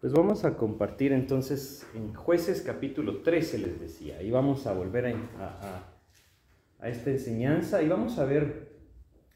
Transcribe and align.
Pues 0.00 0.12
vamos 0.12 0.44
a 0.44 0.56
compartir 0.56 1.10
entonces 1.10 1.84
en 1.92 2.14
jueces 2.14 2.62
capítulo 2.62 3.22
13, 3.22 3.58
les 3.58 3.80
decía, 3.80 4.22
y 4.22 4.30
vamos 4.30 4.68
a 4.68 4.72
volver 4.72 5.06
a, 5.06 5.88
a, 6.78 6.88
esta 6.88 7.10
enseñanza. 7.10 7.82
Y 7.82 7.88
vamos 7.88 8.16
a 8.20 8.24
ver, 8.24 8.68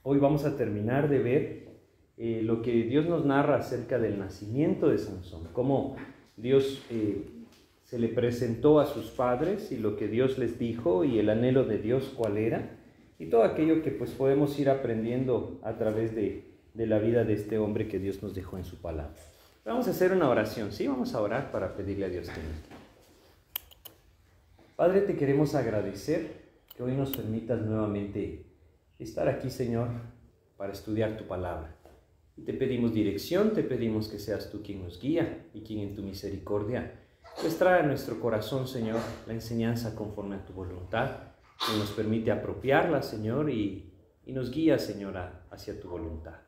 hoy 0.04 0.20
vamos 0.20 0.44
a 0.44 0.56
terminar 0.56 1.08
de 1.08 1.18
ver 1.18 1.68
eh, 2.16 2.42
lo 2.44 2.62
que 2.62 2.84
Dios 2.84 3.06
nos 3.06 3.24
narra 3.24 3.56
acerca 3.56 3.98
del 3.98 4.20
nacimiento 4.20 4.88
de 4.88 4.98
Sansón, 4.98 5.48
cómo 5.52 5.96
Dios 6.36 6.86
eh, 6.90 7.24
se 7.82 7.98
le 7.98 8.06
presentó 8.06 8.78
a 8.78 8.86
sus 8.86 9.06
padres 9.06 9.72
y 9.72 9.78
lo 9.78 9.96
que 9.96 10.06
Dios 10.06 10.38
les 10.38 10.60
dijo 10.60 11.02
y 11.02 11.18
el 11.18 11.28
anhelo 11.28 11.64
de 11.64 11.78
Dios 11.78 12.12
cuál 12.16 12.38
era, 12.38 12.78
y 13.18 13.26
todo 13.26 13.42
aquello 13.42 13.82
que 13.82 13.90
pues 13.90 14.12
podemos 14.12 14.56
ir 14.60 14.70
aprendiendo 14.70 15.58
a 15.64 15.76
través 15.76 16.14
de, 16.14 16.44
de 16.74 16.86
la 16.86 17.00
vida 17.00 17.24
de 17.24 17.32
este 17.32 17.58
hombre 17.58 17.88
que 17.88 17.98
Dios 17.98 18.22
nos 18.22 18.32
dejó 18.32 18.58
en 18.58 18.64
su 18.64 18.80
palabra. 18.80 19.16
Vamos 19.64 19.86
a 19.86 19.92
hacer 19.92 20.12
una 20.12 20.28
oración, 20.28 20.72
¿sí? 20.72 20.88
Vamos 20.88 21.14
a 21.14 21.20
orar 21.20 21.52
para 21.52 21.76
pedirle 21.76 22.06
a 22.06 22.08
Dios 22.08 22.28
que 22.28 22.40
nos 22.40 22.72
Padre, 24.74 25.02
te 25.02 25.16
queremos 25.16 25.54
agradecer 25.54 26.42
que 26.74 26.82
hoy 26.82 26.96
nos 26.96 27.16
permitas 27.16 27.60
nuevamente 27.62 28.44
estar 28.98 29.28
aquí, 29.28 29.50
Señor, 29.50 29.88
para 30.56 30.72
estudiar 30.72 31.16
tu 31.16 31.28
palabra. 31.28 31.76
Y 32.36 32.42
te 32.42 32.54
pedimos 32.54 32.92
dirección, 32.92 33.52
te 33.52 33.62
pedimos 33.62 34.08
que 34.08 34.18
seas 34.18 34.50
tú 34.50 34.64
quien 34.64 34.82
nos 34.82 35.00
guía 35.00 35.46
y 35.54 35.60
quien 35.60 35.78
en 35.78 35.94
tu 35.94 36.02
misericordia 36.02 36.98
pues 37.40 37.56
trae 37.56 37.80
a 37.80 37.86
nuestro 37.86 38.18
corazón, 38.18 38.66
Señor, 38.66 39.00
la 39.26 39.32
enseñanza 39.32 39.94
conforme 39.94 40.36
a 40.36 40.44
tu 40.44 40.52
voluntad, 40.52 41.18
que 41.64 41.78
nos 41.78 41.92
permite 41.92 42.32
apropiarla, 42.32 43.02
Señor, 43.02 43.48
y, 43.48 43.92
y 44.26 44.32
nos 44.32 44.50
guía, 44.50 44.78
Señor, 44.78 45.16
hacia 45.50 45.80
tu 45.80 45.88
voluntad. 45.88 46.41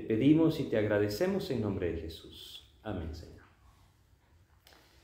Pedimos 0.00 0.60
y 0.60 0.64
te 0.64 0.76
agradecemos 0.76 1.50
en 1.50 1.62
nombre 1.62 1.92
de 1.92 2.00
Jesús. 2.00 2.70
Amén, 2.82 3.14
Señor. 3.14 3.40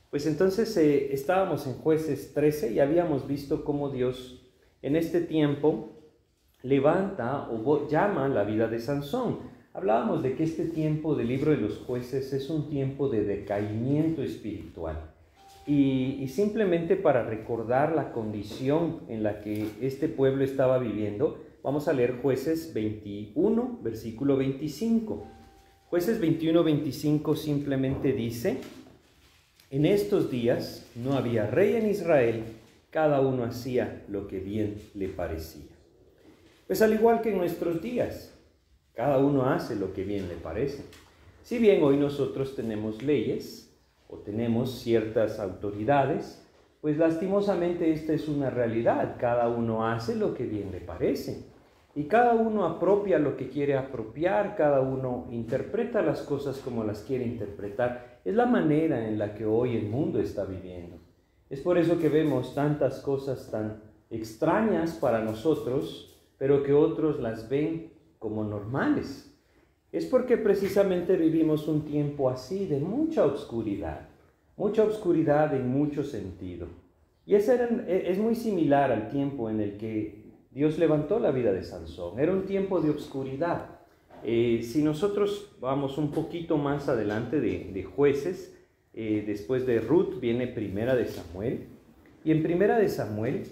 Pues 0.09 0.25
entonces 0.25 0.75
eh, 0.77 1.13
estábamos 1.13 1.67
en 1.67 1.73
jueces 1.73 2.33
13 2.33 2.73
y 2.73 2.79
habíamos 2.79 3.27
visto 3.27 3.63
cómo 3.63 3.89
Dios 3.89 4.41
en 4.81 4.95
este 4.95 5.21
tiempo 5.21 5.97
levanta 6.63 7.49
o 7.49 7.87
llama 7.87 8.27
la 8.27 8.43
vida 8.43 8.67
de 8.67 8.79
Sansón. 8.79 9.39
Hablábamos 9.73 10.23
de 10.23 10.35
que 10.35 10.43
este 10.43 10.65
tiempo 10.65 11.15
del 11.15 11.27
libro 11.27 11.51
de 11.51 11.57
los 11.57 11.77
jueces 11.77 12.33
es 12.33 12.49
un 12.49 12.69
tiempo 12.69 13.09
de 13.09 13.23
decaimiento 13.23 14.23
espiritual. 14.23 15.13
Y, 15.67 16.25
simplemente 16.29 16.95
para 16.95 17.23
recordar 17.23 17.93
la 17.93 18.13
condición 18.13 19.01
en 19.09 19.21
la 19.21 19.41
que 19.41 19.67
este 19.81 20.07
pueblo 20.07 20.45
estaba 20.45 20.77
viviendo, 20.77 21.43
Vamos 21.67 21.89
a 21.89 21.93
leer 21.93 22.21
jueces 22.21 22.73
21, 22.73 23.79
versículo 23.83 24.37
25. 24.37 25.27
Jueces 25.89 26.17
21, 26.17 26.63
25 26.63 27.35
simplemente 27.35 28.13
dice, 28.13 28.59
en 29.69 29.85
estos 29.85 30.31
días 30.31 30.87
no 30.95 31.17
había 31.17 31.45
rey 31.45 31.75
en 31.75 31.89
Israel, 31.89 32.45
cada 32.89 33.19
uno 33.19 33.43
hacía 33.43 34.05
lo 34.07 34.29
que 34.29 34.39
bien 34.39 34.77
le 34.93 35.09
parecía. 35.09 35.65
Pues 36.67 36.81
al 36.81 36.93
igual 36.93 37.19
que 37.19 37.31
en 37.31 37.37
nuestros 37.37 37.81
días, 37.81 38.33
cada 38.93 39.17
uno 39.17 39.49
hace 39.49 39.75
lo 39.75 39.91
que 39.91 40.05
bien 40.05 40.29
le 40.29 40.35
parece. 40.35 40.85
Si 41.43 41.57
bien 41.57 41.83
hoy 41.83 41.97
nosotros 41.97 42.55
tenemos 42.55 43.03
leyes 43.03 43.77
o 44.07 44.19
tenemos 44.19 44.79
ciertas 44.79 45.37
autoridades, 45.37 46.41
pues 46.79 46.97
lastimosamente 46.97 47.91
esta 47.91 48.13
es 48.13 48.29
una 48.29 48.49
realidad. 48.49 49.17
Cada 49.19 49.49
uno 49.49 49.85
hace 49.85 50.15
lo 50.15 50.33
que 50.33 50.45
bien 50.45 50.71
le 50.71 50.79
parece. 50.79 51.56
Y 51.97 52.03
cada 52.03 52.35
uno 52.35 52.63
apropia 52.63 53.17
lo 53.17 53.35
que 53.35 53.49
quiere 53.49 53.75
apropiar, 53.75 54.55
cada 54.55 54.81
uno 54.81 55.25
interpreta 55.31 56.03
las 56.03 56.21
cosas 56.21 56.59
como 56.59 56.83
las 56.83 57.01
quiere 57.01 57.25
interpretar. 57.25 58.19
Es 58.23 58.35
la 58.35 58.45
manera 58.45 59.07
en 59.07 59.17
la 59.17 59.33
que 59.33 59.47
hoy 59.47 59.75
el 59.75 59.89
mundo 59.89 60.19
está 60.19 60.45
viviendo. 60.45 60.99
Es 61.49 61.59
por 61.59 61.75
eso 61.79 61.97
que 61.97 62.09
vemos 62.09 62.53
tantas 62.53 62.99
cosas 62.99 63.49
tan 63.49 63.81
extrañas 64.11 64.91
para 64.93 65.23
nosotros, 65.23 66.15
pero 66.37 66.61
que 66.61 66.71
otros 66.71 67.19
las 67.19 67.49
ven 67.49 67.91
como 68.19 68.43
normales. 68.43 69.35
Es 69.91 70.05
porque 70.05 70.37
precisamente 70.37 71.17
vivimos 71.17 71.67
un 71.67 71.81
tiempo 71.81 72.29
así 72.29 72.67
de 72.67 72.79
mucha 72.79 73.25
oscuridad, 73.25 74.01
mucha 74.55 74.83
oscuridad 74.83 75.55
en 75.55 75.67
mucho 75.67 76.03
sentido. 76.03 76.67
Y 77.25 77.33
es, 77.33 77.49
es 77.49 78.19
muy 78.19 78.35
similar 78.35 78.91
al 78.91 79.09
tiempo 79.09 79.49
en 79.49 79.61
el 79.61 79.77
que 79.77 80.26
Dios 80.57 80.79
levantó 80.79 81.19
la 81.19 81.29
vida 81.29 81.53
de 81.53 81.63
Sansón. 81.63 82.19
Era 82.19 82.31
un 82.31 82.47
tiempo 82.47 82.81
de 82.81 82.89
obscuridad. 82.89 83.77
Eh, 84.23 84.61
si 84.63 84.81
nosotros 84.81 85.55
vamos 85.61 85.99
un 85.99 86.09
poquito 86.09 86.57
más 86.57 86.89
adelante 86.89 87.39
de, 87.39 87.83
jueces, 87.83 88.57
eh, 88.95 89.23
después 89.27 89.67
de 89.67 89.79
Ruth 89.79 90.19
viene 90.19 90.47
Primera 90.47 90.95
de 90.95 91.05
Samuel. 91.05 91.67
Y 92.23 92.31
en 92.31 92.41
Primera 92.41 92.79
de 92.79 92.89
Samuel, 92.89 93.43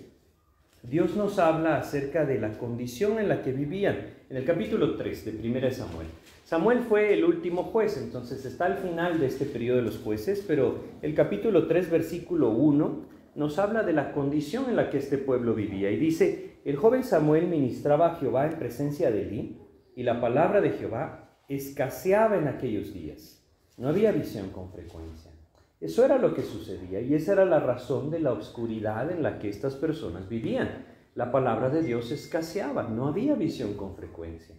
Dios 0.81 1.15
nos 1.15 1.37
habla 1.37 1.77
acerca 1.77 2.25
de 2.25 2.39
la 2.39 2.57
condición 2.57 3.19
en 3.19 3.29
la 3.29 3.43
que 3.43 3.51
vivían. 3.51 3.97
En 4.31 4.37
el 4.37 4.43
capítulo 4.43 4.95
3 4.95 5.25
de 5.25 5.31
Primera 5.33 5.67
de 5.67 5.75
Samuel. 5.75 6.07
Samuel 6.43 6.79
fue 6.79 7.13
el 7.13 7.23
último 7.23 7.65
juez, 7.65 7.99
entonces 8.01 8.43
está 8.45 8.65
al 8.65 8.77
final 8.77 9.19
de 9.19 9.27
este 9.27 9.45
periodo 9.45 9.77
de 9.77 9.83
los 9.83 9.99
jueces, 9.99 10.43
pero 10.47 10.79
el 11.03 11.13
capítulo 11.13 11.67
3, 11.67 11.91
versículo 11.91 12.49
1, 12.49 13.05
nos 13.35 13.59
habla 13.59 13.83
de 13.83 13.93
la 13.93 14.11
condición 14.11 14.65
en 14.69 14.75
la 14.75 14.89
que 14.89 14.97
este 14.97 15.19
pueblo 15.19 15.53
vivía. 15.53 15.91
Y 15.91 15.97
dice, 15.97 16.54
el 16.65 16.77
joven 16.77 17.03
Samuel 17.03 17.47
ministraba 17.47 18.07
a 18.07 18.15
Jehová 18.15 18.47
en 18.47 18.57
presencia 18.57 19.11
de 19.11 19.21
Elí, 19.21 19.61
y 19.95 20.03
la 20.03 20.19
palabra 20.19 20.61
de 20.61 20.71
Jehová 20.71 21.39
escaseaba 21.47 22.37
en 22.37 22.47
aquellos 22.47 22.93
días. 22.93 23.45
No 23.77 23.87
había 23.87 24.11
visión 24.11 24.49
con 24.49 24.71
frecuencia. 24.71 25.31
Eso 25.79 26.03
era 26.03 26.17
lo 26.17 26.33
que 26.33 26.41
sucedía 26.41 27.01
y 27.01 27.13
esa 27.13 27.33
era 27.33 27.45
la 27.45 27.59
razón 27.59 28.09
de 28.09 28.19
la 28.19 28.31
oscuridad 28.31 29.11
en 29.11 29.21
la 29.21 29.39
que 29.39 29.49
estas 29.49 29.75
personas 29.75 30.27
vivían. 30.27 30.85
La 31.13 31.31
palabra 31.31 31.69
de 31.69 31.83
Dios 31.83 32.11
escaseaba, 32.11 32.83
no 32.83 33.07
había 33.07 33.35
visión 33.35 33.75
con 33.75 33.95
frecuencia. 33.95 34.55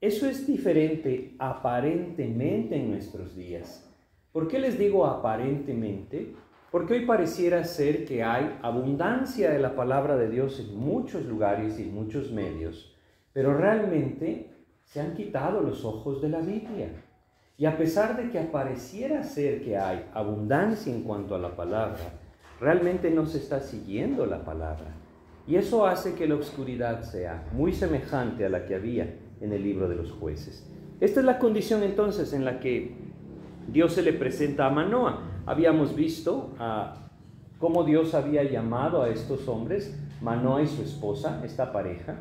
Eso 0.00 0.28
es 0.28 0.46
diferente 0.46 1.34
aparentemente 1.38 2.76
en 2.76 2.90
nuestros 2.90 3.34
días. 3.34 3.90
¿Por 4.32 4.48
qué 4.48 4.58
les 4.58 4.78
digo 4.78 5.04
aparentemente? 5.04 6.34
Porque 6.70 6.94
hoy 6.94 7.06
pareciera 7.06 7.64
ser 7.64 8.04
que 8.04 8.22
hay 8.22 8.58
abundancia 8.62 9.50
de 9.50 9.58
la 9.58 9.74
palabra 9.74 10.16
de 10.16 10.30
Dios 10.30 10.60
en 10.60 10.78
muchos 10.78 11.24
lugares 11.24 11.78
y 11.78 11.82
en 11.82 11.94
muchos 11.94 12.30
medios, 12.30 12.96
pero 13.32 13.54
realmente 13.54 14.50
se 14.84 15.00
han 15.00 15.14
quitado 15.14 15.62
los 15.62 15.84
ojos 15.84 16.22
de 16.22 16.28
la 16.28 16.40
Biblia. 16.40 16.90
Y 17.56 17.66
a 17.66 17.76
pesar 17.76 18.16
de 18.16 18.30
que 18.30 18.38
apareciera 18.38 19.22
ser 19.22 19.62
que 19.62 19.76
hay 19.76 20.08
abundancia 20.14 20.94
en 20.94 21.02
cuanto 21.02 21.34
a 21.34 21.38
la 21.38 21.56
palabra, 21.56 21.98
realmente 22.60 23.10
no 23.10 23.26
se 23.26 23.38
está 23.38 23.60
siguiendo 23.60 24.24
la 24.24 24.44
palabra. 24.44 24.94
Y 25.46 25.56
eso 25.56 25.86
hace 25.86 26.14
que 26.14 26.28
la 26.28 26.36
oscuridad 26.36 27.02
sea 27.02 27.48
muy 27.52 27.72
semejante 27.72 28.44
a 28.44 28.48
la 28.48 28.64
que 28.64 28.76
había 28.76 29.16
en 29.40 29.52
el 29.52 29.62
libro 29.62 29.88
de 29.88 29.96
los 29.96 30.12
jueces. 30.12 30.70
Esta 31.00 31.20
es 31.20 31.26
la 31.26 31.38
condición 31.38 31.82
entonces 31.82 32.32
en 32.32 32.44
la 32.44 32.60
que 32.60 32.94
Dios 33.66 33.94
se 33.94 34.02
le 34.02 34.12
presenta 34.12 34.66
a 34.66 34.70
Manoa. 34.70 35.29
Habíamos 35.46 35.96
visto 35.96 36.50
cómo 37.58 37.84
Dios 37.84 38.14
había 38.14 38.44
llamado 38.44 39.02
a 39.02 39.08
estos 39.08 39.48
hombres, 39.48 39.98
Manoa 40.20 40.62
y 40.62 40.66
su 40.66 40.82
esposa, 40.82 41.40
esta 41.44 41.72
pareja, 41.72 42.16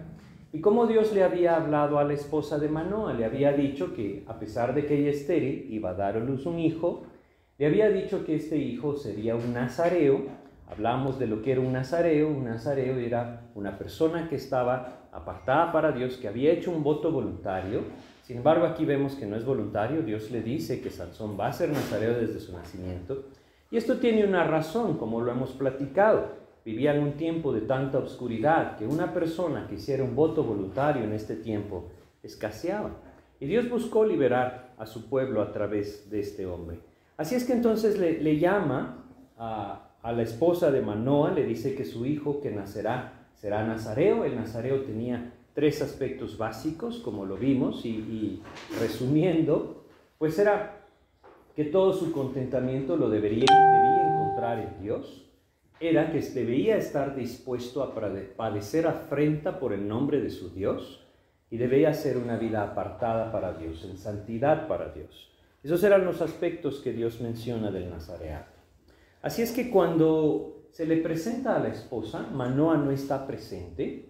y 0.51 0.61
cómo 0.61 0.87
Dios 0.87 1.13
le 1.13 1.23
había 1.23 1.57
hablado 1.57 1.99
a 1.99 2.03
la 2.03 2.13
esposa 2.13 2.57
de 2.57 2.69
Manoa. 2.69 3.13
Le 3.13 3.25
había 3.25 3.51
dicho 3.51 3.93
que 3.93 4.23
a 4.27 4.39
pesar 4.39 4.73
de 4.73 4.85
que 4.85 4.99
ella 4.99 5.11
estéril 5.11 5.67
iba 5.69 5.91
a 5.91 5.93
dar 5.93 6.15
a 6.15 6.19
luz 6.19 6.45
un 6.45 6.59
hijo, 6.59 7.03
le 7.57 7.67
había 7.67 7.89
dicho 7.89 8.25
que 8.25 8.35
este 8.35 8.57
hijo 8.57 8.95
sería 8.95 9.35
un 9.35 9.53
nazareo. 9.53 10.23
Hablamos 10.71 11.19
de 11.19 11.27
lo 11.27 11.41
que 11.41 11.51
era 11.51 11.61
un 11.61 11.73
nazareo. 11.73 12.29
Un 12.29 12.45
nazareo 12.45 12.97
era 12.97 13.51
una 13.53 13.77
persona 13.77 14.29
que 14.29 14.37
estaba 14.37 15.09
apartada 15.11 15.71
para 15.71 15.91
Dios, 15.91 16.17
que 16.17 16.27
había 16.27 16.51
hecho 16.53 16.71
un 16.71 16.83
voto 16.83 17.11
voluntario 17.11 17.81
sin 18.29 18.37
embargo, 18.37 18.67
aquí 18.67 18.85
vemos 18.85 19.15
que 19.15 19.25
no 19.25 19.35
es 19.37 19.43
voluntario. 19.43 20.03
Dios 20.03 20.29
le 20.29 20.43
dice 20.43 20.81
que 20.81 20.91
Sansón 20.91 21.35
va 21.35 21.47
a 21.47 21.51
ser 21.51 21.69
nazareo 21.69 22.13
desde 22.13 22.39
su 22.39 22.53
nacimiento. 22.53 23.23
Y 23.71 23.77
esto 23.77 23.97
tiene 23.97 24.23
una 24.23 24.43
razón, 24.43 24.99
como 24.99 25.19
lo 25.19 25.31
hemos 25.31 25.53
platicado. 25.53 26.27
Vivía 26.63 26.93
en 26.93 27.01
un 27.01 27.13
tiempo 27.13 27.51
de 27.51 27.61
tanta 27.61 27.97
oscuridad 27.97 28.77
que 28.77 28.85
una 28.85 29.15
persona 29.15 29.65
que 29.67 29.73
hiciera 29.73 30.03
un 30.03 30.15
voto 30.15 30.43
voluntario 30.43 31.03
en 31.03 31.13
este 31.13 31.37
tiempo 31.37 31.87
escaseaba. 32.21 32.91
Y 33.39 33.47
Dios 33.47 33.67
buscó 33.67 34.05
liberar 34.05 34.75
a 34.77 34.85
su 34.85 35.09
pueblo 35.09 35.41
a 35.41 35.51
través 35.51 36.11
de 36.11 36.19
este 36.19 36.45
hombre. 36.45 36.81
Así 37.17 37.33
es 37.33 37.45
que 37.45 37.53
entonces 37.53 37.97
le, 37.97 38.37
llama 38.37 39.05
a, 39.39 39.89
a 40.03 40.11
la 40.11 40.21
esposa 40.21 40.69
de 40.69 40.83
Manoa, 40.83 41.31
le 41.31 41.45
dice 41.45 41.73
que 41.73 41.83
su 41.83 42.05
hijo 42.05 42.41
que 42.41 42.51
nacerá 42.51 43.27
será 43.33 43.65
nazareo. 43.65 44.23
El 44.23 44.35
nazareo 44.35 44.83
tenía 44.83 45.33
tres 45.59 45.81
aspectos 45.81 46.37
básicos, 46.37 46.99
como 46.99 47.25
lo 47.25 47.35
vimos, 47.35 47.85
y, 47.85 48.41
resumiendo, 48.79 49.83
pues 50.17 50.39
era 50.39 50.85
que 51.53 51.65
todo 51.65 51.91
su 51.91 52.13
contentamiento 52.13 52.95
lo 52.95 53.09
debería, 53.09 53.43
debía 53.43 54.07
encontrar 54.07 54.59
en 54.59 54.81
Dios, 54.81 55.29
era 55.81 56.13
que 56.13 56.21
debía 56.21 56.77
estar 56.77 57.13
dispuesto 57.13 57.83
a 57.83 57.93
padecer 58.37 58.87
afrenta 58.87 59.59
por 59.59 59.73
el 59.73 59.85
nombre 59.85 60.21
de 60.21 60.29
su 60.29 60.49
Dios 60.49 61.05
y 61.51 61.57
debía 61.57 61.93
ser 61.93 62.15
una 62.15 62.37
vida 62.37 62.63
apartada 62.63 63.29
para 63.29 63.51
Dios, 63.51 63.83
en 63.83 63.97
santidad 63.97 64.65
para 64.65 64.93
Dios. 64.93 65.29
Esos 65.61 65.83
eran 65.83 66.05
los 66.05 66.21
aspectos 66.21 66.79
que 66.79 66.93
Dios 66.93 67.19
menciona 67.19 67.69
del 67.69 67.89
Nazareato. 67.89 68.61
Así 69.21 69.41
es 69.41 69.51
que 69.51 69.69
cuando 69.69 70.69
se 70.71 70.85
le 70.85 70.95
presenta 71.01 71.57
a 71.57 71.59
la 71.59 71.67
esposa, 71.67 72.29
Manoa 72.31 72.77
no 72.77 72.91
está 72.91 73.27
presente, 73.27 74.08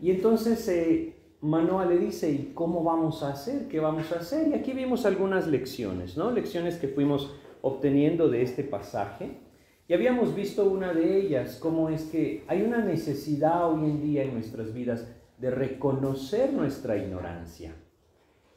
y 0.00 0.10
entonces 0.10 0.66
eh, 0.68 1.14
Manoa 1.40 1.86
le 1.86 1.98
dice, 1.98 2.30
¿y 2.30 2.52
cómo 2.54 2.82
vamos 2.82 3.22
a 3.22 3.30
hacer? 3.30 3.68
¿Qué 3.68 3.80
vamos 3.80 4.10
a 4.12 4.20
hacer? 4.20 4.48
Y 4.48 4.54
aquí 4.54 4.72
vimos 4.72 5.06
algunas 5.06 5.46
lecciones, 5.46 6.16
¿no? 6.16 6.30
Lecciones 6.30 6.76
que 6.76 6.88
fuimos 6.88 7.34
obteniendo 7.62 8.28
de 8.28 8.42
este 8.42 8.64
pasaje. 8.64 9.38
Y 9.86 9.94
habíamos 9.94 10.34
visto 10.34 10.68
una 10.68 10.92
de 10.92 11.18
ellas, 11.18 11.58
cómo 11.60 11.88
es 11.88 12.04
que 12.04 12.44
hay 12.46 12.62
una 12.62 12.78
necesidad 12.78 13.72
hoy 13.72 13.84
en 13.84 14.02
día 14.02 14.24
en 14.24 14.34
nuestras 14.34 14.74
vidas 14.74 15.06
de 15.38 15.50
reconocer 15.50 16.52
nuestra 16.52 16.96
ignorancia. 16.96 17.74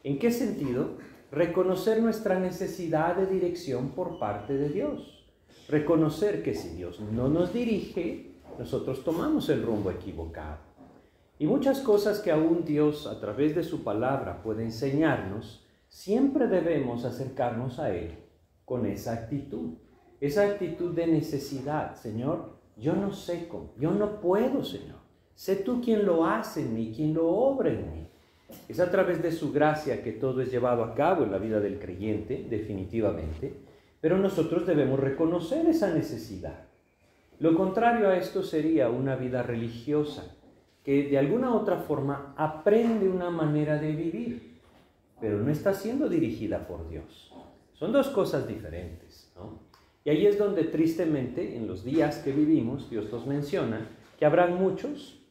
¿En 0.04 0.20
qué 0.20 0.32
sentido? 0.32 0.98
Reconocer 1.32 2.02
nuestra 2.02 2.40
necesidad 2.40 3.16
de 3.16 3.28
dirección 3.28 3.90
por 3.92 4.20
parte 4.20 4.58
de 4.58 4.70
Dios. 4.70 5.26
Reconocer 5.70 6.44
que 6.44 6.54
si 6.54 6.76
Dios 6.76 7.00
no 7.00 7.30
nos 7.30 7.54
dirige, 7.54 8.32
nosotros 8.60 9.04
tomamos 9.04 9.48
el 9.50 9.64
rumbo 9.64 9.92
equivocado. 9.92 10.71
Y 11.42 11.48
muchas 11.48 11.80
cosas 11.80 12.20
que 12.20 12.30
aún 12.30 12.66
Dios 12.66 13.08
a 13.08 13.20
través 13.20 13.56
de 13.56 13.64
su 13.64 13.84
palabra 13.84 14.44
puede 14.44 14.62
enseñarnos, 14.62 15.66
siempre 15.90 16.46
debemos 16.46 17.04
acercarnos 17.04 17.80
a 17.80 17.96
Él 17.96 18.12
con 18.64 18.86
esa 18.86 19.14
actitud. 19.14 19.72
Esa 20.20 20.44
actitud 20.44 20.94
de 20.94 21.08
necesidad, 21.08 21.96
Señor, 21.96 22.60
yo 22.78 22.94
no 22.94 23.12
sé 23.12 23.48
cómo, 23.48 23.74
yo 23.80 23.90
no 23.90 24.22
puedo, 24.22 24.64
Señor. 24.64 25.00
Sé 25.34 25.56
tú 25.56 25.82
quien 25.82 26.06
lo 26.06 26.28
hace 26.28 26.62
en 26.62 26.76
mí, 26.76 26.94
quien 26.96 27.16
lo 27.16 27.28
obra 27.28 27.72
en 27.72 27.92
mí. 27.92 28.08
Es 28.70 28.80
a 28.80 28.92
través 28.92 29.24
de 29.24 29.32
su 29.32 29.52
gracia 29.52 30.04
que 30.04 30.12
todo 30.12 30.44
es 30.44 30.52
llevado 30.52 30.84
a 30.84 30.94
cabo 30.94 31.24
en 31.24 31.32
la 31.32 31.40
vida 31.40 31.60
del 31.60 31.80
creyente, 31.80 32.46
definitivamente, 32.48 33.52
pero 34.00 34.16
nosotros 34.20 34.68
debemos 34.68 35.00
reconocer 35.00 35.66
esa 35.66 35.92
necesidad. 35.92 36.66
Lo 37.40 37.56
contrario 37.56 38.10
a 38.10 38.18
esto 38.18 38.44
sería 38.44 38.92
una 38.92 39.16
vida 39.16 39.42
religiosa, 39.42 40.36
que 40.84 41.10
de 41.10 41.18
alguna 41.18 41.54
otra 41.54 41.78
forma 41.78 42.34
aprende 42.38 43.08
una 43.08 43.30
manera 43.30 43.78
de 43.78 43.92
vivir, 43.92 44.60
pero 45.20 45.40
no 45.40 45.52
está 45.52 45.74
siendo 45.74 46.10
dirigida 46.10 46.68
por 46.68 46.90
Dios. 46.90 47.34
Son 47.74 47.92
dos 47.92 48.10
cosas 48.10 48.48
diferentes. 48.48 49.32
Y 50.04 50.10
ahí 50.10 50.26
es 50.26 50.38
donde 50.38 50.64
tristemente 50.64 51.56
en 51.56 51.68
los 51.68 51.84
días 51.84 52.20
que 52.20 52.32
vivimos, 52.32 52.90
Dios 52.90 53.12
nos 53.12 53.28
menciona 53.28 53.88
que 54.18 54.26
habrán 54.26 54.56
muchos 54.56 55.22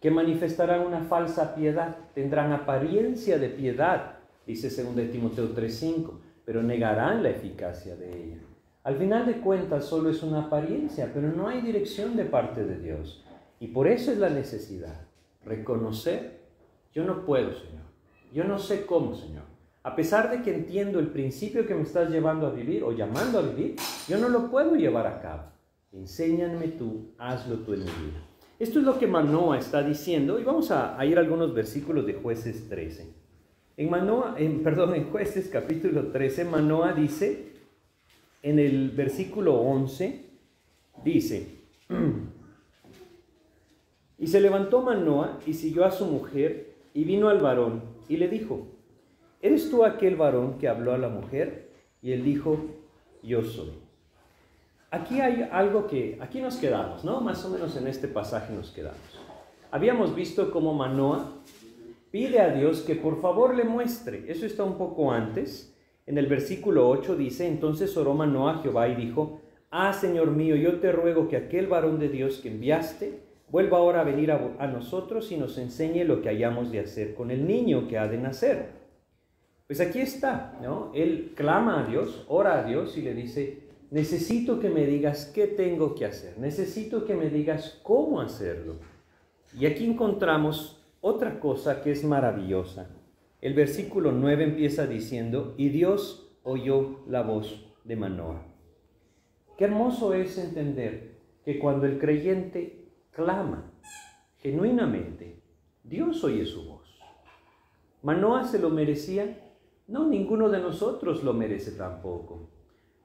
que 0.00 0.10
manifestarán 0.10 0.86
una 0.86 1.02
falsa 1.02 1.54
piedad, 1.54 1.96
tendrán 2.14 2.52
apariencia 2.52 3.38
de 3.38 3.50
piedad, 3.50 4.18
dice 4.46 4.70
2 4.70 5.10
Timoteo 5.10 5.54
3:5, 5.54 6.18
pero 6.44 6.62
negarán 6.62 7.22
la 7.22 7.30
eficacia 7.30 7.96
de 7.96 8.08
ella. 8.08 8.38
Al 8.82 8.96
final 8.96 9.26
de 9.26 9.34
cuentas 9.34 9.84
solo 9.84 10.08
es 10.08 10.22
una 10.22 10.46
apariencia, 10.46 11.10
pero 11.12 11.28
no 11.28 11.48
hay 11.48 11.60
dirección 11.60 12.16
de 12.16 12.24
parte 12.24 12.64
de 12.64 12.78
Dios. 12.78 13.22
Y 13.60 13.68
por 13.68 13.86
eso 13.86 14.10
es 14.10 14.18
la 14.18 14.30
necesidad, 14.30 15.06
reconocer, 15.44 16.40
yo 16.94 17.04
no 17.04 17.26
puedo, 17.26 17.52
Señor, 17.54 17.84
yo 18.32 18.44
no 18.44 18.58
sé 18.58 18.86
cómo, 18.86 19.14
Señor. 19.14 19.44
A 19.82 19.94
pesar 19.94 20.30
de 20.30 20.42
que 20.42 20.54
entiendo 20.54 20.98
el 20.98 21.08
principio 21.08 21.66
que 21.66 21.74
me 21.74 21.82
estás 21.82 22.10
llevando 22.10 22.46
a 22.46 22.50
vivir 22.50 22.82
o 22.82 22.92
llamando 22.92 23.38
a 23.38 23.42
vivir, 23.42 23.76
yo 24.08 24.18
no 24.18 24.28
lo 24.28 24.50
puedo 24.50 24.76
llevar 24.76 25.06
a 25.06 25.20
cabo. 25.20 25.42
Enséñame 25.92 26.68
tú, 26.68 27.12
hazlo 27.18 27.58
tú 27.58 27.74
en 27.74 27.80
mi 27.80 27.86
vida. 27.86 28.22
Esto 28.58 28.78
es 28.78 28.84
lo 28.84 28.98
que 28.98 29.06
Manoa 29.06 29.58
está 29.58 29.82
diciendo 29.82 30.38
y 30.38 30.44
vamos 30.44 30.70
a, 30.70 31.02
ir 31.04 31.16
a 31.18 31.20
algunos 31.20 31.54
versículos 31.54 32.06
de 32.06 32.14
jueces 32.14 32.68
13. 32.68 33.08
En, 33.76 33.90
Manoa, 33.90 34.36
en, 34.38 34.62
perdón, 34.62 34.94
en 34.94 35.10
jueces 35.10 35.48
capítulo 35.48 36.08
13, 36.08 36.44
Manoa 36.44 36.92
dice, 36.92 37.52
en 38.42 38.58
el 38.58 38.90
versículo 38.90 39.54
11, 39.60 40.26
dice, 41.02 41.56
y 44.20 44.28
se 44.28 44.40
levantó 44.40 44.82
Manoa 44.82 45.40
y 45.46 45.54
siguió 45.54 45.84
a 45.84 45.90
su 45.90 46.06
mujer 46.06 46.74
y 46.94 47.02
vino 47.02 47.28
al 47.28 47.40
varón 47.40 47.82
y 48.08 48.18
le 48.18 48.28
dijo, 48.28 48.68
¿eres 49.42 49.68
tú 49.70 49.84
aquel 49.84 50.14
varón 50.14 50.58
que 50.58 50.68
habló 50.68 50.92
a 50.92 50.98
la 50.98 51.08
mujer? 51.08 51.70
Y 52.00 52.12
él 52.12 52.22
dijo, 52.22 52.56
yo 53.22 53.42
soy 53.42 53.72
aquí 54.90 55.20
hay 55.20 55.48
algo 55.50 55.86
que, 55.86 56.18
aquí 56.20 56.40
nos 56.40 56.56
quedamos, 56.56 57.04
¿no? 57.04 57.20
Más 57.20 57.44
o 57.44 57.50
menos 57.50 57.76
en 57.76 57.86
este 57.86 58.08
pasaje 58.08 58.52
nos 58.52 58.70
quedamos. 58.70 58.98
Habíamos 59.70 60.14
visto 60.14 60.50
cómo 60.50 60.74
Manoa 60.74 61.32
pide 62.10 62.40
a 62.40 62.52
Dios 62.52 62.80
que 62.80 62.96
por 62.96 63.20
favor 63.20 63.54
le 63.54 63.64
muestre. 63.64 64.24
Eso 64.28 64.44
está 64.44 64.64
un 64.64 64.76
poco 64.76 65.12
antes. 65.12 65.74
En 66.06 66.18
el 66.18 66.26
versículo 66.26 66.88
8 66.88 67.14
dice, 67.16 67.46
entonces 67.46 67.96
oró 67.96 68.14
Manoa 68.14 68.56
a 68.56 68.62
Jehová 68.62 68.88
y 68.88 68.96
dijo, 68.96 69.40
ah, 69.70 69.92
Señor 69.92 70.32
mío, 70.32 70.56
yo 70.56 70.80
te 70.80 70.90
ruego 70.90 71.28
que 71.28 71.36
aquel 71.36 71.68
varón 71.68 72.00
de 72.00 72.08
Dios 72.08 72.40
que 72.42 72.48
enviaste 72.48 73.29
vuelva 73.50 73.78
ahora 73.78 74.00
a 74.00 74.04
venir 74.04 74.30
a, 74.32 74.66
nosotros 74.66 75.30
y 75.32 75.36
nos 75.36 75.58
enseñe 75.58 76.04
lo 76.04 76.22
que 76.22 76.28
hayamos 76.28 76.70
de 76.70 76.80
hacer 76.80 77.14
con 77.14 77.30
el 77.30 77.46
niño 77.46 77.88
que 77.88 77.98
ha 77.98 78.08
de 78.08 78.18
nacer. 78.18 78.80
Pues 79.66 79.80
aquí 79.80 80.00
está, 80.00 80.58
¿no? 80.62 80.90
Él 80.94 81.32
clama 81.34 81.84
a 81.84 81.86
Dios, 81.86 82.24
ora 82.28 82.58
a 82.58 82.64
Dios 82.64 82.96
y 82.96 83.02
le 83.02 83.14
dice, 83.14 83.68
necesito 83.90 84.60
que 84.60 84.68
me 84.68 84.86
digas 84.86 85.30
qué 85.34 85.46
tengo 85.46 85.94
que 85.94 86.06
hacer, 86.06 86.38
necesito 86.38 87.04
que 87.04 87.14
me 87.14 87.30
digas 87.30 87.80
cómo 87.82 88.20
hacerlo. 88.20 88.76
Y 89.58 89.66
aquí 89.66 89.84
encontramos 89.84 90.84
otra 91.00 91.40
cosa 91.40 91.82
que 91.82 91.92
es 91.92 92.04
maravillosa. 92.04 92.90
El 93.40 93.54
versículo 93.54 94.12
9 94.12 94.44
empieza 94.44 94.86
diciendo, 94.86 95.54
y 95.56 95.70
Dios 95.70 96.30
oyó 96.42 97.00
la 97.08 97.22
voz 97.22 97.66
de 97.84 97.96
Manoah. 97.96 98.44
Qué 99.56 99.64
hermoso 99.64 100.14
es 100.14 100.38
entender 100.38 101.16
que 101.44 101.58
cuando 101.58 101.86
el 101.86 101.98
creyente 101.98 102.79
clama 103.10 103.70
genuinamente, 104.42 105.42
Dios 105.84 106.24
oye 106.24 106.46
su 106.46 106.66
voz. 106.66 106.98
¿Manoah 108.02 108.44
se 108.44 108.58
lo 108.58 108.70
merecía? 108.70 109.38
No, 109.86 110.06
ninguno 110.06 110.48
de 110.48 110.60
nosotros 110.60 111.22
lo 111.22 111.34
merece 111.34 111.72
tampoco. 111.72 112.48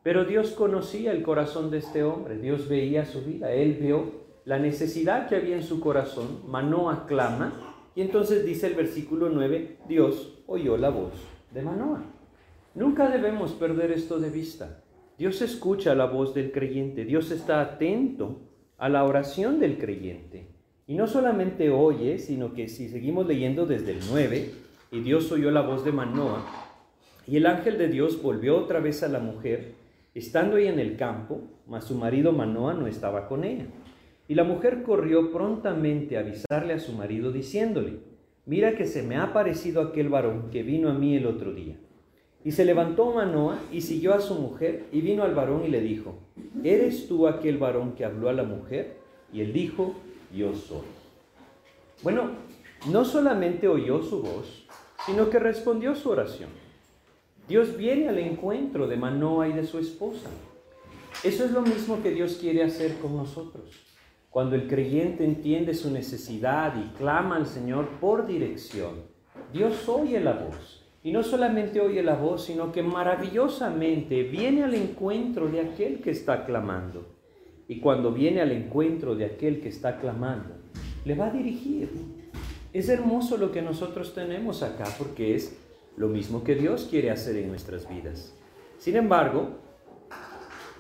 Pero 0.02 0.24
Dios 0.24 0.52
conocía 0.52 1.12
el 1.12 1.24
corazón 1.24 1.72
de 1.72 1.80
este 1.80 2.04
hombre, 2.04 2.38
Dios 2.38 2.70
veía 2.70 3.06
su 3.06 3.22
vida, 3.22 3.52
él 3.52 3.74
vio 3.82 4.26
la 4.46 4.60
necesidad 4.60 5.28
que 5.28 5.36
había 5.36 5.56
en 5.56 5.64
su 5.64 5.80
corazón, 5.80 6.44
Manoa 6.48 7.06
clama, 7.08 7.52
y 7.96 8.02
entonces 8.02 8.46
dice 8.46 8.68
el 8.68 8.76
versículo 8.76 9.30
9, 9.30 9.80
Dios 9.88 10.44
oyó 10.48 10.78
la 10.78 10.90
voz 10.90 11.14
de 11.52 11.64
Manoa. 11.64 12.04
Nunca 12.76 13.10
debemos 13.10 13.54
perder 13.54 13.92
esto 13.92 14.20
de 14.20 14.30
vista. 14.30 14.84
Dios 15.18 15.42
escucha 15.42 15.96
la 15.96 16.06
voz 16.06 16.34
del 16.34 16.52
creyente, 16.52 17.04
Dios 17.04 17.32
está 17.32 17.62
atento 17.62 18.42
a 18.78 18.90
la 18.90 19.04
oración 19.04 19.60
del 19.60 19.78
creyente. 19.78 20.48
Y 20.88 20.96
no 20.96 21.08
solamente 21.08 21.70
oye, 21.70 22.20
sino 22.20 22.54
que 22.54 22.68
si 22.68 22.90
seguimos 22.90 23.26
leyendo 23.26 23.66
desde 23.66 23.94
el 23.94 24.00
9, 24.10 24.52
y 24.92 25.00
Dios 25.00 25.32
oyó 25.32 25.52
la 25.52 25.62
voz 25.62 25.84
de 25.84 25.92
Manoa, 25.92 26.46
y 27.28 27.38
el 27.38 27.48
ángel 27.48 27.78
de 27.78 27.88
Dios 27.88 28.22
volvió 28.22 28.58
otra 28.58 28.80
vez 28.80 29.02
a 29.02 29.08
la 29.08 29.20
mujer, 29.20 29.74
estando 30.14 30.58
ella 30.58 30.72
en 30.72 30.80
el 30.80 30.96
campo, 30.96 31.42
mas 31.68 31.86
su 31.86 31.96
marido 31.96 32.32
Manoa 32.32 32.74
no 32.74 32.88
estaba 32.88 33.28
con 33.28 33.44
ella. 33.44 33.66
Y 34.28 34.36
la 34.36 34.44
mujer 34.44 34.84
corrió 34.84 35.32
prontamente 35.32 36.18
a 36.18 36.22
avisarle 36.22 36.74
a 36.74 36.80
su 36.80 36.94
marido 36.94 37.32
diciéndole, 37.32 38.00
mira 38.46 38.76
que 38.76 38.86
se 38.86 39.04
me 39.04 39.16
ha 39.16 39.24
aparecido 39.24 39.82
aquel 39.82 40.10
varón 40.10 40.50
que 40.52 40.64
vino 40.64 40.90
a 40.90 40.94
mí 40.94 41.16
el 41.16 41.26
otro 41.26 41.54
día. 41.54 41.78
Y 42.46 42.52
se 42.52 42.64
levantó 42.64 43.12
Manoa 43.12 43.60
y 43.72 43.82
siguió 43.82 44.14
a 44.14 44.22
su 44.22 44.36
mujer 44.36 44.86
y 44.92 45.02
vino 45.02 45.24
al 45.24 45.34
varón 45.34 45.66
y 45.66 45.68
le 45.68 45.82
dijo, 45.82 46.20
¿eres 46.64 47.08
tú 47.08 47.28
aquel 47.28 47.58
varón 47.58 47.94
que 47.94 48.06
habló 48.06 48.30
a 48.30 48.34
la 48.34 48.44
mujer? 48.44 48.98
Y 49.34 49.42
él 49.42 49.52
dijo, 49.52 49.96
yo 50.32 50.54
soy. 50.54 50.86
Bueno, 52.04 52.30
no 52.92 53.04
solamente 53.04 53.68
oyó 53.68 54.04
su 54.04 54.22
voz, 54.22 54.68
sino 55.08 55.32
que 55.32 55.40
respondió 55.40 55.96
su 55.96 56.12
oración. 56.12 56.50
Dios 57.48 57.78
viene 57.78 58.10
al 58.10 58.20
encuentro 58.20 58.88
de 58.88 58.96
Manoa 58.96 59.48
y 59.48 59.54
de 59.54 59.66
su 59.66 59.80
esposa. 59.80 60.30
Eso 61.24 61.46
es 61.46 61.52
lo 61.52 61.64
mismo 61.64 62.04
que 62.04 62.12
Dios 62.12 62.38
quiere 62.40 62.62
hacer 62.62 63.00
con 63.00 63.18
nosotros. 63.18 63.72
Cuando 64.30 64.56
el 64.56 64.68
creyente 64.68 65.26
entiende 65.26 65.74
su 65.74 65.90
necesidad 65.90 66.76
y 66.78 66.96
clama 66.96 67.38
al 67.38 67.48
Señor 67.48 67.88
por 68.00 68.28
dirección, 68.28 69.02
Dios 69.52 69.90
oye 69.90 70.20
la 70.20 70.34
voz. 70.34 70.85
Y 71.06 71.12
no 71.12 71.22
solamente 71.22 71.80
oye 71.82 72.02
la 72.02 72.16
voz, 72.16 72.46
sino 72.46 72.72
que 72.72 72.82
maravillosamente 72.82 74.24
viene 74.24 74.64
al 74.64 74.74
encuentro 74.74 75.48
de 75.48 75.62
aquel 75.62 76.02
que 76.02 76.10
está 76.10 76.46
clamando. 76.48 77.06
Y 77.68 77.80
cuando 77.80 78.12
viene 78.12 78.42
al 78.42 78.52
encuentro 78.52 79.14
de 79.14 79.26
aquel 79.26 79.62
que 79.62 79.70
está 79.70 80.00
clamando, 80.00 80.56
le 81.06 81.14
va 81.14 81.28
a 81.28 81.30
dirigir. 81.30 81.90
Es 82.74 82.90
hermoso 82.90 83.38
lo 83.38 83.52
que 83.52 83.62
nosotros 83.62 84.16
tenemos 84.16 84.64
acá 84.64 84.86
porque 84.98 85.36
es 85.36 85.56
lo 85.96 86.08
mismo 86.08 86.44
que 86.44 86.56
Dios 86.56 86.88
quiere 86.90 87.12
hacer 87.12 87.36
en 87.36 87.50
nuestras 87.50 87.88
vidas. 87.88 88.34
Sin 88.80 88.96
embargo, 88.96 89.60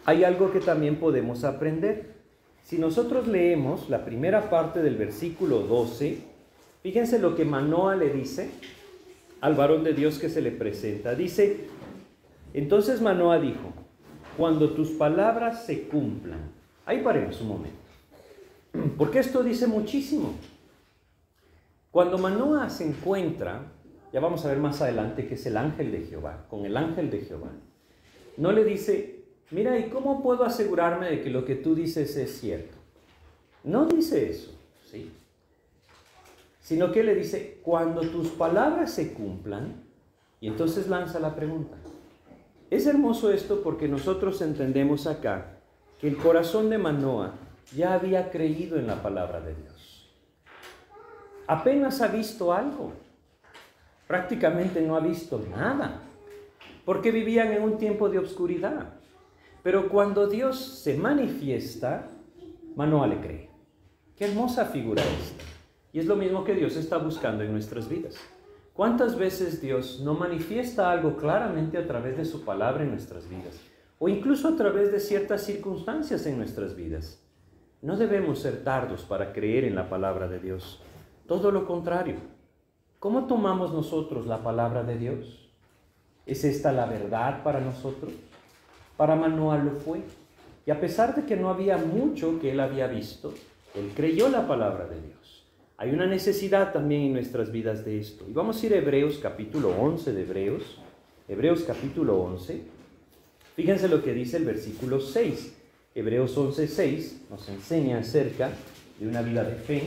hay 0.06 0.24
algo 0.24 0.52
que 0.52 0.60
también 0.60 0.96
podemos 0.96 1.44
aprender. 1.44 2.16
Si 2.64 2.80
nosotros 2.80 3.28
leemos 3.28 3.92
la 3.92 4.04
primera 4.04 4.50
parte 4.50 4.82
del 4.82 4.96
versículo 4.96 5.60
12, 5.60 6.18
fíjense 6.82 7.20
lo 7.20 7.36
que 7.36 7.46
Manoa 7.46 7.96
le 7.96 8.10
dice 8.10 8.50
al 9.42 9.56
varón 9.56 9.84
de 9.84 9.94
Dios 9.94 10.20
que 10.20 10.30
se 10.30 10.42
le 10.42 10.52
presenta. 10.52 11.16
Dice, 11.16 11.68
Entonces 12.54 13.02
Manoa 13.02 13.40
dijo, 13.40 13.74
cuando 14.38 14.72
tus 14.72 14.92
palabras 14.92 15.66
se 15.66 15.84
cumplan, 15.84 16.40
ahí 16.86 17.02
paremos 17.02 17.40
un 17.42 17.48
momento, 17.48 17.78
porque 18.98 19.20
esto 19.20 19.44
dice 19.44 19.68
muchísimo. 19.68 20.36
Cuando 21.92 22.18
Manoa 22.18 22.70
se 22.70 22.86
encuentra, 22.86 23.72
ya 24.12 24.20
vamos 24.20 24.46
a 24.46 24.50
ver 24.50 24.58
más 24.58 24.82
adelante 24.82 25.28
que 25.28 25.36
es 25.36 25.46
el 25.46 25.58
ángel 25.58 25.92
de 25.92 26.02
Jehová, 26.02 26.46
con 26.50 26.66
el 26.66 26.76
ángel 26.76 27.10
de 27.10 27.22
Jehová, 27.22 27.52
no 28.38 28.52
le 28.52 28.66
dice, 28.66 29.24
mira, 29.52 29.78
¿y 29.80 29.90
cómo 29.90 30.22
puedo 30.22 30.44
asegurarme 30.44 31.10
de 31.10 31.22
que 31.22 31.30
lo 31.30 31.46
que 31.46 31.56
tú 31.56 31.76
dices 31.76 32.16
es 32.18 32.40
cierto? 32.40 32.76
No 33.64 33.86
dice 33.86 34.30
eso, 34.30 34.52
¿sí? 34.90 35.12
Sino 36.66 36.92
que 36.92 37.04
le 37.04 37.14
dice, 37.14 37.60
cuando 37.62 38.02
tus 38.02 38.30
palabras 38.30 38.92
se 38.92 39.14
cumplan, 39.14 39.84
y 40.42 40.48
entonces 40.48 40.90
lanza 40.90 41.20
la 41.20 41.36
pregunta. 41.36 41.78
Es 42.72 42.88
hermoso 42.88 43.32
esto 43.32 43.62
porque 43.64 43.88
nosotros 43.88 44.42
entendemos 44.42 45.06
acá 45.06 45.60
que 46.00 46.08
el 46.08 46.18
corazón 46.18 46.70
de 46.70 46.80
Manoa 46.80 47.36
ya 47.76 47.94
había 47.94 48.32
creído 48.32 48.78
en 48.78 48.88
la 48.88 49.02
palabra 49.02 49.40
de 49.42 49.54
Dios 49.56 49.76
apenas 51.48 52.02
ha 52.02 52.08
visto 52.08 52.54
algo. 52.54 52.94
Prácticamente 54.08 54.82
no 54.82 54.96
ha 54.96 55.00
visto 55.00 55.44
nada, 55.50 56.02
porque 56.84 57.12
vivían 57.12 57.52
en 57.52 57.64
un 57.64 57.78
tiempo 57.78 58.10
de 58.10 58.20
oscuridad. 58.20 58.94
Pero 59.64 59.90
cuando 59.90 60.28
Dios 60.28 60.60
se 60.84 60.96
manifiesta, 60.96 62.08
Manoa 62.76 63.08
le 63.08 63.20
cree. 63.20 63.50
Qué 64.16 64.26
hermosa 64.26 64.66
figura 64.66 65.02
esta. 65.02 65.55
Y 65.96 66.00
es 66.00 66.08
lo 66.08 66.18
mismo 66.18 66.44
que 66.44 66.56
Dios 66.56 66.76
está 66.76 66.98
buscando 66.98 67.42
en 67.46 67.54
nuestras 67.54 67.88
vidas. 67.88 68.18
¿Cuántas 68.74 69.18
veces 69.18 69.62
Dios 69.62 70.02
no 70.04 70.14
manifiesta 70.14 70.92
algo 70.92 71.16
claramente 71.16 71.78
a 71.78 71.88
través 71.88 72.18
de 72.18 72.26
su 72.26 72.44
palabra 72.44 72.84
en 72.84 72.92
nuestras 72.92 73.30
vidas? 73.30 73.62
O 73.98 74.10
incluso 74.10 74.50
a 74.50 74.58
través 74.58 74.92
de 74.92 75.00
ciertas 75.00 75.46
circunstancias 75.46 76.26
en 76.26 76.38
nuestras 76.38 76.76
vidas. 76.76 77.24
No 77.82 77.96
debemos 77.96 78.40
ser 78.40 78.62
tardos 78.62 79.04
para 79.04 79.32
creer 79.32 79.64
en 79.64 79.76
la 79.76 79.88
palabra 79.88 80.28
de 80.28 80.40
Dios. 80.40 80.82
Todo 81.28 81.50
lo 81.50 81.66
contrario. 81.66 82.16
¿Cómo 83.00 83.26
tomamos 83.26 83.72
nosotros 83.72 84.28
la 84.28 84.44
palabra 84.44 84.84
de 84.84 84.98
Dios? 84.98 85.50
¿Es 86.26 86.44
esta 86.44 86.74
la 86.74 86.88
verdad 86.88 87.42
para 87.42 87.62
nosotros? 87.62 88.12
Para 88.98 89.16
Manuel 89.16 89.64
lo 89.64 89.72
fue. 89.80 90.02
Y 90.66 90.72
a 90.72 90.82
pesar 90.82 91.16
de 91.16 91.24
que 91.24 91.38
no 91.38 91.50
había 91.50 91.78
mucho 91.78 92.38
que 92.42 92.52
él 92.52 92.60
había 92.60 92.88
visto, 92.88 93.34
él 93.74 93.94
creyó 93.96 94.28
la 94.28 94.46
palabra 94.46 94.88
de 94.88 95.00
Dios. 95.00 95.25
Hay 95.78 95.92
una 95.92 96.06
necesidad 96.06 96.72
también 96.72 97.02
en 97.02 97.14
nuestras 97.14 97.52
vidas 97.52 97.84
de 97.84 98.00
esto. 98.00 98.26
Y 98.30 98.34
vamos 98.34 98.62
a 98.62 98.66
ir 98.66 98.74
a 98.74 98.78
Hebreos 98.78 99.20
capítulo 99.22 99.70
11 99.70 100.14
de 100.14 100.22
Hebreos. 100.22 100.80
Hebreos 101.28 101.64
capítulo 101.64 102.22
11. 102.22 102.62
Fíjense 103.56 103.88
lo 103.88 104.04
que 104.04 104.14
dice 104.14 104.38
el 104.38 104.46
versículo 104.46 105.00
6. 105.00 105.54
Hebreos 105.94 106.38
11, 106.38 106.68
6 106.68 107.22
nos 107.30 107.50
enseña 107.50 108.00
acerca 108.00 108.52
de 109.00 109.08
una 109.08 109.22
vida 109.22 109.44
de 109.44 109.56
fe 109.56 109.84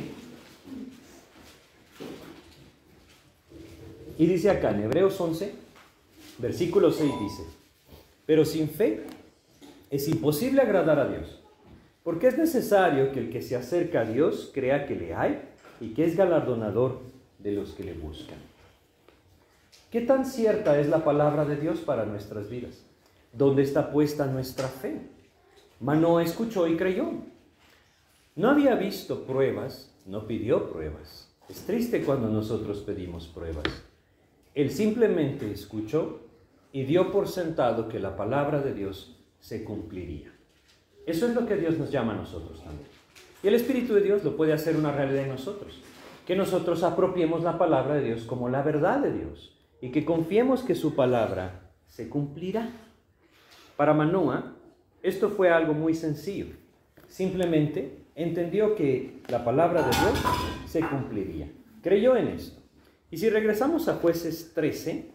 Y 4.19 4.27
dice 4.27 4.51
acá 4.51 4.73
en 4.73 4.83
Hebreos 4.83 5.19
11, 5.21 5.55
versículo 6.39 6.91
6 6.91 7.09
dice, 7.21 7.45
pero 8.27 8.45
sin 8.45 8.69
fe 8.69 9.05
es 9.91 10.09
imposible 10.09 10.61
agradar 10.61 10.99
a 10.99 11.09
Dios, 11.09 11.41
porque 12.03 12.27
es 12.27 12.37
necesario 12.37 13.13
que 13.13 13.21
el 13.21 13.31
que 13.31 13.43
se 13.43 13.55
acerca 13.55 14.01
a 14.01 14.05
Dios 14.05 14.51
crea 14.53 14.87
que 14.87 14.97
le 14.97 15.15
hay 15.15 15.41
y 15.81 15.95
que 15.95 16.05
es 16.05 16.17
galardonador 16.17 17.01
de 17.39 17.53
los 17.53 17.73
que 17.73 17.85
le 17.85 17.95
buscan. 17.95 18.39
¿Qué 19.91 20.03
tan 20.03 20.27
cierta 20.27 20.79
es 20.79 20.89
la 20.89 21.05
palabra 21.05 21.45
de 21.45 21.57
Dios 21.57 21.81
para 21.81 22.05
nuestras 22.05 22.51
vidas? 22.51 22.83
¿Dónde 23.33 23.63
está 23.63 23.91
puesta 23.91 24.27
nuestra 24.27 24.69
fe? 24.69 25.01
Manoa 25.81 26.23
escuchó 26.23 26.67
y 26.67 26.77
creyó. 26.77 27.11
No 28.37 28.51
había 28.51 28.75
visto 28.75 29.25
pruebas, 29.25 29.95
no 30.07 30.27
pidió 30.27 30.71
pruebas. 30.71 31.29
Es 31.49 31.65
triste 31.65 32.05
cuando 32.05 32.29
nosotros 32.29 32.81
pedimos 32.81 33.27
pruebas. 33.27 33.65
Él 34.55 34.71
simplemente 34.71 35.51
escuchó 35.51 36.21
y 36.73 36.83
dio 36.83 37.11
por 37.11 37.29
sentado 37.29 37.89
que 37.89 37.99
la 37.99 38.17
palabra 38.17 38.61
de 38.61 38.75
Dios 38.75 39.17
se 39.41 39.65
cumpliría. 39.65 40.33
Eso 41.07 41.27
es 41.27 41.35
lo 41.35 41.47
que 41.47 41.57
Dios 41.57 41.79
nos 41.79 41.91
llama 41.91 42.13
a 42.13 42.17
nosotros 42.17 42.63
también. 42.63 42.98
Y 43.43 43.49
el 43.49 43.55
Espíritu 43.55 43.95
de 43.95 44.01
Dios 44.01 44.25
lo 44.25 44.37
puede 44.37 44.53
hacer 44.53 44.77
una 44.77 44.93
realidad 44.93 45.25
en 45.25 45.31
nosotros. 45.31 45.81
Que 46.27 46.37
nosotros 46.37 46.83
apropiemos 46.83 47.43
la 47.43 47.57
palabra 47.57 47.95
de 47.95 48.05
Dios 48.05 48.23
como 48.25 48.49
la 48.49 48.63
verdad 48.63 49.01
de 49.01 49.13
Dios 49.13 49.57
y 49.81 49.91
que 49.91 50.05
confiemos 50.05 50.63
que 50.63 50.75
su 50.75 50.95
palabra 50.95 51.71
se 51.87 52.09
cumplirá. 52.09 52.71
Para 53.77 53.95
Manoa, 53.95 54.57
esto 55.03 55.31
fue 55.31 55.51
algo 55.51 55.73
muy 55.73 55.95
sencillo. 55.95 56.47
Simplemente 57.07 57.99
entendió 58.15 58.75
que 58.75 59.21
la 59.29 59.45
palabra 59.45 59.83
de 59.83 59.91
Dios 59.91 60.23
se 60.67 60.81
cumpliría. 60.81 61.49
Creyó 61.83 62.17
en 62.17 62.29
esto. 62.29 62.61
Y 63.11 63.19
si 63.19 63.31
regresamos 63.31 63.89
a 63.89 63.95
jueces 63.95 64.53
13 64.55 65.07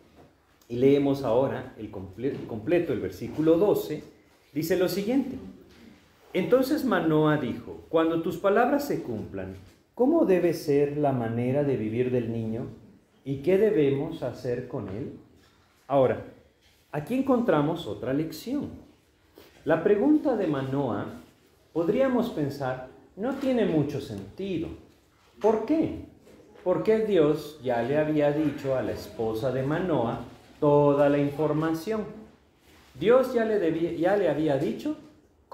y 0.70 0.78
leemos 0.78 1.24
ahora 1.24 1.76
el 1.78 1.92
completo, 1.92 2.94
el 2.94 3.00
versículo 3.02 3.58
12, 3.58 4.04
dice 4.54 4.78
lo 4.78 4.88
siguiente. 4.88 5.38
Entonces 6.34 6.84
Manoa 6.84 7.38
dijo, 7.38 7.86
cuando 7.90 8.22
tus 8.22 8.38
palabras 8.38 8.86
se 8.86 9.04
cumplan, 9.04 9.56
¿cómo 9.94 10.26
debe 10.26 10.54
ser 10.54 10.98
la 10.98 11.12
manera 11.12 11.64
de 11.64 11.78
vivir 11.78 12.12
del 12.12 12.32
niño 12.32 12.68
y 13.24 13.38
qué 13.38 13.58
debemos 13.58 14.24
hacer 14.24 14.68
con 14.68 14.90
él? 14.90 15.20
Ahora, 15.88 16.26
aquí 16.92 17.16
encontramos 17.16 17.88
otra 17.88 18.14
lección. 18.14 18.70
La 19.66 19.84
pregunta 19.84 20.36
de 20.36 20.48
Manoa, 20.48 21.06
podríamos 21.72 22.32
pensar, 22.32 22.90
no 23.16 23.36
tiene 23.36 23.66
mucho 23.66 24.02
sentido. 24.02 24.70
¿Por 25.40 25.66
qué? 25.66 26.14
porque 26.64 27.00
Dios 27.00 27.60
ya 27.62 27.84
le 27.84 27.98
había 27.98 28.32
dicho 28.32 28.76
a 28.76 28.82
la 28.82 28.94
esposa 28.94 29.52
de 29.52 29.64
Manoa 29.64 30.22
toda 30.60 31.10
la 31.10 31.18
información. 31.18 32.06
Dios 32.98 33.34
ya 33.34 33.44
le, 33.44 33.98
ya 33.98 34.16
le 34.16 34.30
había 34.30 34.58
dicho 34.58 34.96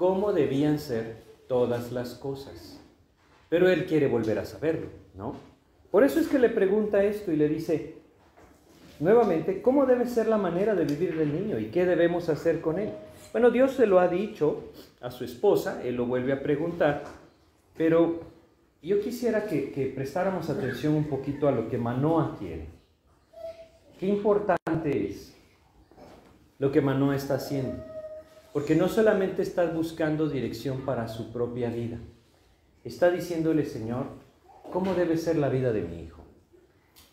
cómo 0.00 0.32
debían 0.32 0.78
ser 0.78 1.16
todas 1.46 1.92
las 1.92 2.14
cosas. 2.14 2.80
Pero 3.50 3.68
él 3.68 3.84
quiere 3.84 4.06
volver 4.06 4.38
a 4.38 4.46
saberlo, 4.46 4.86
¿no? 5.14 5.34
Por 5.90 6.04
eso 6.04 6.20
es 6.20 6.26
que 6.26 6.38
le 6.38 6.48
pregunta 6.48 7.04
esto 7.04 7.30
y 7.32 7.36
le 7.36 7.50
dice 7.50 7.96
nuevamente, 8.98 9.60
¿cómo 9.60 9.84
debe 9.84 10.06
ser 10.06 10.26
la 10.26 10.38
manera 10.38 10.74
de 10.74 10.86
vivir 10.86 11.18
del 11.18 11.34
niño 11.34 11.58
y 11.58 11.66
qué 11.66 11.84
debemos 11.84 12.30
hacer 12.30 12.62
con 12.62 12.78
él? 12.78 12.88
Bueno, 13.32 13.50
Dios 13.50 13.72
se 13.72 13.86
lo 13.86 14.00
ha 14.00 14.08
dicho 14.08 14.70
a 15.02 15.10
su 15.10 15.24
esposa, 15.24 15.82
él 15.84 15.96
lo 15.96 16.06
vuelve 16.06 16.32
a 16.32 16.42
preguntar, 16.42 17.04
pero 17.76 18.20
yo 18.80 19.00
quisiera 19.00 19.44
que, 19.44 19.92
prestáramos 19.94 20.48
atención 20.48 20.94
un 20.94 21.10
poquito 21.10 21.46
a 21.46 21.52
lo 21.52 21.68
que 21.68 21.76
Manoa 21.76 22.36
quiere. 22.38 22.68
Qué 23.98 24.06
importante 24.06 25.10
es 25.10 25.36
lo 26.58 26.72
que 26.72 26.80
Manoa 26.80 27.16
está 27.16 27.34
haciendo. 27.34 27.89
Porque 28.52 28.74
no 28.74 28.88
solamente 28.88 29.42
está 29.42 29.66
buscando 29.66 30.28
dirección 30.28 30.80
para 30.82 31.08
su 31.08 31.32
propia 31.32 31.70
vida, 31.70 31.98
está 32.84 33.10
diciéndole, 33.10 33.64
Señor, 33.64 34.06
¿cómo 34.72 34.94
debe 34.94 35.16
ser 35.16 35.36
la 35.36 35.48
vida 35.48 35.72
de 35.72 35.82
mi 35.82 36.02
hijo? 36.02 36.22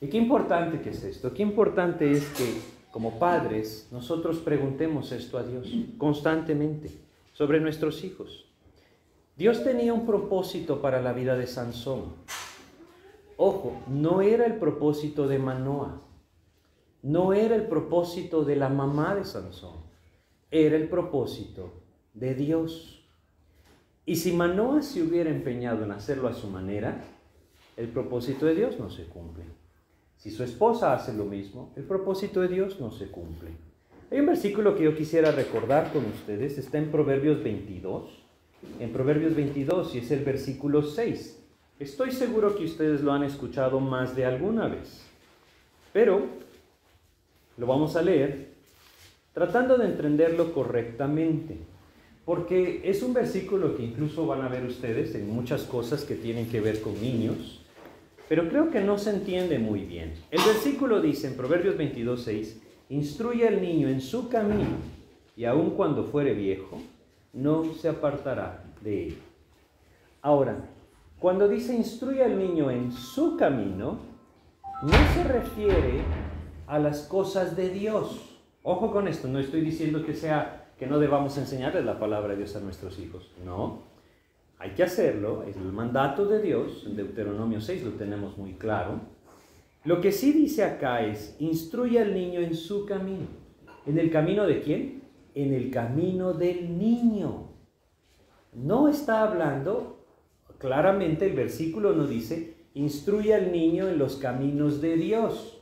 Y 0.02 0.08
qué 0.08 0.18
importante 0.18 0.82
que 0.82 0.92
es 0.92 1.04
esto, 1.04 1.34
qué 1.34 1.44
importante 1.44 2.12
es 2.12 2.26
que 2.30 2.78
como 2.92 3.20
padres 3.20 3.88
nosotros 3.92 4.40
preguntemos 4.40 5.12
esto 5.12 5.38
a 5.38 5.44
Dios 5.44 5.72
constantemente 5.98 6.90
sobre 7.34 7.60
nuestros 7.60 8.04
hijos. 8.04 8.46
Dios 9.36 9.64
tenía 9.64 9.94
un 9.94 10.06
propósito 10.08 10.82
para 10.82 11.02
la 11.02 11.14
vida 11.14 11.36
de 11.36 11.46
Sansón. 11.46 12.16
Ojo, 13.38 13.80
no 13.88 14.22
era 14.22 14.48
el 14.48 14.56
propósito 14.56 15.28
de 15.28 15.38
Manoa, 15.38 16.02
no 17.04 17.34
era 17.34 17.56
el 17.56 17.68
propósito 17.68 18.44
de 18.44 18.56
la 18.56 18.70
mamá 18.70 19.14
de 19.14 19.26
Sansón, 19.26 19.76
era 20.52 20.76
el 20.76 20.90
propósito 20.90 21.74
de 22.14 22.36
Dios. 22.36 23.06
Y 24.06 24.16
si 24.16 24.32
Manoa 24.32 24.82
se 24.82 25.02
hubiera 25.02 25.30
empeñado 25.30 25.84
en 25.84 25.92
hacerlo 25.92 26.28
a 26.28 26.34
su 26.34 26.48
manera, 26.48 27.04
el 27.76 27.90
propósito 27.90 28.46
de 28.46 28.56
Dios 28.56 28.80
no 28.80 28.90
se 28.90 29.06
cumple. 29.06 29.44
Si 30.16 30.32
su 30.32 30.44
esposa 30.44 30.94
hace 30.94 31.14
lo 31.14 31.26
mismo, 31.26 31.74
el 31.76 31.84
propósito 31.84 32.42
de 32.42 32.48
Dios 32.48 32.80
no 32.80 32.92
se 32.92 33.08
cumple. 33.08 33.52
Hay 34.10 34.20
un 34.20 34.26
versículo 34.26 34.76
que 34.76 34.86
yo 34.86 34.96
quisiera 34.96 35.32
recordar 35.32 35.92
con 35.92 36.06
ustedes, 36.06 36.58
está 36.58 36.78
en 36.78 36.90
Proverbios 36.90 37.44
22 37.44 38.28
en 38.80 38.92
Proverbios 38.92 39.36
22 39.36 39.96
y 39.96 40.00
es 40.00 40.12
el 40.12 40.24
versículo 40.24 40.84
6. 40.84 41.40
Estoy 41.80 42.12
seguro 42.12 42.56
que 42.56 42.66
ustedes 42.66 43.02
lo 43.02 43.14
han 43.14 43.24
escuchado 43.24 43.80
más 43.80 44.16
de 44.16 44.26
alguna 44.26 44.68
vez, 44.68 45.06
pero 45.94 46.26
lo 47.58 47.68
vamos 47.68 47.96
a 47.96 48.02
leer 48.02 48.57
tratando 49.38 49.78
de 49.78 49.86
entenderlo 49.86 50.52
correctamente, 50.52 51.60
porque 52.26 52.82
es 52.84 53.04
un 53.04 53.14
versículo 53.14 53.78
que 53.78 53.84
incluso 53.84 54.26
van 54.26 54.42
a 54.42 54.48
ver 54.48 54.66
ustedes 54.66 55.14
en 55.14 55.30
muchas 55.30 55.62
cosas 55.62 56.04
que 56.06 56.16
tienen 56.16 56.50
que 56.50 56.60
ver 56.60 56.82
con 56.82 57.00
niños, 57.00 57.64
pero 58.28 58.50
creo 58.50 58.72
que 58.72 58.82
no 58.82 58.98
se 58.98 59.12
entiende 59.12 59.60
muy 59.60 59.82
bien. 59.82 60.16
El 60.32 60.42
versículo 60.44 61.02
dice 61.02 61.28
en 61.28 61.38
Proverbios 61.38 61.78
22, 61.78 62.24
6, 62.24 62.62
instruye 62.90 63.48
al 63.48 63.62
niño 63.62 63.90
en 63.90 64.02
su 64.02 64.28
camino, 64.28 64.78
y 65.36 65.46
aun 65.46 65.70
cuando 65.76 66.06
fuere 66.06 66.34
viejo, 66.34 66.82
no 67.32 67.76
se 67.76 67.90
apartará 67.90 68.64
de 68.82 69.10
él. 69.10 69.18
Ahora, 70.24 70.68
cuando 71.20 71.48
dice 71.48 71.76
instruye 71.76 72.24
al 72.24 72.40
niño 72.40 72.72
en 72.72 72.92
su 72.92 73.38
camino, 73.38 74.00
no 74.82 75.14
se 75.14 75.24
refiere 75.26 76.02
a 76.66 76.80
las 76.80 77.02
cosas 77.02 77.56
de 77.56 77.70
Dios. 77.70 78.37
Ojo 78.70 78.92
con 78.92 79.08
esto, 79.08 79.30
no 79.30 79.40
estoy 79.40 79.62
diciendo 79.62 80.06
que 80.06 80.14
sea 80.14 80.74
que 80.78 80.88
no 80.88 81.00
debamos 81.00 81.38
enseñarle 81.38 81.82
la 81.86 81.98
palabra 81.98 82.34
de 82.34 82.40
Dios 82.40 82.54
a 82.58 82.60
nuestros 82.60 83.00
hijos. 83.00 83.32
No, 83.46 83.84
hay 84.60 84.72
que 84.72 84.84
hacerlo, 84.84 85.46
es 85.48 85.56
el 85.56 85.72
mandato 85.72 86.26
de 86.26 86.42
Dios, 86.42 86.84
en 86.86 86.98
Deuteronomio 86.98 87.62
6 87.62 87.84
lo 87.86 87.92
tenemos 87.92 88.38
muy 88.38 88.56
claro. 88.56 89.00
Lo 89.86 90.02
que 90.02 90.12
sí 90.12 90.34
dice 90.34 90.66
acá 90.66 91.02
es, 91.06 91.38
instruye 91.40 91.98
al 92.02 92.14
niño 92.14 92.42
en 92.42 92.54
su 92.56 92.86
camino. 92.86 93.28
¿En 93.86 93.98
el 93.98 94.12
camino 94.12 94.46
de 94.46 94.60
quién? 94.60 95.02
En 95.34 95.54
el 95.54 95.72
camino 95.72 96.34
del 96.34 96.78
niño. 96.78 97.48
No 98.52 98.90
está 98.90 99.24
hablando, 99.24 100.06
claramente 100.58 101.26
el 101.26 101.38
versículo 101.38 101.94
no 101.94 102.06
dice, 102.06 102.58
instruye 102.74 103.34
al 103.34 103.54
niño 103.54 103.88
en 103.88 103.98
los 103.98 104.18
caminos 104.18 104.82
de 104.82 104.98
Dios. 104.98 105.58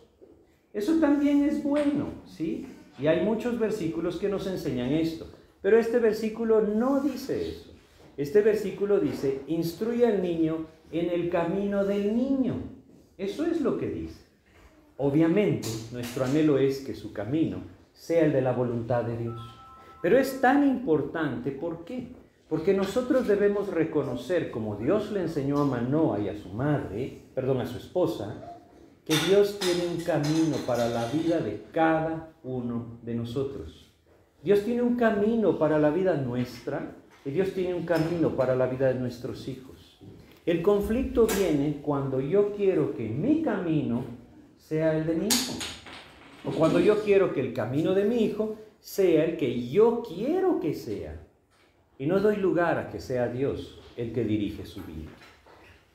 Eso 0.74 1.00
también 1.00 1.44
es 1.44 1.64
bueno, 1.64 2.08
¿sí? 2.26 2.66
Y 3.00 3.08
hay 3.08 3.24
muchos 3.24 3.60
versículos 3.60 4.18
que 4.18 4.30
nos 4.30 4.48
enseñan 4.48 4.92
esto. 4.92 5.28
Pero 5.62 5.78
este 5.78 6.00
versículo 6.00 6.62
no 6.62 7.02
dice 7.02 7.50
eso. 7.50 7.72
Este 8.18 8.42
versículo 8.42 9.00
dice, 9.00 9.42
instruye 9.48 10.06
al 10.06 10.22
niño 10.22 10.68
en 10.92 11.10
el 11.10 11.30
camino 11.30 11.84
del 11.84 12.16
niño. 12.16 12.56
Eso 13.18 13.46
es 13.46 13.62
lo 13.62 13.78
que 13.78 13.90
dice. 13.90 14.26
Obviamente, 14.98 15.68
nuestro 15.92 16.24
anhelo 16.24 16.58
es 16.58 16.80
que 16.80 16.96
su 16.96 17.12
camino 17.12 17.58
sea 17.92 18.26
el 18.26 18.32
de 18.32 18.42
la 18.42 18.54
voluntad 18.54 19.04
de 19.04 19.18
Dios. 19.18 19.42
Pero 20.02 20.18
es 20.18 20.40
tan 20.40 20.66
importante, 20.68 21.52
¿por 21.52 21.84
qué? 21.84 22.08
Porque 22.48 22.74
nosotros 22.74 23.28
debemos 23.28 23.70
reconocer, 23.70 24.52
como 24.52 24.76
Dios 24.76 25.12
le 25.12 25.22
enseñó 25.22 25.60
a 25.60 25.66
Manoa 25.66 26.20
y 26.20 26.30
a 26.30 26.38
su 26.38 26.50
madre, 26.50 27.24
perdón, 27.34 27.60
a 27.60 27.66
su 27.66 27.78
esposa, 27.78 28.55
que 29.06 29.16
Dios 29.28 29.60
tiene 29.60 29.86
un 29.86 30.02
camino 30.02 30.58
para 30.66 30.90
la 30.90 31.06
vida 31.12 31.40
de 31.40 31.62
cada 31.72 32.34
uno 32.44 32.98
de 33.04 33.14
nosotros. 33.14 33.92
Dios 34.44 34.64
tiene 34.64 34.82
un 34.82 34.96
camino 34.96 35.60
para 35.60 35.78
la 35.78 35.92
vida 35.92 36.16
nuestra 36.16 36.96
y 37.24 37.30
Dios 37.30 37.52
tiene 37.54 37.76
un 37.76 37.86
camino 37.86 38.36
para 38.36 38.56
la 38.56 38.66
vida 38.66 38.88
de 38.88 39.00
nuestros 39.00 39.48
hijos. 39.48 40.00
El 40.46 40.64
conflicto 40.64 41.28
viene 41.28 41.82
cuando 41.84 42.20
yo 42.20 42.54
quiero 42.56 42.96
que 42.96 43.08
mi 43.08 43.44
camino 43.44 44.04
sea 44.58 44.98
el 44.98 45.06
de 45.06 45.16
mi 45.16 45.28
hijo. 45.28 45.54
O 46.44 46.52
cuando 46.52 46.80
yo 46.80 47.04
quiero 47.04 47.32
que 47.32 47.42
el 47.42 47.54
camino 47.54 47.94
de 47.94 48.06
mi 48.06 48.24
hijo 48.24 48.56
sea 48.80 49.26
el 49.26 49.38
que 49.38 49.68
yo 49.70 50.02
quiero 50.02 50.60
que 50.60 50.74
sea. 50.74 51.20
Y 51.98 52.08
no 52.08 52.20
doy 52.20 52.38
lugar 52.38 52.78
a 52.80 52.90
que 52.90 53.00
sea 53.00 53.28
Dios 53.28 53.80
el 53.98 54.14
que 54.14 54.24
dirige 54.24 54.66
su 54.66 54.82
vida. 54.84 55.12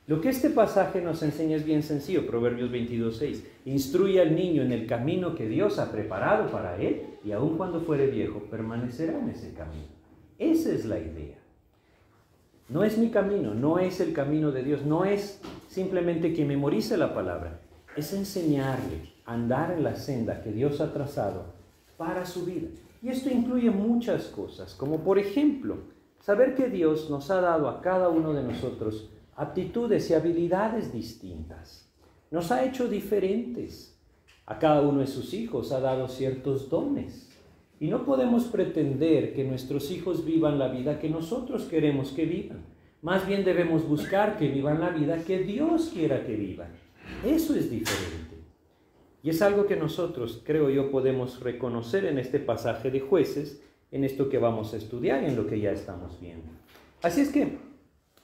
Lo 0.07 0.19
que 0.19 0.29
este 0.29 0.49
pasaje 0.49 1.01
nos 1.01 1.21
enseña 1.21 1.55
es 1.55 1.63
bien 1.63 1.83
sencillo, 1.83 2.25
Proverbios 2.25 2.71
22.6. 2.71 3.43
Instruye 3.65 4.19
al 4.19 4.35
niño 4.35 4.63
en 4.63 4.71
el 4.71 4.87
camino 4.87 5.35
que 5.35 5.47
Dios 5.47 5.77
ha 5.77 5.91
preparado 5.91 6.49
para 6.51 6.75
él 6.77 7.03
y 7.23 7.31
aun 7.31 7.55
cuando 7.55 7.81
fuere 7.81 8.07
viejo 8.07 8.39
permanecerá 8.49 9.19
en 9.19 9.29
ese 9.29 9.53
camino. 9.53 9.85
Esa 10.39 10.71
es 10.71 10.85
la 10.85 10.97
idea. 10.97 11.37
No 12.67 12.83
es 12.83 12.97
mi 12.97 13.09
camino, 13.09 13.53
no 13.53 13.79
es 13.79 13.99
el 13.99 14.13
camino 14.13 14.51
de 14.51 14.63
Dios, 14.63 14.85
no 14.85 15.05
es 15.05 15.39
simplemente 15.67 16.33
que 16.33 16.45
memorice 16.45 16.97
la 16.97 17.13
palabra, 17.13 17.59
es 17.95 18.13
enseñarle 18.13 19.11
a 19.25 19.33
andar 19.33 19.71
en 19.71 19.83
la 19.83 19.95
senda 19.95 20.41
que 20.41 20.51
Dios 20.51 20.81
ha 20.81 20.93
trazado 20.93 21.53
para 21.97 22.25
su 22.25 22.45
vida. 22.45 22.69
Y 23.03 23.09
esto 23.09 23.29
incluye 23.29 23.69
muchas 23.69 24.25
cosas, 24.25 24.73
como 24.73 25.03
por 25.03 25.19
ejemplo, 25.19 25.77
saber 26.21 26.55
que 26.55 26.69
Dios 26.69 27.09
nos 27.09 27.29
ha 27.29 27.41
dado 27.41 27.67
a 27.69 27.81
cada 27.81 28.09
uno 28.09 28.33
de 28.33 28.43
nosotros 28.43 29.09
aptitudes 29.41 30.07
y 30.11 30.13
habilidades 30.13 30.93
distintas. 30.93 31.89
Nos 32.29 32.51
ha 32.51 32.63
hecho 32.63 32.87
diferentes. 32.87 33.99
A 34.45 34.59
cada 34.59 34.81
uno 34.81 34.99
de 34.99 35.07
sus 35.07 35.33
hijos 35.33 35.71
ha 35.71 35.79
dado 35.79 36.07
ciertos 36.07 36.69
dones. 36.69 37.27
Y 37.79 37.87
no 37.87 38.05
podemos 38.05 38.43
pretender 38.45 39.33
que 39.33 39.43
nuestros 39.43 39.89
hijos 39.89 40.23
vivan 40.25 40.59
la 40.59 40.67
vida 40.67 40.99
que 40.99 41.09
nosotros 41.09 41.63
queremos 41.63 42.11
que 42.11 42.25
vivan. 42.25 42.63
Más 43.01 43.25
bien 43.25 43.43
debemos 43.43 43.87
buscar 43.87 44.37
que 44.37 44.47
vivan 44.47 44.79
la 44.79 44.89
vida 44.89 45.23
que 45.23 45.39
Dios 45.39 45.89
quiera 45.91 46.23
que 46.23 46.35
vivan. 46.35 46.69
Eso 47.25 47.55
es 47.55 47.71
diferente. 47.71 48.35
Y 49.23 49.31
es 49.31 49.41
algo 49.41 49.65
que 49.65 49.75
nosotros, 49.75 50.43
creo 50.45 50.69
yo, 50.69 50.91
podemos 50.91 51.39
reconocer 51.39 52.05
en 52.05 52.19
este 52.19 52.37
pasaje 52.37 52.91
de 52.91 52.99
jueces, 52.99 53.63
en 53.89 54.03
esto 54.03 54.29
que 54.29 54.37
vamos 54.37 54.75
a 54.75 54.77
estudiar 54.77 55.23
y 55.23 55.27
en 55.27 55.35
lo 55.35 55.47
que 55.47 55.59
ya 55.59 55.71
estamos 55.71 56.21
viendo. 56.21 56.45
Así 57.01 57.21
es 57.21 57.29
que 57.29 57.70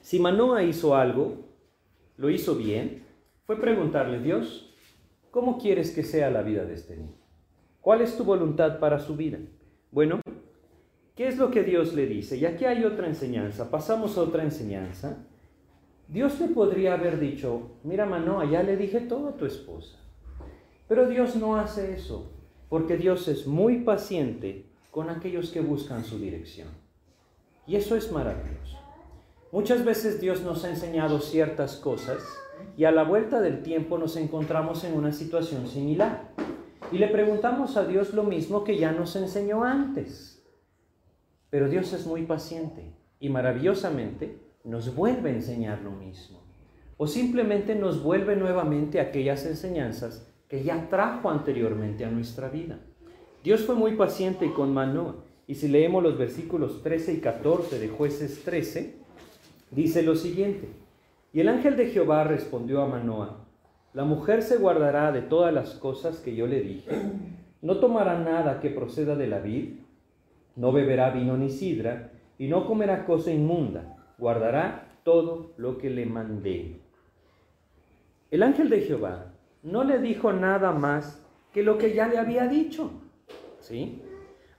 si 0.08 0.20
Manoa 0.20 0.63
hizo 0.63 0.96
algo, 0.96 1.50
lo 2.15 2.30
hizo 2.30 2.56
bien, 2.56 3.04
fue 3.43 3.60
preguntarle, 3.60 4.22
Dios, 4.22 4.74
¿cómo 5.32 5.58
quieres 5.58 5.91
que 5.91 6.02
sea 6.02 6.32
la 6.32 6.43
vida 6.43 6.63
de 6.63 6.76
este 6.76 6.96
niño? 6.96 7.17
¿Cuál 7.82 8.00
es 8.00 8.15
tu 8.15 8.24
voluntad 8.24 8.80
para 8.80 9.00
su 9.00 9.17
vida? 9.17 9.38
Bueno, 9.91 10.22
¿qué 11.13 11.28
es 11.28 11.38
lo 11.38 11.52
que 11.52 11.63
Dios 11.63 11.93
le 11.93 12.06
dice? 12.06 12.38
Y 12.38 12.46
aquí 12.46 12.63
hay 12.63 12.86
otra 12.86 13.06
enseñanza. 13.06 13.70
Pasamos 13.70 14.17
a 14.17 14.22
otra 14.22 14.43
enseñanza. 14.43 15.28
Dios 16.08 16.39
le 16.39 16.48
podría 16.48 16.93
haber 16.93 17.20
dicho, 17.20 17.72
mira 17.84 18.06
Manoa, 18.06 18.50
ya 18.50 18.63
le 18.63 18.78
dije 18.78 19.02
todo 19.02 19.28
a 19.28 19.36
tu 19.36 19.46
esposa. 19.46 19.98
Pero 20.88 21.10
Dios 21.10 21.36
no 21.36 21.58
hace 21.58 21.91
eso, 21.91 22.32
porque 22.70 22.96
Dios 22.96 23.28
es 23.28 23.46
muy 23.46 23.80
paciente 23.80 24.67
con 24.89 25.10
aquellos 25.10 25.52
que 25.52 25.60
buscan 25.60 26.06
su 26.06 26.17
dirección. 26.17 26.70
Y 27.67 27.76
eso 27.76 27.98
es 27.98 28.10
maravilloso. 28.10 28.87
Muchas 29.51 29.86
veces 29.86 30.19
Dios 30.19 30.41
nos 30.41 30.65
ha 30.65 30.69
enseñado 30.69 31.21
ciertas 31.21 31.77
cosas 31.77 32.21
y 32.75 32.83
a 32.83 32.91
la 32.91 33.03
vuelta 33.03 33.39
del 33.39 33.63
tiempo 33.63 33.97
nos 33.97 34.17
encontramos 34.17 34.83
en 34.83 34.93
una 34.93 35.13
situación 35.13 35.67
similar. 35.67 36.33
Y 36.91 36.97
le 36.97 37.07
preguntamos 37.07 37.77
a 37.77 37.86
Dios 37.86 38.13
lo 38.13 38.23
mismo 38.23 38.65
que 38.65 38.77
ya 38.77 38.91
nos 38.91 39.15
enseñó 39.15 39.63
antes. 39.63 40.45
Pero 41.49 41.69
Dios 41.69 41.93
es 41.93 42.05
muy 42.05 42.23
paciente 42.23 42.93
y 43.21 43.29
maravillosamente 43.29 44.38
nos 44.65 44.93
vuelve 44.93 45.29
a 45.29 45.36
enseñar 45.36 45.81
lo 45.81 45.91
mismo. 45.91 46.41
O 46.97 47.07
simplemente 47.07 47.73
nos 47.73 48.03
vuelve 48.03 48.36
nuevamente 48.36 48.99
aquellas 48.99 49.45
enseñanzas 49.45 50.27
que 50.49 50.63
ya 50.63 50.89
trajo 50.89 51.29
anteriormente 51.29 52.03
a 52.03 52.12
nuestra 52.12 52.49
vida. 52.49 52.79
Dios 53.45 53.62
fue 53.62 53.75
muy 53.75 53.95
paciente 53.95 54.51
con 54.53 54.73
Manoah. 54.73 55.15
Y 55.47 55.55
si 55.55 55.69
leemos 55.69 56.03
los 56.03 56.17
versículos 56.17 56.83
13 56.83 57.13
y 57.13 57.17
14 57.21 57.79
de 57.79 57.88
jueces 57.88 58.43
13, 58.43 59.07
dice 59.71 60.03
lo 60.03 60.15
siguiente, 60.15 60.69
y 61.34 61.41
el 61.41 61.49
ángel 61.49 61.75
de 61.75 61.88
Jehová 61.88 62.23
respondió 62.23 62.82
a 62.82 62.88
Manoa, 62.88 63.45
la 63.93 64.06
mujer 64.06 64.43
se 64.43 64.58
guardará 64.58 65.12
de 65.12 65.21
todas 65.21 65.53
las 65.53 65.73
cosas 65.75 66.19
que 66.19 66.36
yo 66.36 66.47
le 66.47 66.62
dije, 66.62 66.91
no 67.62 67.77
tomará 67.77 68.19
nada 68.19 68.60
que 68.60 68.69
proceda 68.69 69.15
de 69.15 69.27
la 69.27 69.39
vid, 69.39 69.80
no 70.56 70.71
beberá 70.71 71.10
vino 71.12 71.38
ni 71.38 71.49
sidra, 71.49 72.12
y 72.38 72.47
no 72.47 72.65
comerá 72.65 73.06
cosa 73.06 73.32
inmunda, 73.32 73.97
guardará 74.17 74.99
todo 75.03 75.53
lo 75.58 75.77
que 75.77 75.89
le 75.89 76.06
mandé. 76.06 76.80
El 78.30 78.43
ángel 78.43 78.69
de 78.69 78.82
Jehová 78.82 79.34
no 79.63 79.84
le 79.84 79.99
dijo 79.99 80.34
nada 80.34 80.71
más 80.71 81.23
que 81.53 81.63
lo 81.63 81.77
que 81.77 81.93
ya 81.93 82.08
le 82.08 82.17
había 82.17 82.47
dicho. 82.47 82.91
¿Sí? 83.60 84.01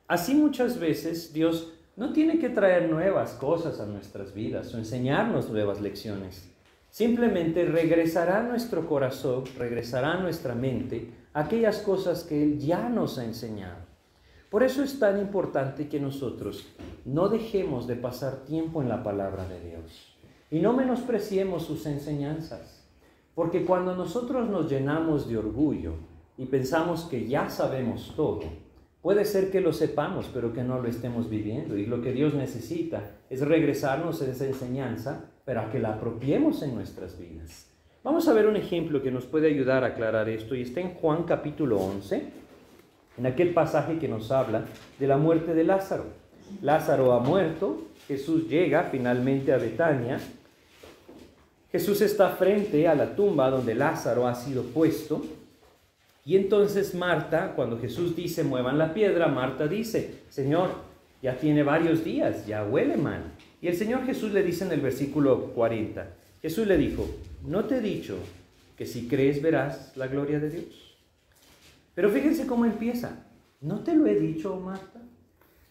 Así 0.07 0.35
muchas 0.35 0.81
veces 0.81 1.33
Dios 1.33 1.78
no 1.99 2.13
tiene 2.13 2.39
que 2.39 2.49
traer 2.49 2.89
nuevas 2.89 3.33
cosas 3.33 3.81
a 3.81 3.87
nuestras 3.87 4.33
vidas 4.33 4.73
o 4.73 4.79
enseñarnos 4.79 5.51
nuevas 5.51 5.81
lecciones. 5.81 6.49
Simplemente 6.91 7.65
regresará 7.65 8.41
nuestro 8.45 8.87
corazón, 8.87 9.43
regresará 9.59 10.17
nuestra 10.21 10.55
mente 10.55 11.11
aquellas 11.33 11.79
cosas 11.79 12.23
que 12.23 12.41
Él 12.41 12.61
ya 12.61 12.89
nos 12.89 13.19
ha 13.19 13.25
enseñado. 13.25 13.81
Por 14.49 14.63
eso 14.63 14.85
es 14.85 15.01
tan 15.01 15.19
importante 15.19 15.89
que 15.89 15.99
nosotros 15.99 16.69
no 17.05 17.29
dejemos 17.29 17.89
de 17.89 17.97
pasar 17.97 18.45
tiempo 18.45 18.81
en 18.81 18.89
la 18.89 19.03
palabra 19.03 19.49
de 19.49 19.61
Dios 19.69 20.17
y 20.53 20.61
no 20.61 20.75
menospreciemos 20.75 21.65
sus 21.65 21.85
enseñanzas. 21.85 22.87
Porque 23.35 23.65
cuando 23.65 23.97
nosotros 23.97 24.49
nos 24.49 24.71
llenamos 24.71 25.29
de 25.29 25.37
orgullo 25.37 25.95
y 26.37 26.47
pensamos 26.47 27.07
que 27.07 27.27
ya 27.27 27.51
sabemos 27.51 28.13
todo, 28.15 28.68
Puede 29.09 29.25
ser 29.25 29.51
que 29.51 29.63
lo 29.63 29.73
sepamos, 29.73 30.29
pero 30.35 30.53
que 30.53 30.63
no 30.63 30.83
lo 30.83 30.87
estemos 30.87 31.31
viviendo. 31.31 31.79
Y 31.79 31.87
lo 31.87 32.03
que 32.03 32.13
Dios 32.13 32.35
necesita 32.35 33.05
es 33.31 33.41
regresarnos 33.41 34.21
a 34.21 34.31
esa 34.31 34.45
enseñanza 34.45 35.25
para 35.47 35.71
que 35.71 35.79
la 35.79 35.95
apropiemos 35.95 36.63
en 36.63 36.75
nuestras 36.75 37.19
vidas. 37.19 37.71
Vamos 38.05 38.29
a 38.29 38.35
ver 38.35 38.47
un 38.47 38.57
ejemplo 38.57 39.03
que 39.03 39.11
nos 39.11 39.25
puede 39.25 39.49
ayudar 39.49 39.83
a 39.83 39.87
aclarar 39.87 40.29
esto 40.29 40.55
y 40.55 40.61
está 40.61 40.81
en 40.81 40.93
Juan 40.93 41.23
capítulo 41.23 41.79
11, 41.79 42.23
en 43.17 43.27
aquel 43.27 43.55
pasaje 43.55 43.99
que 43.99 44.09
nos 44.09 44.31
habla 44.31 44.67
de 44.99 45.07
la 45.07 45.17
muerte 45.17 45.55
de 45.55 45.65
Lázaro. 45.65 46.05
Lázaro 46.61 47.15
ha 47.15 47.21
muerto, 47.21 47.85
Jesús 48.09 48.47
llega 48.47 48.91
finalmente 48.91 49.55
a 49.55 49.57
Betania, 49.57 50.21
Jesús 51.73 52.03
está 52.03 52.29
frente 52.29 52.87
a 52.87 52.95
la 52.95 53.17
tumba 53.17 53.49
donde 53.49 53.75
Lázaro 53.75 54.29
ha 54.29 54.35
sido 54.35 54.65
puesto 54.65 55.23
Y 56.29 56.37
entonces 56.37 56.95
Marta, 56.95 57.55
cuando 57.57 57.79
Jesús 57.79 58.15
dice 58.15 58.45
muevan 58.45 58.77
la 58.77 58.93
piedra, 58.93 59.29
Marta 59.29 59.67
dice, 59.67 60.25
Señor, 60.29 60.69
ya 61.23 61.39
tiene 61.39 61.63
varios 61.63 62.05
días, 62.05 62.47
ya 62.47 62.67
huele 62.67 62.99
mal. 62.99 63.23
Y 63.63 63.69
el 63.69 63.75
Señor 63.75 64.05
Jesús 64.05 64.33
le 64.33 64.43
dice 64.43 64.67
en 64.67 64.73
el 64.73 64.83
versículo 64.83 65.55
40, 65.55 66.07
Jesús 66.43 66.67
le 66.67 66.77
dijo, 66.77 67.09
no 67.47 67.65
te 67.65 67.79
he 67.79 67.81
dicho 67.81 68.19
que 68.77 68.85
si 68.85 69.09
crees 69.09 69.41
verás 69.41 69.97
la 69.97 70.07
gloria 70.07 70.39
de 70.39 70.51
Dios. 70.51 70.99
Pero 71.95 72.11
fíjense 72.11 72.47
cómo 72.47 72.67
empieza. 72.67 73.25
¿No 73.63 73.81
te 73.81 73.97
lo 73.97 74.07
he 74.07 74.21
dicho, 74.21 74.55
Marta? 74.61 75.01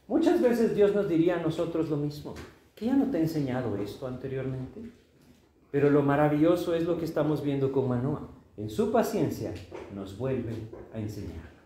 Muchas 0.08 0.42
veces 0.42 0.76
Dios 0.76 0.96
nos 0.96 1.08
diría 1.08 1.36
a 1.38 1.44
nosotros 1.44 1.88
lo 1.88 1.98
mismo, 1.98 2.34
que 2.74 2.88
ya 2.88 2.96
no 2.96 3.12
te 3.12 3.20
he 3.20 3.22
enseñado 3.22 3.78
esto 3.78 4.08
anteriormente. 4.08 4.82
Pero 5.70 5.92
lo 5.92 6.02
maravilloso 6.02 6.74
es 6.74 6.84
lo 6.86 6.98
que 6.98 7.06
estamos 7.06 7.44
viendo 7.44 7.72
con 7.72 7.88
Manoa. 7.88 8.37
En 8.58 8.72
su 8.72 8.92
paciencia 8.92 9.54
nos 9.94 10.18
vuelve 10.18 10.54
a 10.92 11.00
enseñar. 11.00 11.58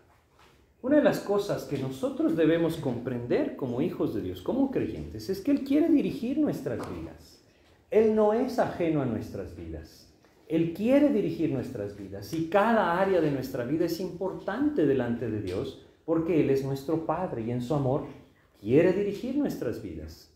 Una 0.82 0.96
de 0.96 1.02
las 1.02 1.20
cosas 1.20 1.64
que 1.64 1.78
nosotros 1.78 2.36
debemos 2.36 2.76
comprender 2.76 3.56
como 3.56 3.80
hijos 3.80 4.14
de 4.14 4.20
Dios, 4.20 4.42
como 4.42 4.70
creyentes, 4.70 5.30
es 5.30 5.40
que 5.40 5.52
Él 5.52 5.64
quiere 5.64 5.88
dirigir 5.88 6.36
nuestras 6.38 6.80
vidas. 6.92 7.42
Él 7.90 8.14
no 8.14 8.34
es 8.34 8.58
ajeno 8.58 9.00
a 9.00 9.06
nuestras 9.06 9.56
vidas. 9.56 10.12
Él 10.48 10.74
quiere 10.74 11.08
dirigir 11.08 11.50
nuestras 11.50 11.96
vidas 11.96 12.34
y 12.34 12.50
cada 12.50 13.00
área 13.00 13.22
de 13.22 13.30
nuestra 13.30 13.64
vida 13.64 13.86
es 13.86 13.98
importante 13.98 14.84
delante 14.84 15.30
de 15.30 15.40
Dios 15.40 15.86
porque 16.04 16.42
Él 16.42 16.50
es 16.50 16.62
nuestro 16.62 17.06
Padre 17.06 17.42
y 17.42 17.52
en 17.52 17.62
su 17.62 17.74
amor 17.74 18.04
quiere 18.60 18.92
dirigir 18.92 19.38
nuestras 19.38 19.82
vidas. 19.82 20.30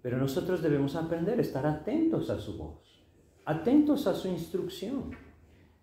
Pero 0.00 0.16
nosotros 0.16 0.62
debemos 0.62 0.96
aprender 0.96 1.38
a 1.38 1.42
estar 1.42 1.66
atentos 1.66 2.30
a 2.30 2.38
su 2.38 2.56
voz, 2.56 3.04
atentos 3.44 4.06
a 4.06 4.14
su 4.14 4.28
instrucción. 4.28 5.10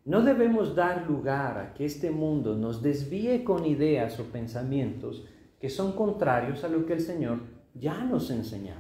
No 0.07 0.23
debemos 0.23 0.73
dar 0.73 1.05
lugar 1.07 1.59
a 1.59 1.73
que 1.75 1.85
este 1.85 2.09
mundo 2.09 2.55
nos 2.55 2.81
desvíe 2.81 3.43
con 3.43 3.65
ideas 3.65 4.19
o 4.19 4.23
pensamientos 4.23 5.27
que 5.59 5.69
son 5.69 5.91
contrarios 5.91 6.63
a 6.63 6.69
lo 6.69 6.85
que 6.87 6.93
el 6.93 7.01
Señor 7.01 7.41
ya 7.75 8.03
nos 8.03 8.31
enseñó. 8.31 8.73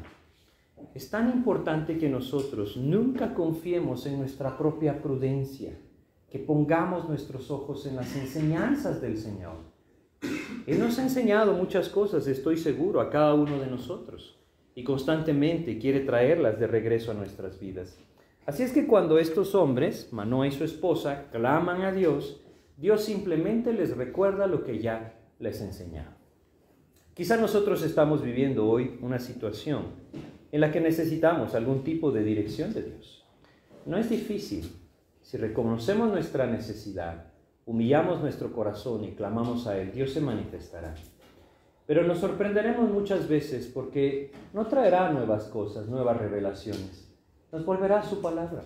Es 0.95 1.11
tan 1.11 1.29
importante 1.29 1.99
que 1.99 2.09
nosotros 2.09 2.77
nunca 2.77 3.35
confiemos 3.35 4.07
en 4.07 4.17
nuestra 4.17 4.57
propia 4.57 5.01
prudencia, 5.03 5.77
que 6.31 6.39
pongamos 6.39 7.07
nuestros 7.07 7.51
ojos 7.51 7.85
en 7.85 7.95
las 7.95 8.15
enseñanzas 8.15 8.99
del 8.99 9.17
Señor 9.17 9.77
él 10.65 10.79
nos 10.79 10.97
ha 10.99 11.03
enseñado 11.03 11.53
muchas 11.53 11.89
cosas, 11.89 12.27
estoy 12.27 12.57
seguro, 12.57 12.99
a 12.99 13.09
cada 13.09 13.33
uno 13.33 13.59
de 13.59 13.67
nosotros 13.67 14.37
y 14.75 14.83
constantemente 14.83 15.79
quiere 15.79 16.01
traerlas 16.01 16.59
de 16.59 16.67
regreso 16.67 17.11
a 17.11 17.13
nuestras 17.13 17.59
vidas. 17.59 17.97
Así 18.47 18.63
es 18.63 18.71
que 18.71 18.87
cuando 18.87 19.19
estos 19.19 19.53
hombres, 19.53 20.11
Manoa 20.11 20.47
y 20.47 20.51
su 20.51 20.63
esposa, 20.63 21.25
claman 21.31 21.81
a 21.81 21.91
Dios, 21.91 22.41
Dios 22.77 23.03
simplemente 23.03 23.73
les 23.73 23.95
recuerda 23.95 24.47
lo 24.47 24.63
que 24.63 24.79
ya 24.79 25.19
les 25.37 25.61
enseñado. 25.61 26.11
Quizá 27.13 27.35
nosotros 27.37 27.83
estamos 27.83 28.23
viviendo 28.23 28.67
hoy 28.67 28.97
una 29.01 29.19
situación 29.19 29.87
en 30.51 30.61
la 30.61 30.71
que 30.71 30.79
necesitamos 30.79 31.55
algún 31.55 31.83
tipo 31.83 32.11
de 32.11 32.23
dirección 32.23 32.73
de 32.73 32.83
Dios. 32.83 33.25
No 33.85 33.97
es 33.97 34.09
difícil 34.09 34.71
si 35.21 35.35
reconocemos 35.37 36.09
nuestra 36.09 36.47
necesidad 36.47 37.25
humillamos 37.65 38.21
nuestro 38.21 38.53
corazón 38.53 39.03
y 39.03 39.11
clamamos 39.11 39.67
a 39.67 39.77
Él, 39.77 39.91
Dios 39.91 40.11
se 40.11 40.21
manifestará. 40.21 40.95
Pero 41.85 42.03
nos 42.03 42.19
sorprenderemos 42.19 42.89
muchas 42.89 43.27
veces 43.27 43.67
porque 43.67 44.31
no 44.53 44.67
traerá 44.67 45.11
nuevas 45.11 45.45
cosas, 45.49 45.87
nuevas 45.87 46.17
revelaciones. 46.17 47.06
Nos 47.51 47.65
volverá 47.65 48.03
su 48.03 48.21
palabra. 48.21 48.63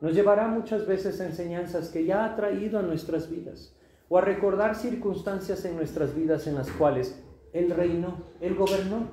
Nos 0.00 0.14
llevará 0.14 0.48
muchas 0.48 0.86
veces 0.86 1.20
a 1.20 1.26
enseñanzas 1.26 1.90
que 1.90 2.04
ya 2.04 2.24
ha 2.24 2.36
traído 2.36 2.78
a 2.78 2.82
nuestras 2.82 3.30
vidas 3.30 3.74
o 4.08 4.18
a 4.18 4.20
recordar 4.20 4.74
circunstancias 4.74 5.64
en 5.64 5.76
nuestras 5.76 6.14
vidas 6.14 6.46
en 6.46 6.56
las 6.56 6.70
cuales 6.72 7.22
Él 7.52 7.70
reinó, 7.70 8.24
Él 8.40 8.54
gobernó 8.54 9.08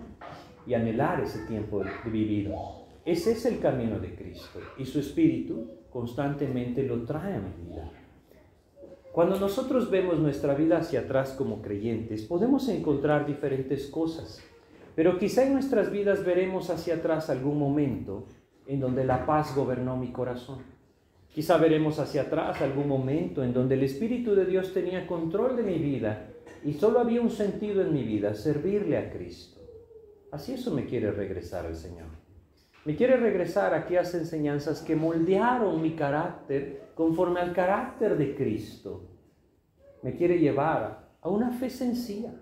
y 0.66 0.74
anhelar 0.74 1.22
ese 1.22 1.46
tiempo 1.46 1.84
vivido. 2.06 2.54
Ese 3.06 3.34
es 3.34 3.46
el 3.46 3.60
camino 3.60 4.00
de 4.00 4.16
Cristo 4.16 4.60
y 4.78 4.86
su 4.86 5.00
Espíritu 5.00 5.70
constantemente 5.90 6.84
lo 6.84 7.04
trae 7.04 7.36
a 7.36 7.40
mi 7.40 7.68
vida. 7.68 7.92
Cuando 9.12 9.40
nosotros 9.40 9.92
vemos 9.92 10.18
nuestra 10.18 10.56
vida 10.56 10.80
hacia 10.80 11.02
atrás 11.02 11.36
como 11.38 11.62
creyentes, 11.62 12.24
podemos 12.24 12.68
encontrar 12.68 13.28
diferentes 13.28 13.88
cosas, 13.88 14.42
pero 14.96 15.20
quizá 15.20 15.46
en 15.46 15.54
nuestras 15.54 15.92
vidas 15.92 16.26
veremos 16.26 16.72
hacia 16.72 16.96
atrás 16.96 17.30
algún 17.30 17.60
momento 17.60 18.26
en 18.68 18.80
donde 18.80 19.06
la 19.06 19.26
paz 19.26 19.56
gobernó 19.56 19.98
mi 19.98 20.12
corazón. 20.12 20.60
Quizá 21.34 21.58
veremos 21.58 22.00
hacia 22.00 22.24
atrás 22.24 22.62
algún 22.62 22.88
momento 22.88 23.44
en 23.44 23.54
donde 23.54 23.76
el 23.76 23.84
Espíritu 23.84 24.36
de 24.36 24.46
Dios 24.46 24.72
tenía 24.74 25.08
control 25.08 25.56
de 25.56 25.64
mi 25.64 25.80
vida 25.80 26.30
y 26.64 26.74
solo 26.74 27.00
había 27.00 27.22
un 27.22 27.32
sentido 27.32 27.82
en 27.82 27.94
mi 27.94 28.04
vida, 28.04 28.36
servirle 28.36 28.98
a 28.98 29.12
Cristo. 29.12 29.60
Así 30.32 30.54
eso 30.54 30.72
me 30.72 30.86
quiere 30.86 31.12
regresar 31.12 31.66
el 31.66 31.76
Señor. 31.76 32.08
Me 32.86 32.96
quiere 32.96 33.18
regresar 33.18 33.74
a 33.74 33.80
aquellas 33.80 34.14
enseñanzas 34.14 34.82
que 34.82 34.96
moldearon 34.96 35.82
mi 35.82 35.96
carácter 35.96 36.92
conforme 36.96 37.40
al 37.40 37.54
carácter 37.54 38.18
de 38.18 38.36
Cristo. 38.36 39.10
Me 40.02 40.16
quiere 40.16 40.38
llevar 40.38 41.10
a 41.22 41.30
una 41.30 41.52
fe 41.52 41.70
sencilla. 41.70 42.34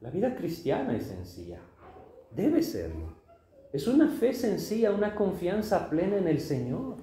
La 0.00 0.10
vida 0.10 0.34
cristiana 0.36 0.96
es 0.96 1.06
sencilla. 1.06 1.60
Debe 2.30 2.62
serlo. 2.62 3.17
Es 3.72 3.86
una 3.86 4.08
fe 4.08 4.32
sencilla, 4.32 4.92
una 4.92 5.14
confianza 5.14 5.90
plena 5.90 6.16
en 6.16 6.26
el 6.26 6.40
Señor. 6.40 6.96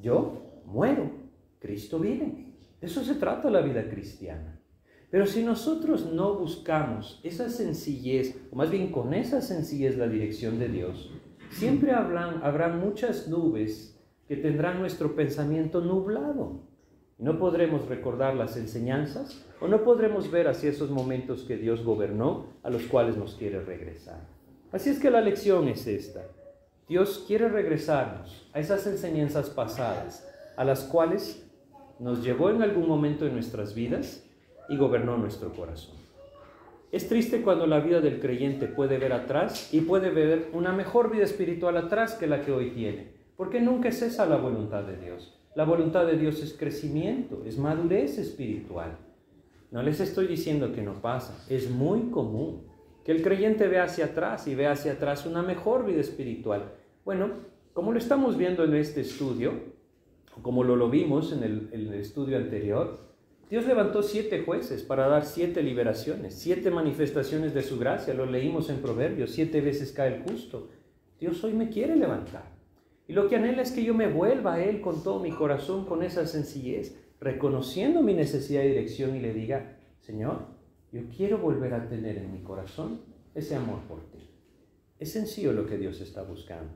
Yo 0.00 0.62
muero, 0.64 1.10
Cristo 1.58 1.98
vive. 1.98 2.54
De 2.80 2.86
eso 2.86 3.04
se 3.04 3.14
trata 3.14 3.50
la 3.50 3.60
vida 3.60 3.88
cristiana. 3.88 4.60
Pero 5.10 5.26
si 5.26 5.44
nosotros 5.44 6.10
no 6.12 6.38
buscamos 6.38 7.20
esa 7.22 7.48
sencillez, 7.48 8.36
o 8.50 8.56
más 8.56 8.70
bien 8.70 8.90
con 8.90 9.14
esa 9.14 9.42
sencillez 9.42 9.96
la 9.96 10.08
dirección 10.08 10.58
de 10.58 10.68
Dios, 10.68 11.10
siempre 11.50 11.92
habrán, 11.92 12.42
habrá 12.42 12.68
muchas 12.68 13.28
nubes 13.28 14.00
que 14.26 14.36
tendrán 14.36 14.80
nuestro 14.80 15.14
pensamiento 15.14 15.80
nublado. 15.82 16.62
No 17.18 17.38
podremos 17.38 17.86
recordar 17.88 18.34
las 18.34 18.56
enseñanzas 18.56 19.44
o 19.60 19.68
no 19.68 19.84
podremos 19.84 20.30
ver 20.30 20.48
hacia 20.48 20.70
esos 20.70 20.90
momentos 20.90 21.44
que 21.44 21.58
Dios 21.58 21.84
gobernó 21.84 22.46
a 22.62 22.70
los 22.70 22.82
cuales 22.84 23.16
nos 23.16 23.34
quiere 23.34 23.62
regresar. 23.62 24.26
Así 24.74 24.90
es 24.90 24.98
que 24.98 25.08
la 25.08 25.20
lección 25.20 25.68
es 25.68 25.86
esta. 25.86 26.26
Dios 26.88 27.22
quiere 27.28 27.48
regresarnos 27.48 28.50
a 28.52 28.58
esas 28.58 28.84
enseñanzas 28.88 29.48
pasadas 29.48 30.28
a 30.56 30.64
las 30.64 30.82
cuales 30.82 31.48
nos 32.00 32.24
llevó 32.24 32.50
en 32.50 32.60
algún 32.60 32.88
momento 32.88 33.24
de 33.24 33.30
nuestras 33.30 33.72
vidas 33.76 34.28
y 34.68 34.76
gobernó 34.76 35.16
nuestro 35.16 35.52
corazón. 35.52 35.94
Es 36.90 37.06
triste 37.08 37.42
cuando 37.42 37.68
la 37.68 37.78
vida 37.78 38.00
del 38.00 38.18
creyente 38.18 38.66
puede 38.66 38.98
ver 38.98 39.12
atrás 39.12 39.72
y 39.72 39.82
puede 39.82 40.10
ver 40.10 40.50
una 40.52 40.72
mejor 40.72 41.08
vida 41.08 41.22
espiritual 41.22 41.76
atrás 41.76 42.14
que 42.14 42.26
la 42.26 42.42
que 42.42 42.50
hoy 42.50 42.72
tiene, 42.72 43.12
porque 43.36 43.60
nunca 43.60 43.90
es 43.90 44.02
esa 44.02 44.26
la 44.26 44.38
voluntad 44.38 44.82
de 44.82 44.96
Dios. 44.96 45.38
La 45.54 45.62
voluntad 45.62 46.04
de 46.04 46.18
Dios 46.18 46.42
es 46.42 46.52
crecimiento, 46.52 47.44
es 47.46 47.58
madurez 47.58 48.18
espiritual. 48.18 48.98
No 49.70 49.84
les 49.84 50.00
estoy 50.00 50.26
diciendo 50.26 50.72
que 50.72 50.82
no 50.82 51.00
pasa, 51.00 51.44
es 51.48 51.70
muy 51.70 52.10
común 52.10 52.73
que 53.04 53.12
el 53.12 53.22
creyente 53.22 53.68
vea 53.68 53.84
hacia 53.84 54.06
atrás 54.06 54.48
y 54.48 54.54
vea 54.54 54.72
hacia 54.72 54.92
atrás 54.92 55.26
una 55.26 55.42
mejor 55.42 55.84
vida 55.84 56.00
espiritual. 56.00 56.72
Bueno, 57.04 57.30
como 57.74 57.92
lo 57.92 57.98
estamos 57.98 58.36
viendo 58.36 58.64
en 58.64 58.74
este 58.74 59.02
estudio, 59.02 59.52
como 60.42 60.64
lo, 60.64 60.88
vimos 60.88 61.32
en 61.32 61.42
el, 61.42 61.68
en 61.72 61.88
el 61.88 61.94
estudio 61.94 62.38
anterior, 62.38 63.04
Dios 63.50 63.66
levantó 63.66 64.02
siete 64.02 64.42
jueces 64.42 64.82
para 64.82 65.06
dar 65.06 65.26
siete 65.26 65.62
liberaciones, 65.62 66.34
siete 66.34 66.70
manifestaciones 66.70 67.52
de 67.52 67.62
su 67.62 67.78
gracia. 67.78 68.14
Lo 68.14 68.26
leímos 68.26 68.70
en 68.70 68.78
Proverbios, 68.78 69.30
siete 69.30 69.60
veces 69.60 69.92
cae 69.92 70.16
el 70.16 70.22
justo. 70.22 70.70
Dios 71.20 71.44
hoy 71.44 71.52
me 71.52 71.68
quiere 71.68 71.94
levantar. 71.94 72.54
Y 73.06 73.12
lo 73.12 73.28
que 73.28 73.36
anhela 73.36 73.62
es 73.62 73.72
que 73.72 73.84
yo 73.84 73.92
me 73.92 74.08
vuelva 74.08 74.54
a 74.54 74.64
Él 74.64 74.80
con 74.80 75.02
todo 75.02 75.20
mi 75.20 75.30
corazón, 75.30 75.84
con 75.84 76.02
esa 76.02 76.26
sencillez, 76.26 76.98
reconociendo 77.20 78.00
mi 78.00 78.14
necesidad 78.14 78.62
de 78.62 78.68
dirección 78.68 79.14
y 79.14 79.20
le 79.20 79.34
diga, 79.34 79.76
Señor, 80.00 80.53
yo 80.94 81.00
quiero 81.14 81.38
volver 81.38 81.74
a 81.74 81.88
tener 81.88 82.18
en 82.18 82.32
mi 82.32 82.38
corazón 82.38 83.00
ese 83.34 83.56
amor 83.56 83.80
por 83.88 83.98
ti. 84.12 84.30
Es 85.00 85.10
sencillo 85.10 85.52
lo 85.52 85.66
que 85.66 85.76
Dios 85.76 86.00
está 86.00 86.22
buscando. 86.22 86.72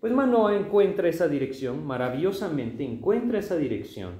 Pues 0.00 0.10
Manoa 0.10 0.56
encuentra 0.56 1.06
esa 1.06 1.28
dirección, 1.28 1.86
maravillosamente 1.86 2.82
encuentra 2.82 3.40
esa 3.40 3.56
dirección 3.56 4.14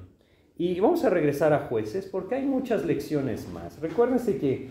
y 0.58 0.78
vamos 0.78 1.02
a 1.04 1.08
regresar 1.08 1.54
a 1.54 1.66
jueces 1.66 2.04
porque 2.04 2.34
hay 2.34 2.44
muchas 2.44 2.84
lecciones 2.84 3.48
más. 3.48 3.80
Recuérdense 3.80 4.36
que 4.36 4.68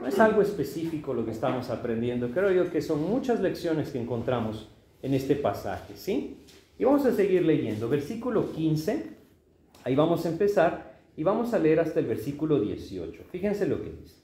no 0.00 0.06
es 0.06 0.18
algo 0.18 0.40
específico 0.40 1.12
lo 1.12 1.26
que 1.26 1.32
estamos 1.32 1.68
aprendiendo, 1.68 2.30
creo 2.30 2.50
yo 2.50 2.72
que 2.72 2.80
son 2.80 3.02
muchas 3.06 3.40
lecciones 3.40 3.90
que 3.90 4.00
encontramos 4.00 4.70
en 5.02 5.12
este 5.12 5.36
pasaje, 5.36 5.96
¿sí? 5.96 6.38
Y 6.78 6.84
vamos 6.84 7.04
a 7.04 7.12
seguir 7.12 7.44
leyendo. 7.44 7.90
Versículo 7.90 8.52
15, 8.52 9.04
ahí 9.84 9.94
vamos 9.94 10.24
a 10.24 10.30
empezar 10.30 10.87
y 11.18 11.24
vamos 11.24 11.52
a 11.52 11.58
leer 11.58 11.80
hasta 11.80 11.98
el 11.98 12.06
versículo 12.06 12.60
18. 12.60 13.24
Fíjense 13.32 13.66
lo 13.66 13.82
que 13.82 13.90
dice. 13.90 14.22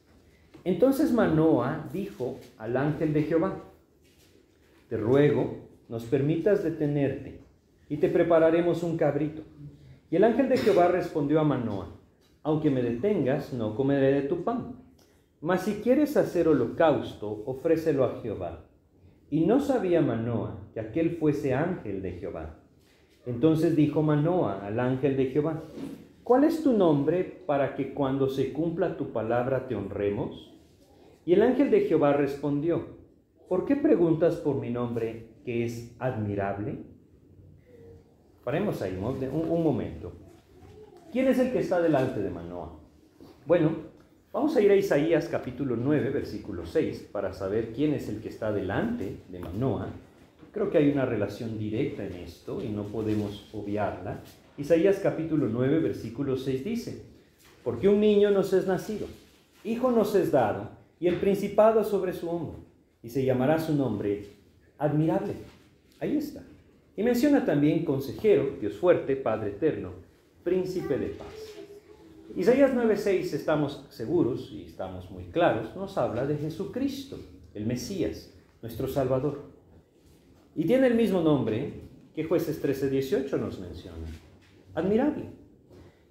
Entonces 0.62 1.12
Manoa 1.12 1.90
dijo 1.92 2.38
al 2.56 2.76
ángel 2.76 3.12
de 3.12 3.24
Jehová, 3.24 3.64
te 4.88 4.96
ruego, 4.96 5.56
nos 5.88 6.04
permitas 6.04 6.62
detenerte 6.62 7.40
y 7.88 7.96
te 7.96 8.08
prepararemos 8.08 8.84
un 8.84 8.96
cabrito 8.96 9.42
y 10.08 10.14
el 10.14 10.22
ángel 10.22 10.48
de 10.48 10.56
Jehová 10.56 10.86
respondió 10.86 11.40
a 11.40 11.44
Manoa, 11.44 11.88
aunque 12.44 12.70
me 12.70 12.80
detengas, 12.80 13.52
no 13.52 13.74
comeré 13.74 14.12
de 14.12 14.28
tu 14.28 14.44
pan. 14.44 14.76
Mas 15.40 15.62
si 15.62 15.80
quieres 15.80 16.16
hacer 16.16 16.46
holocausto, 16.46 17.42
ofrécelo 17.46 18.04
a 18.04 18.20
Jehová. 18.22 18.66
Y 19.30 19.46
no 19.46 19.58
sabía 19.58 20.00
Manoa 20.00 20.60
que 20.72 20.78
aquel 20.78 21.16
fuese 21.16 21.54
ángel 21.54 22.02
de 22.02 22.12
Jehová. 22.12 22.60
Entonces 23.26 23.74
dijo 23.74 24.02
Manoa 24.02 24.64
al 24.64 24.78
ángel 24.78 25.16
de 25.16 25.26
Jehová, 25.26 25.64
¿cuál 26.24 26.44
es 26.44 26.62
tu 26.62 26.72
nombre 26.72 27.22
para 27.46 27.74
que 27.76 27.94
cuando 27.94 28.28
se 28.28 28.52
cumpla 28.52 28.96
tu 28.96 29.12
palabra 29.12 29.68
te 29.68 29.76
honremos? 29.76 30.52
Y 31.26 31.34
el 31.34 31.42
ángel 31.42 31.70
de 31.70 31.82
Jehová 31.82 32.14
respondió, 32.14 32.86
¿por 33.48 33.64
qué 33.64 33.76
preguntas 33.76 34.36
por 34.36 34.56
mi 34.56 34.70
nombre 34.70 35.28
que 35.44 35.64
es 35.64 35.94
admirable? 35.98 36.78
Paremos 38.42 38.82
ahí 38.82 38.94
un, 38.94 39.62
momento. 39.62 40.12
¿Quién 41.10 41.28
es 41.28 41.38
el 41.38 41.50
que 41.50 41.60
está 41.60 41.80
delante 41.80 42.20
de 42.20 42.28
Manoa? 42.28 42.78
Bueno, 43.46 43.70
vamos 44.32 44.54
a 44.54 44.60
ir 44.60 44.70
a 44.70 44.76
Isaías 44.76 45.28
capítulo 45.28 45.76
9, 45.76 46.10
versículo 46.10 46.66
6, 46.66 47.08
para 47.10 47.32
saber 47.32 47.72
quién 47.72 47.94
es 47.94 48.08
el 48.10 48.20
que 48.20 48.28
está 48.28 48.52
delante 48.52 49.16
de 49.28 49.38
Manoa. 49.38 49.88
Creo 50.52 50.70
que 50.70 50.76
hay 50.76 50.90
una 50.90 51.06
relación 51.06 51.58
directa 51.58 52.04
en 52.04 52.12
esto 52.14 52.62
y 52.62 52.68
no 52.68 52.84
podemos 52.84 53.48
obviarla. 53.54 54.20
Isaías 54.56 55.00
capítulo 55.02 55.48
9, 55.48 55.80
versículo 55.80 56.36
6 56.36 56.64
dice, 56.64 57.02
porque 57.64 57.88
un 57.88 57.98
niño 57.98 58.30
nos 58.30 58.52
es 58.52 58.68
nacido, 58.68 59.08
hijo 59.64 59.90
nos 59.90 60.14
es 60.14 60.30
dado, 60.30 60.68
y 61.00 61.08
el 61.08 61.16
principado 61.16 61.82
sobre 61.82 62.12
su 62.12 62.30
hombro, 62.30 62.60
y 63.02 63.08
se 63.08 63.24
llamará 63.24 63.58
su 63.58 63.74
nombre 63.74 64.28
admirable. 64.78 65.34
Ahí 65.98 66.16
está. 66.16 66.44
Y 66.96 67.02
menciona 67.02 67.44
también 67.44 67.84
consejero, 67.84 68.56
Dios 68.60 68.74
fuerte, 68.74 69.16
Padre 69.16 69.50
eterno, 69.50 69.90
príncipe 70.44 70.98
de 70.98 71.08
paz. 71.08 71.26
Isaías 72.36 72.72
9:6 72.74 73.32
estamos 73.34 73.84
seguros 73.90 74.50
y 74.52 74.62
estamos 74.62 75.10
muy 75.10 75.24
claros, 75.24 75.74
nos 75.74 75.98
habla 75.98 76.26
de 76.26 76.36
Jesucristo, 76.36 77.18
el 77.54 77.66
Mesías, 77.66 78.32
nuestro 78.62 78.86
Salvador. 78.86 79.42
Y 80.54 80.64
tiene 80.64 80.86
el 80.86 80.94
mismo 80.94 81.22
nombre 81.22 81.72
que 82.14 82.22
jueces 82.22 82.62
13:18 82.62 83.36
nos 83.36 83.58
menciona. 83.58 84.06
Admirable. 84.74 85.30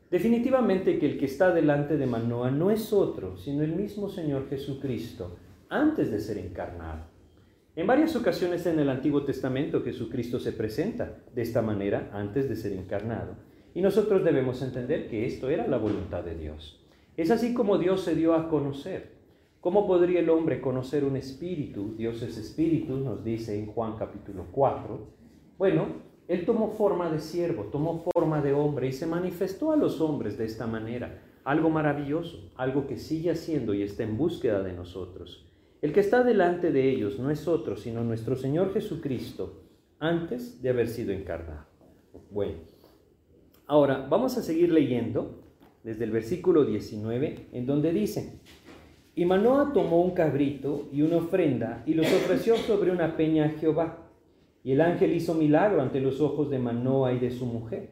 Definitivamente 0.10 1.00
que 1.00 1.08
el 1.08 1.18
que 1.18 1.26
está 1.26 1.54
delante 1.54 1.98
de 1.98 2.06
Manoa 2.06 2.52
no 2.52 2.70
es 2.70 2.94
otro, 2.94 3.36
sino 3.36 3.64
el 3.64 3.76
mismo 3.76 4.10
Señor 4.10 4.48
Jesucristo, 4.50 5.38
antes 5.70 6.12
de 6.12 6.20
ser 6.20 6.38
encarnado. 6.38 7.06
En 7.76 7.88
varias 7.88 8.16
ocasiones 8.16 8.66
en 8.68 8.80
el 8.80 8.90
Antiguo 8.90 9.24
Testamento 9.24 9.82
Jesucristo 9.82 10.40
se 10.40 10.52
presenta 10.52 11.18
de 11.34 11.42
esta 11.42 11.64
manera 11.64 12.12
antes 12.14 12.48
de 12.48 12.56
ser 12.56 12.74
encarnado. 12.74 13.36
Y 13.74 13.82
nosotros 13.82 14.24
debemos 14.24 14.62
entender 14.62 15.08
que 15.10 15.26
esto 15.26 15.50
era 15.50 15.66
la 15.66 15.78
voluntad 15.78 16.24
de 16.24 16.36
Dios. 16.36 16.86
Es 17.18 17.32
así 17.32 17.56
como 17.56 17.80
Dios 17.80 18.02
se 18.02 18.14
dio 18.14 18.36
a 18.36 18.48
conocer. 18.48 19.14
¿Cómo 19.60 19.88
podría 19.88 20.20
el 20.20 20.30
hombre 20.30 20.62
conocer 20.62 21.04
un 21.04 21.16
espíritu? 21.16 21.96
Dios 21.98 22.22
es 22.22 22.38
espíritu, 22.38 22.98
nos 22.98 23.24
dice 23.24 23.58
en 23.58 23.66
Juan 23.66 23.96
capítulo 23.98 24.46
4. 24.52 25.08
Bueno, 25.58 26.13
Él 26.28 26.46
tomó 26.46 26.70
forma 26.70 27.10
de 27.12 27.20
siervo, 27.20 27.64
tomó 27.66 28.04
forma 28.14 28.42
de 28.42 28.54
hombre 28.54 28.88
y 28.88 28.92
se 28.94 29.06
manifestó 29.06 29.72
a 29.72 29.76
los 29.76 30.02
hombres 30.02 30.38
de 30.38 30.46
esta 30.46 30.68
manera. 30.68 31.22
Algo 31.44 31.70
maravilloso, 31.70 32.52
algo 32.56 32.88
que 32.88 32.98
sigue 32.98 33.32
haciendo 33.32 33.74
y 33.74 33.84
está 33.84 34.04
en 34.04 34.18
búsqueda 34.18 34.64
de 34.64 34.74
nosotros. 34.74 35.46
El 35.82 35.92
que 35.92 36.00
está 36.00 36.24
delante 36.24 36.72
de 36.72 36.90
ellos 36.90 37.20
no 37.20 37.30
es 37.30 37.48
otro, 37.48 37.76
sino 37.76 38.04
nuestro 38.04 38.36
Señor 38.36 38.74
Jesucristo, 38.74 39.64
antes 40.00 40.62
de 40.62 40.70
haber 40.70 40.88
sido 40.88 41.12
encarnado. 41.12 41.66
Bueno, 42.32 42.60
Ahora, 43.66 44.06
vamos 44.10 44.38
a 44.38 44.44
seguir 44.44 44.72
leyendo 44.72 45.40
desde 45.84 46.04
el 46.04 46.12
versículo 46.12 46.66
19, 46.66 47.48
en 47.54 47.66
donde 47.66 47.94
dice, 47.94 48.40
y 49.16 49.26
Manoa 49.26 49.72
tomó 49.74 50.02
un 50.02 50.12
cabrito 50.12 50.90
y 50.92 51.02
una 51.02 51.18
ofrenda 51.18 51.82
y 51.86 51.94
los 51.94 52.06
ofreció 52.08 52.58
sobre 52.58 52.92
una 52.92 53.16
peña 53.16 53.46
a 53.46 53.50
Jehová. 53.50 54.03
Y 54.64 54.72
el 54.72 54.82
ángel 54.82 55.14
hizo 55.14 55.34
milagro 55.34 55.82
ante 55.82 56.00
los 56.00 56.22
ojos 56.22 56.50
de 56.50 56.60
Manoa 56.60 57.14
y 57.14 57.20
de 57.20 57.32
su 57.32 57.46
mujer. 57.46 57.90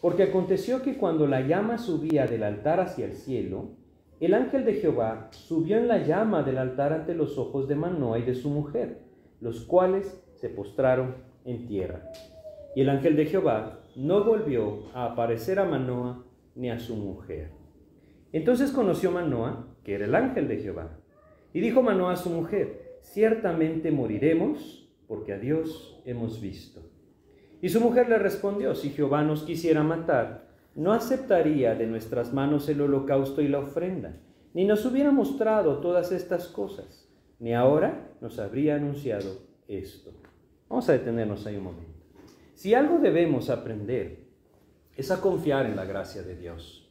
Porque 0.00 0.24
aconteció 0.24 0.82
que 0.82 0.96
cuando 0.96 1.26
la 1.26 1.40
llama 1.40 1.78
subía 1.78 2.26
del 2.26 2.42
altar 2.42 2.80
hacia 2.80 3.04
el 3.04 3.14
cielo, 3.14 3.70
el 4.20 4.34
ángel 4.34 4.64
de 4.64 4.74
Jehová 4.74 5.28
subió 5.32 5.76
en 5.76 5.88
la 5.88 5.98
llama 5.98 6.42
del 6.42 6.58
altar 6.58 6.92
ante 6.92 7.14
los 7.14 7.38
ojos 7.38 7.68
de 7.68 7.74
Manoa 7.74 8.18
y 8.18 8.22
de 8.22 8.34
su 8.34 8.50
mujer, 8.50 9.02
los 9.40 9.64
cuales 9.64 10.24
se 10.34 10.48
postraron 10.48 11.16
en 11.44 11.66
tierra. 11.66 12.10
Y 12.74 12.80
el 12.80 12.90
ángel 12.90 13.16
de 13.16 13.26
Jehová 13.26 13.80
no 13.96 14.24
volvió 14.24 14.84
a 14.94 15.06
aparecer 15.06 15.58
a 15.58 15.64
Manoa 15.64 16.24
ni 16.54 16.70
a 16.70 16.78
su 16.78 16.96
mujer. 16.96 17.50
Entonces 18.32 18.70
conoció 18.70 19.10
Manoa 19.10 19.68
que 19.88 19.94
era 19.94 20.04
el 20.04 20.14
ángel 20.14 20.48
de 20.48 20.58
Jehová. 20.58 20.98
Y 21.54 21.60
dijo 21.60 21.82
Manoa 21.82 22.12
a 22.12 22.16
su 22.16 22.28
mujer, 22.28 22.98
ciertamente 23.00 23.90
moriremos 23.90 24.87
porque 25.08 25.32
a 25.32 25.38
Dios 25.38 26.00
hemos 26.04 26.40
visto. 26.40 26.82
Y 27.60 27.70
su 27.70 27.80
mujer 27.80 28.08
le 28.08 28.18
respondió, 28.18 28.74
si 28.74 28.90
Jehová 28.90 29.24
nos 29.24 29.42
quisiera 29.42 29.82
matar, 29.82 30.48
no 30.76 30.92
aceptaría 30.92 31.74
de 31.74 31.86
nuestras 31.86 32.32
manos 32.32 32.68
el 32.68 32.80
holocausto 32.80 33.42
y 33.42 33.48
la 33.48 33.58
ofrenda, 33.58 34.14
ni 34.54 34.64
nos 34.64 34.84
hubiera 34.86 35.10
mostrado 35.10 35.78
todas 35.78 36.12
estas 36.12 36.46
cosas, 36.46 37.08
ni 37.40 37.54
ahora 37.54 38.12
nos 38.20 38.38
habría 38.38 38.76
anunciado 38.76 39.40
esto. 39.66 40.12
Vamos 40.68 40.88
a 40.88 40.92
detenernos 40.92 41.46
ahí 41.46 41.56
un 41.56 41.64
momento. 41.64 41.98
Si 42.54 42.74
algo 42.74 42.98
debemos 42.98 43.50
aprender 43.50 44.28
es 44.96 45.10
a 45.10 45.20
confiar 45.20 45.66
en 45.66 45.76
la 45.76 45.84
gracia 45.84 46.22
de 46.22 46.36
Dios, 46.36 46.88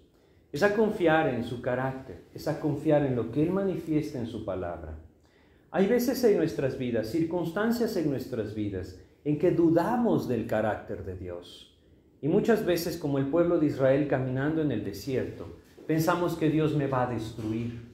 es 0.52 0.64
a 0.64 0.74
confiar 0.74 1.30
en 1.30 1.44
su 1.44 1.62
carácter, 1.62 2.24
es 2.34 2.48
a 2.48 2.60
confiar 2.60 3.06
en 3.06 3.16
lo 3.16 3.32
que 3.32 3.44
Él 3.44 3.52
manifiesta 3.52 4.18
en 4.18 4.28
su 4.28 4.46
palabra. 4.46 4.98
Hay 5.70 5.88
veces 5.88 6.24
en 6.24 6.38
nuestras 6.38 6.78
vidas, 6.78 7.08
circunstancias 7.08 7.98
en 7.98 8.10
nuestras 8.10 8.56
vidas, 8.56 9.02
en 9.26 9.38
que 9.38 9.52
dudamos 9.52 10.28
del 10.30 10.48
carácter 10.48 11.04
de 11.04 11.18
Dios. 11.18 11.78
Y 12.22 12.30
muchas 12.30 12.66
veces, 12.66 12.96
como 12.98 13.18
el 13.18 13.28
pueblo 13.28 13.60
de 13.60 13.66
Israel 13.68 14.08
caminando 14.08 14.62
en 14.62 14.72
el 14.72 14.86
desierto, 14.86 15.58
pensamos 15.86 16.38
que 16.38 16.50
Dios 16.50 16.74
me 16.74 16.88
va 16.88 17.04
a 17.04 17.14
destruir. 17.14 17.86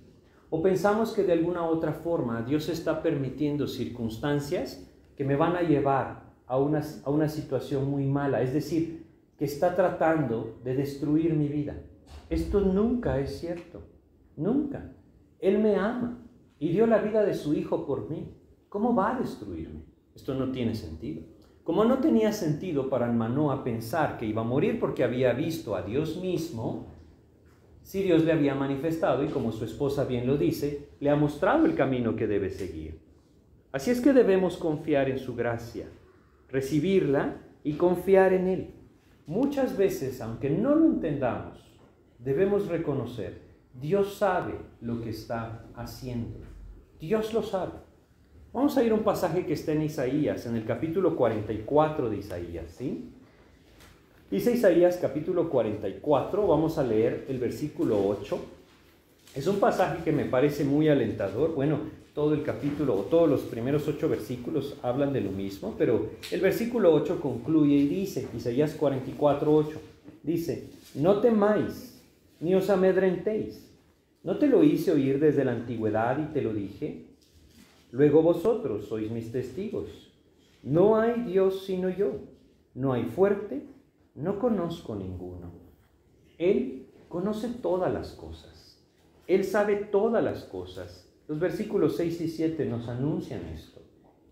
O 0.51 0.61
pensamos 0.61 1.13
que 1.13 1.23
de 1.23 1.33
alguna 1.33 1.65
otra 1.65 1.93
forma 1.93 2.43
Dios 2.43 2.69
está 2.69 3.01
permitiendo 3.01 3.67
circunstancias 3.67 4.87
que 5.17 5.23
me 5.23 5.35
van 5.35 5.55
a 5.55 5.63
llevar 5.63 6.31
a 6.45 6.59
una, 6.59 6.83
a 7.03 7.09
una 7.09 7.27
situación 7.27 7.89
muy 7.89 8.05
mala, 8.05 8.43
es 8.43 8.53
decir, 8.53 9.07
que 9.39 9.45
está 9.45 9.75
tratando 9.75 10.59
de 10.63 10.75
destruir 10.75 11.33
mi 11.33 11.47
vida. 11.47 11.75
Esto 12.29 12.61
nunca 12.61 13.19
es 13.19 13.39
cierto, 13.39 13.81
nunca. 14.37 14.91
Él 15.39 15.57
me 15.57 15.75
ama 15.75 16.22
y 16.63 16.69
dio 16.69 16.87
la 16.87 16.99
vida 16.99 17.25
de 17.25 17.33
su 17.33 17.53
hijo 17.53 17.85
por 17.85 18.09
mí. 18.09 18.25
¿Cómo 18.69 18.95
va 18.95 19.17
a 19.17 19.19
destruirme? 19.19 19.81
Esto 20.15 20.33
no 20.33 20.49
tiene 20.49 20.75
sentido. 20.75 21.21
Como 21.61 21.83
no 21.83 21.97
tenía 21.97 22.31
sentido 22.31 22.89
para 22.89 23.11
Manoa 23.11 23.65
pensar 23.65 24.17
que 24.17 24.25
iba 24.25 24.43
a 24.43 24.45
morir 24.45 24.79
porque 24.79 25.03
había 25.03 25.33
visto 25.33 25.75
a 25.75 25.81
Dios 25.81 26.15
mismo, 26.21 26.87
si 27.81 28.01
Dios 28.01 28.23
le 28.23 28.31
había 28.31 28.55
manifestado 28.55 29.25
y 29.25 29.27
como 29.27 29.51
su 29.51 29.65
esposa 29.65 30.05
bien 30.05 30.25
lo 30.25 30.37
dice, 30.37 30.87
le 31.01 31.09
ha 31.09 31.17
mostrado 31.17 31.65
el 31.65 31.75
camino 31.75 32.15
que 32.15 32.27
debe 32.27 32.49
seguir. 32.49 32.97
Así 33.73 33.91
es 33.91 33.99
que 33.99 34.13
debemos 34.13 34.55
confiar 34.55 35.09
en 35.09 35.19
su 35.19 35.35
gracia 35.35 35.87
recibirla 36.49 37.41
y 37.65 37.73
confiar 37.73 38.31
en 38.31 38.47
Él. 38.47 38.73
Muchas 39.27 39.75
veces, 39.75 40.21
aunque 40.21 40.49
no 40.49 40.75
lo 40.75 40.85
entendamos, 40.85 41.59
debemos 42.19 42.67
reconocer, 42.67 43.41
Dios 43.73 44.13
sabe 44.13 44.53
lo 44.79 45.01
que 45.01 45.09
está 45.09 45.65
haciendo. 45.75 46.52
Dios 47.03 47.33
lo 47.33 47.43
sabe. 47.43 47.73
Vamos 48.53 48.77
a 48.77 48.83
ir 48.83 48.93
a 48.93 48.95
un 48.95 49.03
pasaje 49.03 49.45
que 49.45 49.51
está 49.51 49.73
en 49.73 49.81
Isaías, 49.81 50.45
en 50.45 50.55
el 50.55 50.63
capítulo 50.63 51.17
44 51.17 52.09
de 52.09 52.15
Isaías, 52.15 52.71
¿sí? 52.77 53.09
Dice 54.31 54.53
Isaías 54.53 54.97
capítulo 55.01 55.49
44, 55.49 56.47
vamos 56.47 56.77
a 56.77 56.83
leer 56.83 57.25
el 57.27 57.39
versículo 57.39 58.07
8. 58.07 58.39
Es 59.35 59.47
un 59.47 59.57
pasaje 59.57 60.01
que 60.05 60.13
me 60.13 60.23
parece 60.23 60.63
muy 60.63 60.87
alentador. 60.87 61.53
Bueno, 61.53 61.79
todo 62.15 62.33
el 62.33 62.41
capítulo 62.41 62.93
o 62.93 63.01
todos 63.01 63.29
los 63.29 63.41
primeros 63.41 63.85
ocho 63.89 64.07
versículos 64.07 64.77
hablan 64.81 65.11
de 65.11 65.19
lo 65.19 65.31
mismo, 65.31 65.75
pero 65.77 66.11
el 66.31 66.39
versículo 66.39 66.93
8 66.93 67.19
concluye 67.19 67.75
y 67.75 67.87
dice, 67.89 68.29
Isaías 68.33 68.75
44, 68.75 69.53
8, 69.53 69.81
dice, 70.23 70.69
no 70.95 71.19
temáis, 71.19 72.01
ni 72.39 72.55
os 72.55 72.69
amedrentéis. 72.69 73.72
¿No 74.23 74.37
te 74.37 74.47
lo 74.47 74.63
hice 74.63 74.91
oír 74.91 75.19
desde 75.19 75.45
la 75.45 75.51
antigüedad 75.51 76.17
y 76.17 76.33
te 76.33 76.41
lo 76.41 76.53
dije? 76.53 77.05
Luego 77.91 78.21
vosotros 78.21 78.85
sois 78.85 79.11
mis 79.11 79.31
testigos. 79.31 80.11
No 80.63 80.97
hay 80.97 81.23
Dios 81.23 81.65
sino 81.65 81.89
yo. 81.89 82.13
No 82.73 82.93
hay 82.93 83.03
fuerte, 83.03 83.67
no 84.15 84.39
conozco 84.39 84.95
ninguno. 84.95 85.51
Él 86.37 86.87
conoce 87.09 87.49
todas 87.61 87.93
las 87.93 88.13
cosas. 88.13 88.83
Él 89.27 89.43
sabe 89.43 89.75
todas 89.75 90.23
las 90.23 90.43
cosas 90.45 91.03
los 91.27 91.39
versículos 91.39 91.95
6 91.95 92.21
y 92.21 92.27
7 92.27 92.65
nos 92.65 92.89
anuncian 92.89 93.41
esto. 93.53 93.81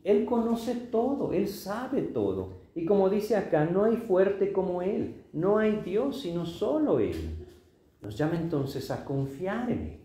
Él 0.04 0.26
conoce 0.26 0.76
todo, 0.76 1.32
Él 1.32 1.48
sabe 1.48 2.02
todo. 2.02 2.62
Y 2.76 2.86
como 2.86 3.10
dice 3.10 3.36
acá, 3.36 3.66
no 3.66 3.86
hay 3.86 3.98
fuerte 3.98 4.52
como 4.52 4.82
Él, 4.82 5.24
no 5.32 5.58
hay 5.58 5.82
Dios, 5.86 6.22
sino 6.22 6.46
solo 6.46 7.00
Él. 7.00 7.48
Nos 8.02 8.18
llama 8.18 8.36
entonces 8.36 8.90
a 8.90 9.06
confiar 9.06 9.70
en 9.70 9.80
Él, 9.80 10.00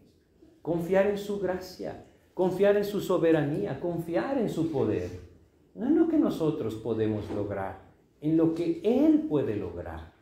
confiar 0.60 1.06
en 1.06 1.18
su 1.18 1.40
gracia, 1.40 2.04
confiar 2.34 2.76
en 2.76 2.84
su 2.84 3.00
soberanía, 3.00 3.80
confiar 3.80 4.38
en 4.38 4.50
su 4.50 4.70
poder. 4.70 5.10
No 5.74 5.86
en 5.86 5.98
lo 5.98 6.08
que 6.08 6.18
nosotros 6.18 6.74
podemos 6.74 7.30
lograr, 7.30 7.80
en 8.20 8.36
lo 8.36 8.54
que 8.54 8.80
Él 8.84 9.26
puede 9.28 9.56
lograr. 9.56 10.12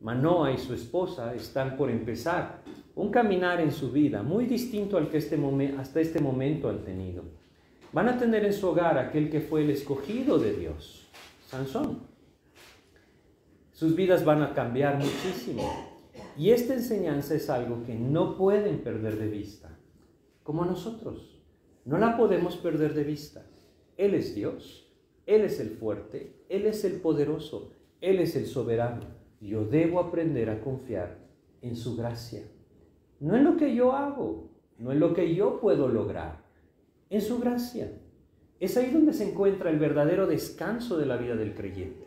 Manoa 0.00 0.52
y 0.52 0.58
su 0.58 0.74
esposa 0.74 1.34
están 1.34 1.76
por 1.76 1.90
empezar 1.90 2.62
un 2.94 3.10
caminar 3.10 3.60
en 3.60 3.72
su 3.72 3.90
vida 3.90 4.22
muy 4.22 4.44
distinto 4.44 4.98
al 4.98 5.08
que 5.08 5.18
este 5.18 5.38
hasta 5.78 6.00
este 6.00 6.20
momento 6.20 6.68
han 6.68 6.84
tenido. 6.84 7.24
Van 7.92 8.08
a 8.08 8.18
tener 8.18 8.44
en 8.44 8.52
su 8.52 8.68
hogar 8.68 8.98
aquel 8.98 9.30
que 9.30 9.40
fue 9.40 9.62
el 9.62 9.70
escogido 9.70 10.38
de 10.38 10.52
Dios, 10.52 11.08
Sansón. 11.46 12.00
Sus 13.72 13.96
vidas 13.96 14.24
van 14.24 14.42
a 14.42 14.52
cambiar 14.52 14.98
muchísimo. 14.98 15.93
Y 16.36 16.50
esta 16.50 16.74
enseñanza 16.74 17.34
es 17.34 17.48
algo 17.50 17.84
que 17.84 17.94
no 17.94 18.36
pueden 18.36 18.78
perder 18.78 19.18
de 19.18 19.28
vista, 19.28 19.78
como 20.42 20.64
nosotros. 20.64 21.40
No 21.84 21.98
la 21.98 22.16
podemos 22.16 22.56
perder 22.56 22.94
de 22.94 23.04
vista. 23.04 23.46
Él 23.96 24.14
es 24.14 24.34
Dios, 24.34 24.92
Él 25.26 25.42
es 25.42 25.60
el 25.60 25.70
fuerte, 25.70 26.34
Él 26.48 26.66
es 26.66 26.84
el 26.84 27.00
poderoso, 27.00 27.72
Él 28.00 28.18
es 28.18 28.34
el 28.36 28.46
soberano 28.46 29.24
yo 29.44 29.64
debo 29.64 30.00
aprender 30.00 30.48
a 30.48 30.60
confiar 30.60 31.18
en 31.60 31.76
su 31.76 31.96
gracia. 31.96 32.42
No 33.20 33.36
en 33.36 33.44
lo 33.44 33.56
que 33.56 33.74
yo 33.74 33.92
hago, 33.92 34.50
no 34.78 34.92
en 34.92 35.00
lo 35.00 35.14
que 35.14 35.34
yo 35.34 35.60
puedo 35.60 35.88
lograr, 35.88 36.42
en 37.10 37.20
su 37.20 37.38
gracia. 37.38 37.92
Es 38.58 38.76
ahí 38.76 38.90
donde 38.90 39.12
se 39.12 39.28
encuentra 39.28 39.70
el 39.70 39.78
verdadero 39.78 40.26
descanso 40.26 40.96
de 40.96 41.06
la 41.06 41.16
vida 41.16 41.36
del 41.36 41.54
creyente. 41.54 42.06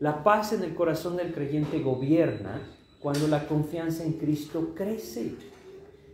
La 0.00 0.22
paz 0.24 0.52
en 0.52 0.62
el 0.62 0.74
corazón 0.74 1.16
del 1.16 1.32
creyente 1.32 1.80
gobierna 1.80 2.60
cuando 3.02 3.26
la 3.26 3.46
confianza 3.46 4.04
en 4.04 4.12
Cristo 4.12 4.72
crece, 4.74 5.34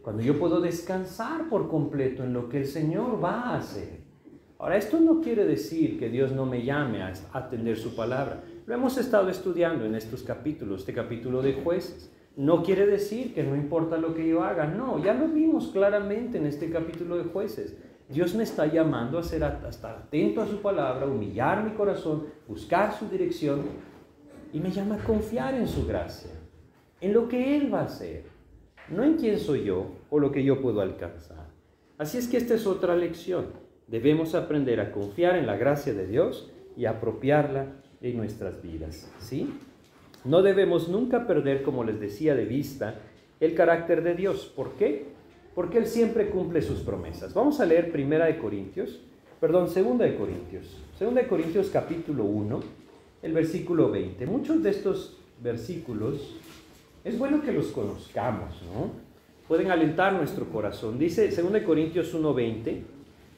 cuando 0.02 0.22
yo 0.22 0.38
puedo 0.38 0.60
descansar 0.60 1.48
por 1.48 1.68
completo 1.68 2.24
en 2.24 2.32
lo 2.32 2.48
que 2.48 2.58
el 2.58 2.66
Señor 2.66 3.22
va 3.22 3.42
a 3.42 3.58
hacer. 3.58 4.00
Ahora, 4.58 4.76
esto 4.76 4.98
no 4.98 5.20
quiere 5.20 5.44
decir 5.44 5.98
que 5.98 6.08
Dios 6.08 6.32
no 6.32 6.46
me 6.46 6.64
llame 6.64 7.02
a 7.02 7.12
atender 7.32 7.76
su 7.76 7.94
palabra. 7.94 8.42
Lo 8.66 8.74
hemos 8.74 8.98
estado 8.98 9.28
estudiando 9.28 9.84
en 9.84 9.94
estos 9.94 10.22
capítulos, 10.22 10.80
este 10.80 10.94
capítulo 10.94 11.42
de 11.42 11.54
jueces. 11.54 12.10
No 12.36 12.62
quiere 12.62 12.86
decir 12.86 13.34
que 13.34 13.44
no 13.44 13.54
importa 13.54 13.98
lo 13.98 14.14
que 14.14 14.26
yo 14.26 14.42
haga, 14.42 14.66
no, 14.66 15.02
ya 15.02 15.12
lo 15.12 15.28
vimos 15.28 15.68
claramente 15.68 16.38
en 16.38 16.46
este 16.46 16.70
capítulo 16.70 17.18
de 17.18 17.24
jueces. 17.24 17.76
Dios 18.08 18.34
me 18.34 18.44
está 18.44 18.66
llamando 18.66 19.18
a 19.18 19.22
ser 19.22 19.42
estar 19.68 19.94
atento 19.94 20.40
a 20.40 20.46
su 20.46 20.62
palabra, 20.62 21.06
humillar 21.06 21.62
mi 21.62 21.72
corazón, 21.72 22.26
buscar 22.46 22.98
su 22.98 23.08
dirección 23.08 23.62
y 24.52 24.60
me 24.60 24.70
llama 24.70 24.94
a 24.94 25.04
confiar 25.04 25.54
en 25.54 25.68
su 25.68 25.86
gracia, 25.86 26.30
en 27.00 27.12
lo 27.12 27.28
que 27.28 27.56
Él 27.56 27.72
va 27.72 27.80
a 27.80 27.84
hacer, 27.84 28.24
no 28.88 29.04
en 29.04 29.16
quién 29.16 29.38
soy 29.38 29.64
yo 29.64 29.86
o 30.10 30.18
lo 30.18 30.32
que 30.32 30.42
yo 30.42 30.60
puedo 30.60 30.80
alcanzar. 30.80 31.46
Así 31.98 32.18
es 32.18 32.28
que 32.28 32.36
esta 32.36 32.54
es 32.54 32.66
otra 32.66 32.96
lección. 32.96 33.46
Debemos 33.86 34.34
aprender 34.34 34.80
a 34.80 34.92
confiar 34.92 35.36
en 35.36 35.46
la 35.46 35.56
gracia 35.56 35.94
de 35.94 36.06
Dios 36.06 36.50
y 36.76 36.86
apropiarla 36.86 37.66
en 38.00 38.16
nuestras 38.16 38.62
vidas. 38.62 39.10
¿sí? 39.18 39.52
No 40.24 40.42
debemos 40.42 40.88
nunca 40.88 41.26
perder, 41.26 41.62
como 41.62 41.84
les 41.84 42.00
decía, 42.00 42.34
de 42.34 42.44
vista 42.44 42.96
el 43.40 43.54
carácter 43.54 44.02
de 44.02 44.14
Dios. 44.14 44.52
¿Por 44.54 44.72
qué? 44.72 45.06
Porque 45.54 45.78
Él 45.78 45.86
siempre 45.86 46.30
cumple 46.30 46.62
sus 46.62 46.80
promesas. 46.80 47.34
Vamos 47.34 47.60
a 47.60 47.66
leer 47.66 47.90
Primera 47.90 48.26
de 48.26 48.38
Corintios, 48.38 49.00
perdón, 49.40 49.68
Segunda 49.68 50.04
de 50.04 50.16
Corintios. 50.16 50.76
Segunda 50.96 51.22
de 51.22 51.28
Corintios 51.28 51.70
capítulo 51.70 52.24
1, 52.24 52.60
el 53.22 53.32
versículo 53.32 53.90
20. 53.90 54.26
Muchos 54.26 54.62
de 54.62 54.70
estos 54.70 55.18
versículos 55.42 56.36
es 57.04 57.18
bueno 57.18 57.42
que 57.42 57.52
los 57.52 57.68
conozcamos, 57.68 58.54
¿no? 58.62 58.90
Pueden 59.46 59.70
alentar 59.70 60.12
nuestro 60.12 60.46
corazón. 60.46 60.98
Dice 60.98 61.30
Segunda 61.32 61.58
de 61.58 61.64
Corintios 61.64 62.14
1:20, 62.14 62.82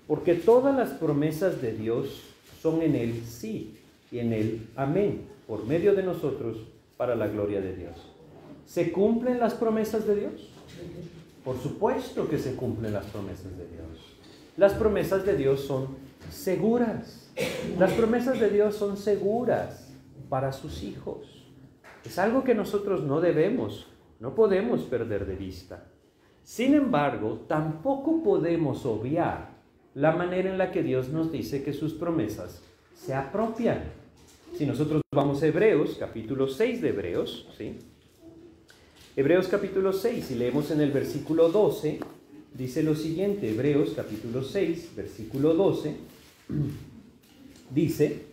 porque 0.07 0.35
todas 0.35 0.77
las 0.77 0.91
promesas 0.91 1.63
de 1.63 1.73
Dios 1.73 2.23
son 2.61 2.83
en 2.83 2.97
Él 2.97 3.23
sí 3.25 3.77
y 4.11 4.19
en 4.19 4.33
el 4.33 4.69
amén, 4.75 5.23
por 5.47 5.65
medio 5.67 5.95
de 5.95 6.03
nosotros, 6.03 6.59
para 6.97 7.15
la 7.15 7.29
gloria 7.29 7.61
de 7.61 7.77
Dios. 7.77 7.95
¿Se 8.67 8.93
cumplen 8.93 9.39
las 9.39 9.55
promesas 9.55 10.07
de 10.07 10.17
Dios? 10.17 10.51
Por 11.45 11.59
supuesto 11.59 12.29
que 12.29 12.39
se 12.39 12.55
cumplen 12.55 12.93
las 12.93 13.07
promesas 13.07 13.57
de 13.57 13.67
Dios. 13.67 14.17
Las 14.57 14.75
promesas 14.75 15.25
de 15.25 15.37
Dios 15.37 15.61
son 15.61 15.97
seguras. 16.31 17.31
Las 17.79 17.93
promesas 17.93 18.39
de 18.39 18.51
Dios 18.51 18.75
son 18.75 18.97
seguras 18.97 19.89
para 20.29 20.53
sus 20.53 20.83
hijos. 20.83 21.40
Es 22.05 22.19
algo 22.19 22.45
que 22.45 22.55
nosotros 22.55 23.03
no 23.03 23.21
debemos, 23.21 23.87
no 24.21 24.35
podemos 24.35 24.83
perder 24.83 25.27
de 25.27 25.37
vista. 25.37 25.87
Sin 26.45 26.75
embargo, 26.75 27.45
tampoco 27.47 28.23
podemos 28.23 28.87
obviar 28.87 29.51
la 29.95 30.13
manera 30.13 30.51
en 30.51 30.59
la 30.59 30.71
que 30.71 30.83
Dios 30.83 31.09
nos 31.09 31.31
dice 31.31 31.63
que 31.63 31.73
sus 31.73 31.95
promesas 31.95 32.63
se 32.95 33.15
apropian. 33.15 33.85
Si 34.57 34.67
nosotros 34.67 35.03
vamos 35.15 35.43
a 35.43 35.47
Hebreos, 35.47 35.97
capítulo 35.99 36.49
6 36.49 36.81
de 36.81 36.89
Hebreos, 36.89 37.49
¿sí? 37.57 37.79
Hebreos 39.17 39.49
capítulo 39.49 39.93
6, 39.93 40.31
y 40.31 40.35
leemos 40.37 40.71
en 40.71 40.81
el 40.81 40.93
versículo 40.93 41.51
12, 41.51 42.01
dice 42.55 42.83
lo 42.83 42.95
siguiente, 42.95 43.51
Hebreos 43.51 43.93
capítulo 43.95 44.43
6, 44.43 44.93
versículo 44.97 45.55
12, 45.55 45.97
dice, 47.71 48.30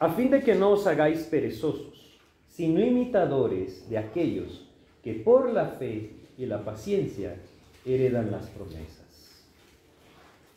a 0.00 0.08
fin 0.08 0.30
de 0.30 0.42
que 0.42 0.54
no 0.54 0.70
os 0.70 0.86
hagáis 0.86 1.24
perezosos, 1.24 2.18
sino 2.48 2.80
imitadores 2.80 3.88
de 3.88 3.98
aquellos 3.98 4.66
que 5.02 5.12
por 5.12 5.52
la 5.52 5.66
fe 5.66 6.16
y 6.38 6.46
la 6.46 6.64
paciencia 6.64 7.36
heredan 7.84 8.30
las 8.30 8.46
promesas. 8.46 9.44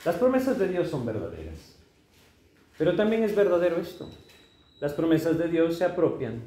Las 0.06 0.16
promesas 0.16 0.58
de 0.58 0.70
Dios 0.70 0.88
son 0.88 1.06
verdaderas. 1.06 1.76
Pero 2.78 2.96
también 2.96 3.24
es 3.24 3.36
verdadero 3.36 3.78
esto. 3.78 4.10
Las 4.80 4.94
promesas 4.94 5.38
de 5.38 5.50
Dios 5.50 5.78
se 5.78 5.86
apropian, 5.86 6.42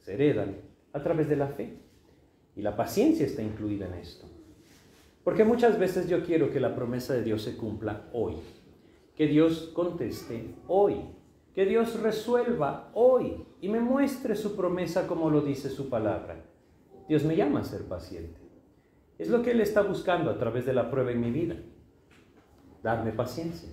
se 0.00 0.14
heredan 0.14 0.56
a 0.92 1.02
través 1.02 1.28
de 1.28 1.36
la 1.36 1.48
fe. 1.48 1.78
Y 2.54 2.60
la 2.60 2.76
paciencia 2.76 3.24
está 3.24 3.42
incluida 3.42 3.86
en 3.86 3.94
esto. 3.94 4.26
Porque 5.24 5.44
muchas 5.44 5.78
veces 5.78 6.06
yo 6.06 6.22
quiero 6.22 6.50
que 6.50 6.60
la 6.60 6.74
promesa 6.74 7.14
de 7.14 7.22
Dios 7.22 7.42
se 7.42 7.56
cumpla 7.56 8.08
hoy. 8.12 8.34
Que 9.16 9.26
Dios 9.26 9.70
conteste 9.74 10.54
hoy. 10.68 10.96
Que 11.54 11.66
Dios 11.66 12.00
resuelva 12.00 12.90
hoy 12.94 13.44
y 13.60 13.68
me 13.68 13.80
muestre 13.80 14.34
su 14.36 14.56
promesa 14.56 15.06
como 15.06 15.30
lo 15.30 15.42
dice 15.42 15.68
su 15.68 15.90
palabra. 15.90 16.44
Dios 17.08 17.24
me 17.24 17.36
llama 17.36 17.60
a 17.60 17.64
ser 17.64 17.82
paciente. 17.82 18.40
Es 19.18 19.28
lo 19.28 19.42
que 19.42 19.50
Él 19.50 19.60
está 19.60 19.82
buscando 19.82 20.30
a 20.30 20.38
través 20.38 20.64
de 20.64 20.72
la 20.72 20.90
prueba 20.90 21.12
en 21.12 21.20
mi 21.20 21.30
vida. 21.30 21.56
Darme 22.82 23.12
paciencia. 23.12 23.68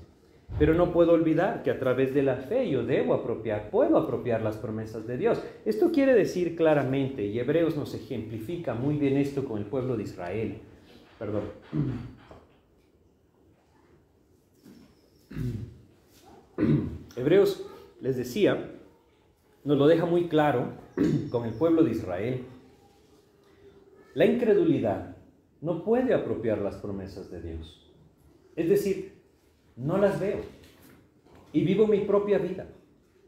Pero 0.57 0.73
no 0.73 0.91
puedo 0.91 1.13
olvidar 1.13 1.63
que 1.63 1.71
a 1.71 1.79
través 1.79 2.13
de 2.13 2.23
la 2.23 2.35
fe 2.35 2.69
yo 2.69 2.83
debo 2.83 3.13
apropiar, 3.13 3.69
puedo 3.69 3.97
apropiar 3.97 4.41
las 4.41 4.57
promesas 4.57 5.07
de 5.07 5.17
Dios. 5.17 5.41
Esto 5.63 5.91
quiere 5.91 6.13
decir 6.13 6.55
claramente, 6.55 7.25
y 7.25 7.39
Hebreos 7.39 7.77
nos 7.77 7.93
ejemplifica 7.93 8.73
muy 8.73 8.97
bien 8.97 9.15
esto 9.15 9.45
con 9.45 9.59
el 9.59 9.65
pueblo 9.65 9.95
de 9.95 10.03
Israel. 10.03 10.57
Perdón. 11.17 11.43
Hebreos, 17.15 17.65
les 18.01 18.17
decía, 18.17 18.71
nos 19.63 19.77
lo 19.77 19.87
deja 19.87 20.05
muy 20.05 20.27
claro 20.27 20.73
con 21.31 21.45
el 21.45 21.53
pueblo 21.53 21.83
de 21.83 21.91
Israel. 21.91 22.45
La 24.13 24.25
incredulidad 24.25 25.17
no 25.61 25.83
puede 25.83 26.13
apropiar 26.13 26.59
las 26.59 26.77
promesas 26.77 27.29
de 27.29 27.41
Dios. 27.41 27.91
Es 28.55 28.69
decir, 28.69 29.13
no 29.75 29.97
las 29.97 30.19
veo. 30.19 30.39
Y 31.51 31.63
vivo 31.63 31.87
mi 31.87 31.99
propia 31.99 32.37
vida, 32.37 32.67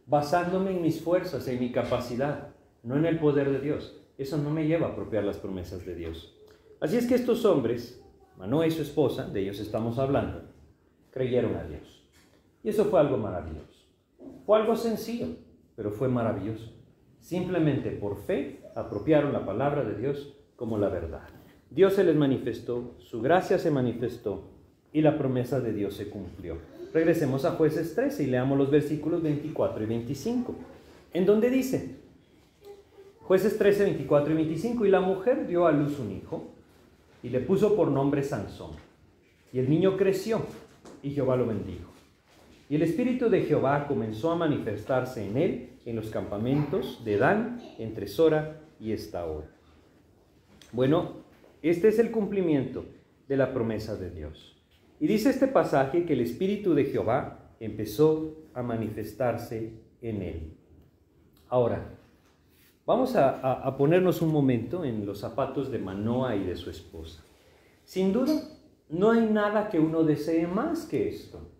basándome 0.05 0.71
en 0.71 0.81
mis 0.81 1.01
fuerzas, 1.01 1.47
en 1.47 1.59
mi 1.59 1.71
capacidad, 1.71 2.49
no 2.83 2.97
en 2.97 3.05
el 3.05 3.19
poder 3.19 3.51
de 3.51 3.59
Dios. 3.59 3.97
Eso 4.17 4.37
no 4.37 4.49
me 4.49 4.67
lleva 4.67 4.87
a 4.87 4.91
apropiar 4.91 5.23
las 5.23 5.37
promesas 5.37 5.85
de 5.85 5.95
Dios. 5.95 6.37
Así 6.79 6.97
es 6.97 7.07
que 7.07 7.15
estos 7.15 7.45
hombres, 7.45 8.03
Manoé 8.37 8.67
y 8.67 8.71
su 8.71 8.81
esposa, 8.81 9.27
de 9.27 9.41
ellos 9.41 9.59
estamos 9.59 9.97
hablando, 9.97 10.43
creyeron 11.11 11.55
a 11.55 11.63
Dios. 11.63 12.03
Y 12.63 12.69
eso 12.69 12.85
fue 12.85 12.99
algo 12.99 13.17
maravilloso. 13.17 13.70
Fue 14.45 14.59
algo 14.59 14.75
sencillo, 14.75 15.27
pero 15.75 15.91
fue 15.91 16.07
maravilloso. 16.07 16.71
Simplemente 17.19 17.91
por 17.91 18.17
fe 18.17 18.61
apropiaron 18.75 19.33
la 19.33 19.45
palabra 19.45 19.83
de 19.83 19.95
Dios 19.95 20.33
como 20.55 20.77
la 20.77 20.89
verdad. 20.89 21.27
Dios 21.69 21.93
se 21.93 22.03
les 22.03 22.15
manifestó, 22.15 22.95
su 22.99 23.21
gracia 23.21 23.57
se 23.57 23.71
manifestó 23.71 24.43
y 24.91 25.01
la 25.01 25.17
promesa 25.17 25.59
de 25.59 25.73
Dios 25.73 25.95
se 25.95 26.09
cumplió. 26.09 26.57
Regresemos 26.93 27.45
a 27.45 27.51
jueces 27.51 27.95
13 27.95 28.23
y 28.23 28.27
leamos 28.27 28.57
los 28.57 28.69
versículos 28.69 29.23
24 29.23 29.83
y 29.83 29.87
25, 29.87 30.55
en 31.13 31.25
donde 31.25 31.49
dice, 31.49 31.95
jueces 33.21 33.57
13, 33.57 33.85
24 33.85 34.33
y 34.33 34.35
25, 34.35 34.85
y 34.85 34.89
la 34.89 34.99
mujer 34.99 35.47
dio 35.47 35.65
a 35.65 35.71
luz 35.71 35.97
un 35.99 36.11
hijo 36.11 36.51
y 37.23 37.29
le 37.29 37.39
puso 37.39 37.75
por 37.75 37.89
nombre 37.89 38.23
Sansón. 38.23 38.71
Y 39.53 39.59
el 39.59 39.69
niño 39.69 39.95
creció 39.95 40.41
y 41.01 41.11
Jehová 41.11 41.37
lo 41.37 41.47
bendijo. 41.47 41.90
Y 42.71 42.75
el 42.75 42.83
espíritu 42.83 43.29
de 43.29 43.41
Jehová 43.41 43.85
comenzó 43.85 44.31
a 44.31 44.37
manifestarse 44.37 45.27
en 45.27 45.35
él 45.35 45.69
en 45.85 45.97
los 45.97 46.09
campamentos 46.09 47.03
de 47.03 47.17
Dan 47.17 47.61
entre 47.77 48.07
Sora 48.07 48.61
y 48.79 48.93
esta 48.93 49.25
hora. 49.25 49.49
Bueno, 50.71 51.15
este 51.61 51.89
es 51.89 51.99
el 51.99 52.11
cumplimiento 52.11 52.85
de 53.27 53.35
la 53.35 53.53
promesa 53.53 53.97
de 53.97 54.09
Dios. 54.09 54.55
Y 55.01 55.07
dice 55.07 55.31
este 55.31 55.49
pasaje 55.49 56.05
que 56.05 56.13
el 56.13 56.21
Espíritu 56.21 56.73
de 56.73 56.85
Jehová 56.85 57.51
empezó 57.59 58.37
a 58.53 58.63
manifestarse 58.63 59.73
en 60.01 60.21
él. 60.21 60.53
Ahora, 61.49 61.99
vamos 62.85 63.17
a, 63.17 63.75
ponernos 63.77 64.21
un 64.21 64.31
momento 64.31 64.85
en 64.85 65.05
los 65.05 65.19
zapatos 65.19 65.69
de 65.73 65.79
Manoa 65.79 66.37
y 66.37 66.45
de 66.45 66.55
su 66.55 66.69
esposa. 66.69 67.21
Sin 67.83 68.13
duda, 68.13 68.41
no 68.87 69.11
hay 69.11 69.25
nada 69.25 69.67
que 69.67 69.77
uno 69.77 70.05
desee 70.05 70.47
más 70.47 70.85
que 70.85 71.09
esto. 71.09 71.51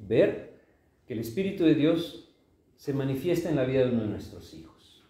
Ver 0.00 0.60
que 1.06 1.14
el 1.14 1.20
Espíritu 1.20 1.64
de 1.64 1.74
Dios 1.74 2.32
se 2.76 2.92
manifiesta 2.92 3.50
en 3.50 3.56
la 3.56 3.64
vida 3.64 3.84
de 3.84 3.92
uno 3.92 4.02
de 4.02 4.08
nuestros 4.08 4.54
hijos. 4.54 5.04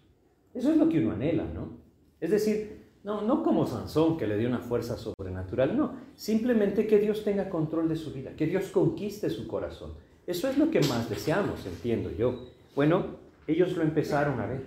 Eso 0.55 0.71
es 0.71 0.77
lo 0.77 0.89
que 0.89 0.99
uno 0.99 1.13
anhela, 1.13 1.45
¿no? 1.45 1.79
Es 2.21 2.31
decir, 2.31 2.81
no, 3.03 3.23
no 3.23 3.43
como 3.43 3.67
Sansón 3.67 4.19
que 4.19 4.27
le 4.27 4.37
dio 4.37 4.49
una 4.49 4.59
fuerza 4.59 4.97
sobrenatural, 4.97 5.77
no, 5.77 5.95
simplemente 6.15 6.87
que 6.87 6.99
Dios 6.99 7.25
tenga 7.25 7.49
control 7.49 7.89
de 7.89 7.97
su 7.97 8.13
vida, 8.13 8.35
que 8.37 8.47
Dios 8.47 8.67
conquiste 8.69 9.31
su 9.31 9.47
corazón. 9.47 9.95
Eso 10.27 10.49
es 10.49 10.59
lo 10.59 10.71
que 10.71 10.81
más 10.81 11.09
deseamos, 11.09 11.65
entiendo 11.65 12.11
yo. 12.11 12.47
Bueno, 12.75 13.19
ellos 13.47 13.77
lo 13.77 13.83
empezaron 13.83 14.39
a 14.41 14.47
ver. 14.47 14.67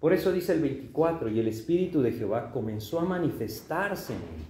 Por 0.00 0.12
eso 0.12 0.32
dice 0.32 0.52
el 0.54 0.60
24, 0.60 1.28
y 1.28 1.40
el 1.40 1.48
Espíritu 1.48 2.02
de 2.02 2.12
Jehová 2.12 2.50
comenzó 2.52 3.00
a 3.00 3.04
manifestarse 3.04 4.12
en 4.12 4.20
él. 4.20 4.44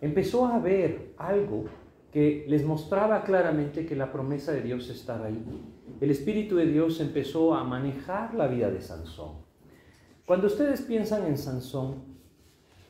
Empezó 0.00 0.46
a 0.46 0.58
ver 0.58 1.14
algo 1.16 1.64
que 2.12 2.46
les 2.48 2.64
mostraba 2.64 3.22
claramente 3.22 3.86
que 3.86 3.96
la 3.96 4.10
promesa 4.12 4.52
de 4.52 4.62
Dios 4.62 4.88
estaba 4.88 5.26
ahí. 5.26 5.44
El 6.00 6.10
Espíritu 6.10 6.56
de 6.56 6.66
Dios 6.66 7.00
empezó 7.00 7.54
a 7.54 7.64
manejar 7.64 8.34
la 8.34 8.46
vida 8.46 8.70
de 8.70 8.80
Sansón. 8.80 9.46
Cuando 10.24 10.46
ustedes 10.46 10.82
piensan 10.82 11.26
en 11.26 11.38
Sansón, 11.38 12.18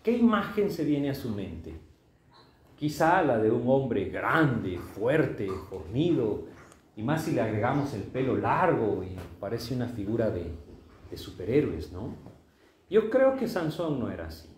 ¿Qué 0.08 0.16
imagen 0.16 0.70
se 0.70 0.84
viene 0.84 1.10
a 1.10 1.14
su 1.14 1.28
mente? 1.28 1.74
Quizá 2.76 3.22
la 3.22 3.36
de 3.36 3.50
un 3.50 3.68
hombre 3.68 4.06
grande, 4.06 4.78
fuerte, 4.78 5.48
fornido, 5.68 6.46
y 6.96 7.02
más 7.02 7.24
si 7.24 7.32
le 7.32 7.42
agregamos 7.42 7.92
el 7.92 8.04
pelo 8.04 8.34
largo 8.34 9.04
y 9.04 9.16
parece 9.38 9.74
una 9.74 9.86
figura 9.86 10.30
de, 10.30 10.50
de 11.10 11.16
superhéroes, 11.18 11.92
¿no? 11.92 12.14
Yo 12.88 13.10
creo 13.10 13.36
que 13.36 13.48
Sansón 13.48 14.00
no 14.00 14.10
era 14.10 14.28
así. 14.28 14.48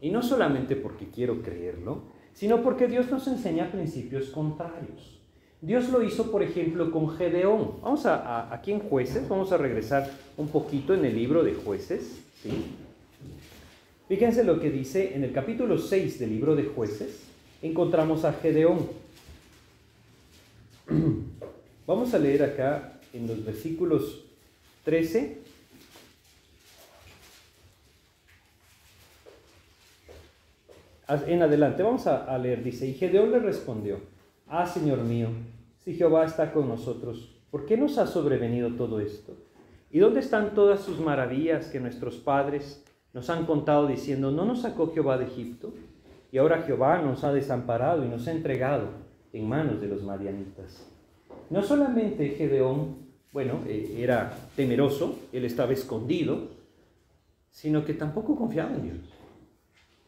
Y 0.00 0.10
no 0.10 0.20
solamente 0.20 0.74
porque 0.74 1.10
quiero 1.10 1.42
creerlo, 1.42 2.04
sino 2.38 2.62
porque 2.62 2.86
Dios 2.86 3.10
nos 3.10 3.26
enseña 3.26 3.72
principios 3.72 4.28
contrarios. 4.28 5.18
Dios 5.60 5.88
lo 5.88 6.04
hizo, 6.04 6.30
por 6.30 6.44
ejemplo, 6.44 6.92
con 6.92 7.10
Gedeón. 7.16 7.72
Vamos 7.82 8.06
a, 8.06 8.54
aquí 8.54 8.70
en 8.70 8.78
jueces, 8.78 9.28
vamos 9.28 9.50
a 9.50 9.56
regresar 9.56 10.08
un 10.36 10.46
poquito 10.46 10.94
en 10.94 11.04
el 11.04 11.16
libro 11.16 11.42
de 11.42 11.54
jueces. 11.54 12.20
¿sí? 12.40 12.50
Fíjense 14.06 14.44
lo 14.44 14.60
que 14.60 14.70
dice 14.70 15.16
en 15.16 15.24
el 15.24 15.32
capítulo 15.32 15.78
6 15.78 16.20
del 16.20 16.30
libro 16.30 16.54
de 16.54 16.62
jueces. 16.62 17.24
Encontramos 17.60 18.24
a 18.24 18.32
Gedeón. 18.32 18.86
Vamos 21.88 22.14
a 22.14 22.20
leer 22.20 22.44
acá 22.44 23.00
en 23.12 23.26
los 23.26 23.44
versículos 23.44 24.26
13 24.84 25.38
en 31.08 31.42
adelante, 31.42 31.82
vamos 31.82 32.06
a, 32.06 32.36
leer, 32.38 32.62
dice, 32.62 32.86
y 32.86 32.94
Gedeón 32.94 33.32
le 33.32 33.38
respondió, 33.38 34.00
ah, 34.46 34.66
Señor 34.66 35.02
mío, 35.04 35.28
si 35.78 35.94
Jehová 35.94 36.24
está 36.24 36.52
con 36.52 36.68
nosotros, 36.68 37.34
¿por 37.50 37.64
qué 37.64 37.76
nos 37.76 37.96
ha 37.98 38.06
sobrevenido 38.06 38.74
todo 38.74 39.00
esto? 39.00 39.34
¿Y 39.90 40.00
dónde 40.00 40.20
están 40.20 40.54
todas 40.54 40.80
sus 40.80 41.00
maravillas 41.00 41.68
que 41.68 41.80
nuestros 41.80 42.16
padres 42.16 42.84
nos 43.14 43.30
han 43.30 43.46
contado 43.46 43.86
diciendo, 43.86 44.30
no 44.30 44.44
nos 44.44 44.62
sacó 44.62 44.92
Jehová 44.92 45.16
de 45.16 45.24
Egipto, 45.24 45.72
y 46.30 46.38
ahora 46.38 46.62
Jehová 46.62 47.00
nos 47.00 47.24
ha 47.24 47.32
desamparado 47.32 48.04
y 48.04 48.08
nos 48.08 48.28
ha 48.28 48.32
entregado 48.32 48.88
en 49.32 49.48
manos 49.48 49.80
de 49.80 49.88
los 49.88 50.02
madianitas. 50.02 50.86
No 51.48 51.62
solamente 51.62 52.28
Gedeón, 52.30 52.96
bueno, 53.32 53.60
eh, 53.66 53.94
era 53.98 54.36
temeroso, 54.54 55.18
él 55.32 55.46
estaba 55.46 55.72
escondido, 55.72 56.48
sino 57.50 57.84
que 57.84 57.94
tampoco 57.94 58.36
confiaba 58.36 58.74
en 58.74 58.82
Dios. 58.82 58.98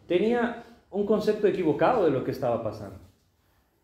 Tenía 0.06 0.62
un 0.90 1.06
concepto 1.06 1.46
equivocado 1.46 2.04
de 2.04 2.10
lo 2.10 2.24
que 2.24 2.30
estaba 2.30 2.62
pasando. 2.62 2.98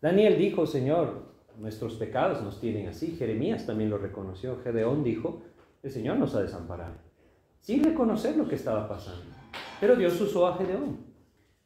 Daniel 0.01 0.37
dijo, 0.37 0.65
Señor, 0.65 1.27
nuestros 1.57 1.95
pecados 1.95 2.41
nos 2.43 2.59
tienen 2.59 2.87
así. 2.87 3.15
Jeremías 3.17 3.65
también 3.65 3.89
lo 3.89 3.97
reconoció. 3.97 4.57
Gedeón 4.63 5.03
dijo, 5.03 5.41
el 5.83 5.91
Señor 5.91 6.17
nos 6.17 6.35
ha 6.35 6.41
desamparado 6.41 7.07
sin 7.67 7.83
reconocer 7.83 8.37
lo 8.37 8.47
que 8.47 8.55
estaba 8.55 8.87
pasando. 8.87 9.25
Pero 9.81 9.97
Dios 9.97 10.19
usó 10.21 10.47
a 10.47 10.55
Gedeón. 10.55 10.99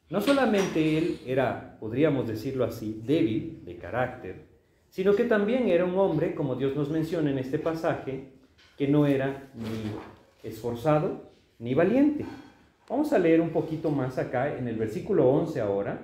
No 0.10 0.20
solamente 0.20 0.98
él 0.98 1.20
era, 1.28 1.78
podríamos 1.80 2.28
decirlo 2.28 2.66
así, 2.66 3.04
débil 3.06 3.62
de 3.64 3.78
carácter, 3.78 4.48
sino 4.90 5.16
que 5.16 5.26
también 5.26 5.70
era 5.70 5.86
un 5.86 5.96
hombre, 6.00 6.34
como 6.34 6.56
Dios 6.56 6.76
nos 6.76 6.90
menciona 6.90 7.30
en 7.30 7.38
este 7.38 7.60
pasaje, 7.60 8.34
que 8.80 8.88
no 8.88 9.06
era 9.06 9.52
ni 9.54 10.50
esforzado 10.50 11.30
ni 11.60 11.76
valiente. 11.76 12.26
Vamos 12.92 13.14
a 13.14 13.20
leer 13.20 13.40
un 13.40 13.52
poquito 13.52 13.90
más 13.90 14.18
acá 14.18 14.58
en 14.58 14.68
el 14.68 14.76
versículo 14.76 15.30
11 15.30 15.62
ahora, 15.62 16.02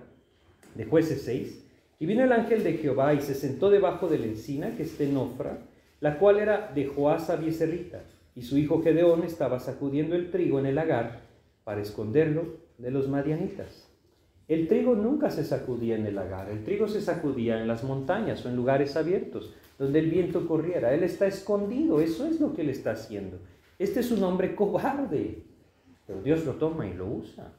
de 0.73 0.85
jueces 0.85 1.21
6. 1.23 1.65
Y 1.99 2.05
vino 2.05 2.23
el 2.23 2.31
ángel 2.31 2.63
de 2.63 2.77
Jehová 2.77 3.13
y 3.13 3.19
se 3.19 3.35
sentó 3.35 3.69
debajo 3.69 4.07
de 4.07 4.17
la 4.17 4.27
encina 4.27 4.73
que 4.73 4.83
está 4.83 5.03
en 5.03 5.17
Ofra, 5.17 5.57
la 5.99 6.17
cual 6.17 6.39
era 6.39 6.71
de 6.73 6.85
Joasa 6.85 7.35
Bieserrita 7.35 8.03
y 8.35 8.43
su 8.43 8.57
hijo 8.57 8.81
Gedeón 8.81 9.23
estaba 9.23 9.59
sacudiendo 9.59 10.15
el 10.15 10.31
trigo 10.31 10.59
en 10.59 10.65
el 10.65 10.75
lagar 10.75 11.23
para 11.65 11.81
esconderlo 11.81 12.55
de 12.77 12.89
los 12.89 13.09
madianitas. 13.09 13.89
El 14.47 14.69
trigo 14.69 14.95
nunca 14.95 15.29
se 15.29 15.43
sacudía 15.43 15.97
en 15.97 16.05
el 16.05 16.15
lagar, 16.15 16.49
el 16.49 16.63
trigo 16.63 16.87
se 16.87 17.01
sacudía 17.01 17.59
en 17.59 17.67
las 17.67 17.83
montañas 17.83 18.45
o 18.45 18.49
en 18.49 18.55
lugares 18.55 18.95
abiertos, 18.95 19.53
donde 19.77 19.99
el 19.99 20.09
viento 20.09 20.47
corriera. 20.47 20.93
Él 20.93 21.03
está 21.03 21.27
escondido, 21.27 21.99
eso 21.99 22.25
es 22.25 22.39
lo 22.39 22.53
que 22.53 22.61
él 22.61 22.69
está 22.69 22.91
haciendo. 22.91 23.39
Este 23.77 23.99
es 23.99 24.09
un 24.09 24.23
hombre 24.23 24.55
cobarde, 24.55 25.43
pero 26.07 26.21
Dios 26.21 26.45
lo 26.45 26.53
toma 26.53 26.87
y 26.87 26.93
lo 26.93 27.05
usa. 27.05 27.53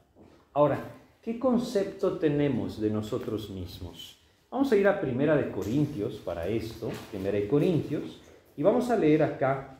Ahora, 0.53 0.79
¿qué 1.21 1.39
concepto 1.39 2.17
tenemos 2.17 2.81
de 2.81 2.89
nosotros 2.89 3.51
mismos? 3.51 4.17
Vamos 4.51 4.71
a 4.71 4.75
ir 4.75 4.87
a 4.87 4.99
Primera 4.99 5.37
de 5.37 5.51
Corintios 5.51 6.15
para 6.15 6.47
esto, 6.47 6.89
Primera 7.11 7.37
de 7.37 7.47
Corintios, 7.47 8.19
y 8.57 8.63
vamos 8.63 8.89
a 8.89 8.97
leer 8.97 9.21
acá 9.21 9.77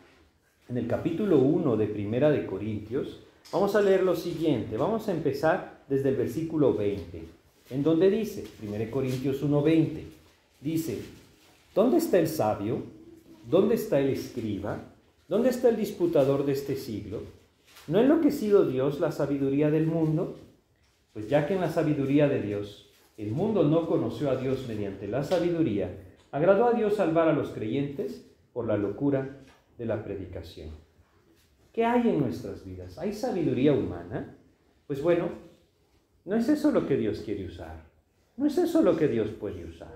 en 0.69 0.77
el 0.77 0.85
capítulo 0.85 1.39
1 1.39 1.77
de 1.77 1.87
Primera 1.87 2.29
de 2.29 2.45
Corintios, 2.45 3.21
vamos 3.51 3.75
a 3.75 3.81
leer 3.81 4.03
lo 4.03 4.15
siguiente. 4.15 4.77
Vamos 4.77 5.07
a 5.07 5.11
empezar 5.11 5.83
desde 5.89 6.09
el 6.09 6.15
versículo 6.15 6.75
20, 6.75 7.23
en 7.71 7.83
donde 7.83 8.11
dice, 8.11 8.45
1 8.61 8.91
Corintios 8.91 9.41
1:20, 9.41 10.03
dice, 10.61 10.99
¿dónde 11.73 11.97
está 11.97 12.19
el 12.19 12.27
sabio? 12.27 12.83
¿Dónde 13.49 13.75
está 13.75 13.99
el 13.99 14.09
escriba? 14.09 14.79
¿Dónde 15.27 15.49
está 15.49 15.69
el 15.69 15.77
disputador 15.77 16.45
de 16.45 16.51
este 16.51 16.75
siglo? 16.75 17.38
¿No 17.89 17.97
ha 17.97 18.03
enloquecido 18.03 18.67
Dios 18.67 18.99
la 18.99 19.11
sabiduría 19.11 19.71
del 19.71 19.87
mundo? 19.87 20.37
Pues 21.11 21.27
ya 21.27 21.47
que 21.47 21.55
en 21.55 21.61
la 21.61 21.71
sabiduría 21.71 22.27
de 22.27 22.39
Dios 22.39 22.91
el 23.17 23.31
mundo 23.31 23.63
no 23.63 23.87
conoció 23.87 24.29
a 24.29 24.35
Dios 24.35 24.65
mediante 24.67 25.07
la 25.07 25.23
sabiduría, 25.23 25.89
agradó 26.31 26.67
a 26.67 26.73
Dios 26.73 26.97
salvar 26.97 27.27
a 27.27 27.33
los 27.33 27.49
creyentes 27.49 28.29
por 28.53 28.67
la 28.67 28.77
locura 28.77 29.39
de 29.79 29.85
la 29.87 30.03
predicación. 30.03 30.69
¿Qué 31.73 31.83
hay 31.83 32.07
en 32.09 32.19
nuestras 32.19 32.63
vidas? 32.63 32.99
¿Hay 32.99 33.11
sabiduría 33.11 33.73
humana? 33.73 34.37
Pues 34.85 35.01
bueno, 35.01 35.29
no 36.25 36.35
es 36.35 36.47
eso 36.47 36.71
lo 36.71 36.85
que 36.85 36.95
Dios 36.95 37.21
quiere 37.25 37.47
usar. 37.47 37.85
No 38.37 38.45
es 38.45 38.57
eso 38.59 38.83
lo 38.83 38.95
que 38.95 39.07
Dios 39.07 39.31
puede 39.31 39.65
usar. 39.65 39.95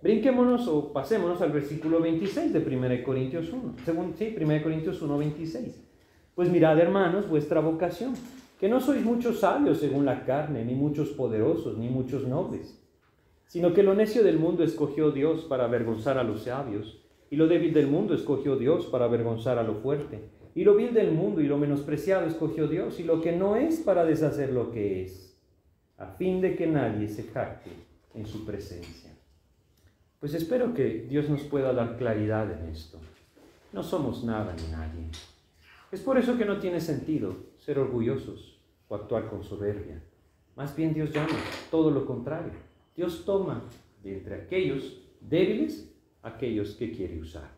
Brinquémonos 0.00 0.68
o 0.68 0.92
pasémonos 0.92 1.42
al 1.42 1.50
versículo 1.50 2.00
26 2.00 2.52
de 2.52 2.60
1 2.60 3.02
Corintios 3.04 3.52
1. 3.52 3.74
Según, 3.84 4.14
sí, 4.16 4.36
1 4.40 4.62
Corintios 4.62 5.02
1, 5.02 5.18
26. 5.18 5.85
Pues 6.36 6.50
mirad, 6.50 6.78
hermanos, 6.78 7.30
vuestra 7.30 7.60
vocación, 7.60 8.12
que 8.60 8.68
no 8.68 8.78
sois 8.78 9.02
muchos 9.02 9.40
sabios 9.40 9.78
según 9.78 10.04
la 10.04 10.26
carne, 10.26 10.66
ni 10.66 10.74
muchos 10.74 11.08
poderosos, 11.08 11.78
ni 11.78 11.88
muchos 11.88 12.28
nobles, 12.28 12.78
sino 13.46 13.72
que 13.72 13.82
lo 13.82 13.94
necio 13.94 14.22
del 14.22 14.38
mundo 14.38 14.62
escogió 14.62 15.12
Dios 15.12 15.44
para 15.44 15.64
avergonzar 15.64 16.18
a 16.18 16.24
los 16.24 16.42
sabios 16.42 17.02
y 17.30 17.36
lo 17.36 17.48
débil 17.48 17.72
del 17.72 17.86
mundo 17.86 18.12
escogió 18.12 18.56
Dios 18.56 18.84
para 18.84 19.06
avergonzar 19.06 19.58
a 19.58 19.62
lo 19.62 19.76
fuerte. 19.76 20.28
Y 20.54 20.64
lo 20.64 20.76
vil 20.76 20.92
del 20.92 21.10
mundo 21.10 21.40
y 21.40 21.46
lo 21.46 21.56
menospreciado 21.56 22.26
escogió 22.26 22.68
Dios 22.68 23.00
y 23.00 23.04
lo 23.04 23.22
que 23.22 23.32
no 23.32 23.56
es 23.56 23.80
para 23.80 24.04
deshacer 24.04 24.52
lo 24.52 24.70
que 24.70 25.04
es, 25.04 25.40
a 25.96 26.04
fin 26.04 26.42
de 26.42 26.54
que 26.54 26.66
nadie 26.66 27.08
se 27.08 27.22
jacte 27.22 27.70
en 28.12 28.26
su 28.26 28.44
presencia. 28.44 29.10
Pues 30.20 30.34
espero 30.34 30.74
que 30.74 31.06
Dios 31.08 31.30
nos 31.30 31.44
pueda 31.44 31.72
dar 31.72 31.96
claridad 31.96 32.52
en 32.52 32.68
esto. 32.68 32.98
No 33.72 33.82
somos 33.82 34.22
nada 34.22 34.54
ni 34.54 34.70
nadie. 34.70 35.10
Es 35.96 36.02
por 36.02 36.18
eso 36.18 36.36
que 36.36 36.44
no 36.44 36.58
tiene 36.58 36.78
sentido 36.78 37.34
ser 37.56 37.78
orgullosos 37.78 38.60
o 38.86 38.94
actuar 38.94 39.30
con 39.30 39.42
soberbia. 39.42 40.02
Más 40.54 40.76
bien 40.76 40.92
Dios 40.92 41.10
llama 41.10 41.38
todo 41.70 41.90
lo 41.90 42.04
contrario. 42.04 42.52
Dios 42.94 43.24
toma 43.24 43.62
de 44.02 44.18
entre 44.18 44.34
aquellos 44.34 45.00
débiles 45.22 45.90
aquellos 46.22 46.74
que 46.74 46.92
quiere 46.92 47.18
usar. 47.18 47.48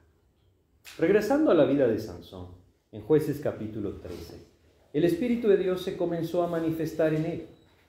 Regresando 0.99 1.51
a 1.51 1.55
la 1.55 1.65
vida 1.65 1.89
de 1.89 1.99
Sansón, 1.99 2.47
en 2.93 3.03
jueces 3.03 3.41
capítulo 3.41 3.95
13, 3.95 4.47
el 4.93 5.03
Espíritu 5.03 5.49
de 5.49 5.57
Dios 5.57 5.83
se 5.83 5.97
comenzó 5.97 6.45
a 6.45 6.47
manifestar 6.47 7.15
en 7.15 7.25
él 7.25 7.47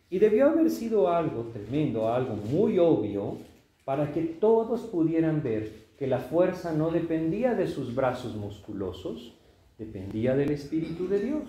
y 0.10 0.18
debió 0.18 0.48
haber 0.48 0.72
sido 0.72 1.10
algo 1.10 1.52
tremendo, 1.54 2.12
algo 2.12 2.34
muy 2.36 2.80
obvio, 2.80 3.38
para 3.86 4.12
que 4.12 4.24
todos 4.24 4.82
pudieran 4.82 5.44
ver 5.44 5.90
que 6.00 6.08
la 6.08 6.18
fuerza 6.18 6.74
no 6.74 6.90
dependía 6.90 7.54
de 7.54 7.68
sus 7.68 7.94
brazos 7.94 8.36
musculosos, 8.36 9.36
dependía 9.80 10.36
del 10.36 10.52
Espíritu 10.52 11.08
de 11.08 11.20
Dios. 11.20 11.44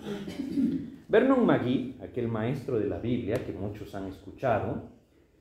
Vernon 1.08 1.44
McGee, 1.44 1.96
aquel 2.00 2.28
maestro 2.28 2.78
de 2.78 2.86
la 2.86 2.98
Biblia 2.98 3.44
que 3.44 3.52
muchos 3.52 3.94
han 3.96 4.06
escuchado, 4.06 4.84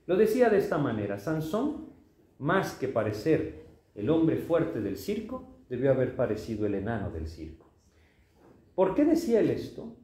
lo 0.08 0.18
decía 0.18 0.50
de 0.50 0.58
esta 0.58 0.80
manera, 0.80 1.20
Sansón, 1.20 1.86
más 2.40 2.74
que 2.74 2.88
parecer 2.88 3.68
el 3.94 4.10
hombre 4.10 4.38
fuerte 4.38 4.82
del 4.82 4.98
circo, 4.98 5.44
debió 5.70 5.92
haber 5.92 6.16
parecido 6.16 6.66
el 6.66 6.74
enano 6.74 7.12
del 7.12 7.28
circo. 7.28 7.70
¿Por 8.74 8.96
qué 8.96 9.06
decía 9.06 9.40
él 9.40 9.52
esto? 9.52 9.96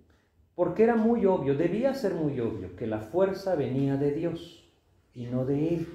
Porque 0.54 0.84
era 0.84 0.96
muy 0.96 1.26
obvio, 1.26 1.56
debía 1.56 1.94
ser 1.96 2.14
muy 2.14 2.40
obvio, 2.40 2.76
que 2.76 2.86
la 2.86 3.00
fuerza 3.00 3.56
venía 3.56 3.98
de 3.98 4.12
Dios 4.12 4.72
y 5.16 5.26
no 5.26 5.44
de 5.44 5.70
él. 5.70 5.88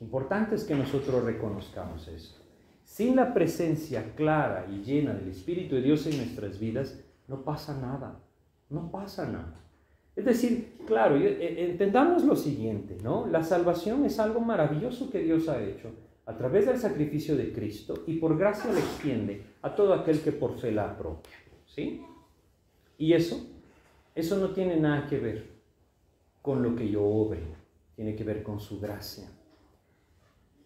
Importante 0.00 0.56
es 0.56 0.64
que 0.64 0.74
nosotros 0.74 1.22
reconozcamos 1.22 2.08
esto. 2.08 2.47
Sin 2.88 3.16
la 3.16 3.34
presencia 3.34 4.14
clara 4.16 4.66
y 4.68 4.82
llena 4.82 5.12
del 5.12 5.28
Espíritu 5.28 5.74
de 5.76 5.82
Dios 5.82 6.06
en 6.06 6.16
nuestras 6.16 6.58
vidas, 6.58 6.98
no 7.28 7.44
pasa 7.44 7.78
nada, 7.78 8.18
no 8.70 8.90
pasa 8.90 9.26
nada. 9.26 9.60
Es 10.16 10.24
decir, 10.24 10.78
claro, 10.86 11.16
eh, 11.18 11.70
entendamos 11.70 12.24
lo 12.24 12.34
siguiente, 12.34 12.96
¿no? 13.04 13.26
La 13.26 13.44
salvación 13.44 14.06
es 14.06 14.18
algo 14.18 14.40
maravilloso 14.40 15.10
que 15.10 15.22
Dios 15.22 15.50
ha 15.50 15.62
hecho 15.62 15.90
a 16.24 16.36
través 16.38 16.64
del 16.64 16.78
sacrificio 16.78 17.36
de 17.36 17.52
Cristo 17.52 18.04
y 18.06 18.14
por 18.14 18.38
gracia 18.38 18.72
le 18.72 18.80
extiende 18.80 19.44
a 19.60 19.74
todo 19.74 19.92
aquel 19.92 20.20
que 20.20 20.32
por 20.32 20.58
fe 20.58 20.72
la 20.72 20.90
apropia, 20.90 21.36
¿sí? 21.66 22.02
Y 22.96 23.12
eso, 23.12 23.46
eso 24.14 24.38
no 24.38 24.48
tiene 24.54 24.80
nada 24.80 25.06
que 25.06 25.18
ver 25.18 25.44
con 26.40 26.62
lo 26.62 26.74
que 26.74 26.88
yo 26.88 27.04
obre, 27.04 27.42
tiene 27.94 28.16
que 28.16 28.24
ver 28.24 28.42
con 28.42 28.58
su 28.58 28.80
gracia. 28.80 29.28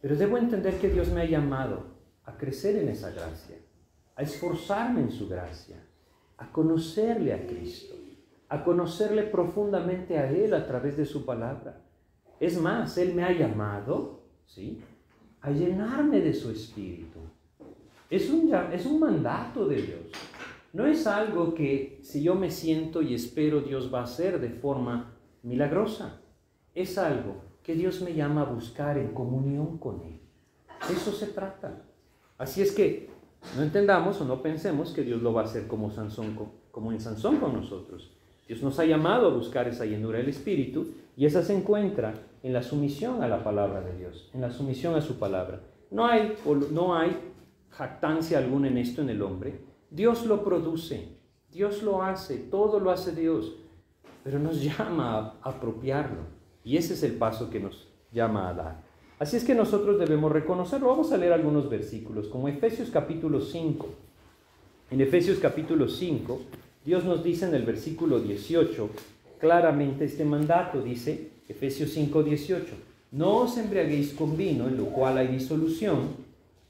Pero 0.00 0.14
debo 0.14 0.38
entender 0.38 0.78
que 0.78 0.88
Dios 0.88 1.10
me 1.10 1.22
ha 1.22 1.26
llamado 1.26 1.91
a 2.24 2.36
crecer 2.36 2.76
en 2.76 2.88
esa 2.88 3.10
gracia, 3.10 3.56
a 4.16 4.22
esforzarme 4.22 5.00
en 5.00 5.10
su 5.10 5.28
gracia, 5.28 5.76
a 6.38 6.50
conocerle 6.50 7.32
a 7.32 7.46
Cristo, 7.46 7.94
a 8.48 8.62
conocerle 8.62 9.22
profundamente 9.24 10.18
a 10.18 10.30
Él 10.30 10.54
a 10.54 10.66
través 10.66 10.96
de 10.96 11.06
su 11.06 11.24
palabra. 11.24 11.80
Es 12.38 12.60
más, 12.60 12.98
Él 12.98 13.14
me 13.14 13.24
ha 13.24 13.32
llamado, 13.32 14.24
¿sí? 14.46 14.80
A 15.40 15.50
llenarme 15.50 16.20
de 16.20 16.34
su 16.34 16.50
espíritu. 16.50 17.18
Es 18.10 18.28
un, 18.30 18.52
es 18.72 18.84
un 18.84 19.00
mandato 19.00 19.66
de 19.66 19.76
Dios. 19.76 20.12
No 20.72 20.86
es 20.86 21.06
algo 21.06 21.54
que 21.54 22.00
si 22.02 22.22
yo 22.22 22.34
me 22.34 22.50
siento 22.50 23.02
y 23.02 23.14
espero 23.14 23.60
Dios 23.60 23.92
va 23.92 24.00
a 24.00 24.04
hacer 24.04 24.40
de 24.40 24.50
forma 24.50 25.14
milagrosa. 25.42 26.20
Es 26.74 26.98
algo 26.98 27.42
que 27.62 27.74
Dios 27.74 28.00
me 28.02 28.14
llama 28.14 28.42
a 28.42 28.52
buscar 28.52 28.98
en 28.98 29.12
comunión 29.12 29.78
con 29.78 30.02
Él. 30.02 30.20
Eso 30.90 31.12
se 31.12 31.26
trata. 31.26 31.82
Así 32.38 32.62
es 32.62 32.72
que 32.72 33.10
no 33.56 33.62
entendamos 33.62 34.20
o 34.20 34.24
no 34.24 34.42
pensemos 34.42 34.92
que 34.92 35.02
Dios 35.02 35.22
lo 35.22 35.32
va 35.32 35.42
a 35.42 35.44
hacer 35.44 35.66
como, 35.66 35.90
Sansón, 35.90 36.38
como 36.70 36.92
en 36.92 37.00
Sansón 37.00 37.38
con 37.38 37.54
nosotros. 37.54 38.10
Dios 38.46 38.62
nos 38.62 38.78
ha 38.78 38.84
llamado 38.84 39.28
a 39.28 39.34
buscar 39.34 39.68
esa 39.68 39.84
llenura 39.84 40.18
del 40.18 40.28
Espíritu 40.28 40.88
y 41.16 41.26
esa 41.26 41.42
se 41.42 41.56
encuentra 41.56 42.14
en 42.42 42.52
la 42.52 42.62
sumisión 42.62 43.22
a 43.22 43.28
la 43.28 43.44
palabra 43.44 43.80
de 43.80 43.96
Dios, 43.96 44.30
en 44.34 44.40
la 44.40 44.50
sumisión 44.50 44.94
a 44.94 45.00
su 45.00 45.18
palabra. 45.18 45.60
No 45.90 46.06
hay, 46.06 46.34
no 46.70 46.96
hay 46.96 47.16
jactancia 47.70 48.38
alguna 48.38 48.68
en 48.68 48.78
esto 48.78 49.02
en 49.02 49.10
el 49.10 49.22
hombre. 49.22 49.60
Dios 49.90 50.26
lo 50.26 50.42
produce, 50.42 51.16
Dios 51.50 51.82
lo 51.82 52.02
hace, 52.02 52.38
todo 52.38 52.80
lo 52.80 52.90
hace 52.90 53.14
Dios, 53.14 53.56
pero 54.24 54.38
nos 54.38 54.62
llama 54.62 55.18
a 55.42 55.48
apropiarlo. 55.48 56.22
Y 56.64 56.76
ese 56.76 56.94
es 56.94 57.02
el 57.02 57.14
paso 57.14 57.50
que 57.50 57.60
nos 57.60 57.88
llama 58.10 58.48
a 58.48 58.54
dar. 58.54 58.81
Así 59.22 59.36
es 59.36 59.44
que 59.44 59.54
nosotros 59.54 60.00
debemos 60.00 60.32
reconocerlo. 60.32 60.88
Vamos 60.88 61.12
a 61.12 61.16
leer 61.16 61.32
algunos 61.32 61.70
versículos, 61.70 62.26
como 62.26 62.48
Efesios 62.48 62.90
capítulo 62.90 63.40
5. 63.40 63.88
En 64.90 65.00
Efesios 65.00 65.38
capítulo 65.38 65.88
5, 65.88 66.40
Dios 66.84 67.04
nos 67.04 67.22
dice 67.22 67.46
en 67.46 67.54
el 67.54 67.62
versículo 67.62 68.18
18 68.18 68.90
claramente 69.38 70.06
este 70.06 70.24
mandato, 70.24 70.82
dice 70.82 71.28
Efesios 71.48 71.90
5, 71.90 72.20
18, 72.20 72.66
no 73.12 73.36
os 73.36 73.56
embriaguéis 73.58 74.12
con 74.12 74.36
vino, 74.36 74.66
en 74.66 74.76
lo 74.76 74.86
cual 74.86 75.18
hay 75.18 75.28
disolución, 75.28 76.00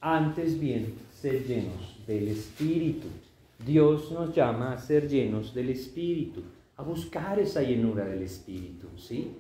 antes 0.03 0.61
bien, 0.61 0.93
sed 1.19 1.47
llenos 1.47 2.05
del 2.07 2.29
Espíritu. 2.29 3.07
Dios 3.65 4.13
nos 4.13 4.35
llama 4.35 4.75
a 4.75 4.79
ser 4.79 5.09
llenos 5.09 5.55
del 5.55 5.71
Espíritu, 5.71 6.43
a 6.77 6.83
buscar 6.83 7.39
esa 7.39 7.63
llenura 7.63 8.05
del 8.05 8.21
Espíritu, 8.21 8.89
¿sí? 8.99 9.31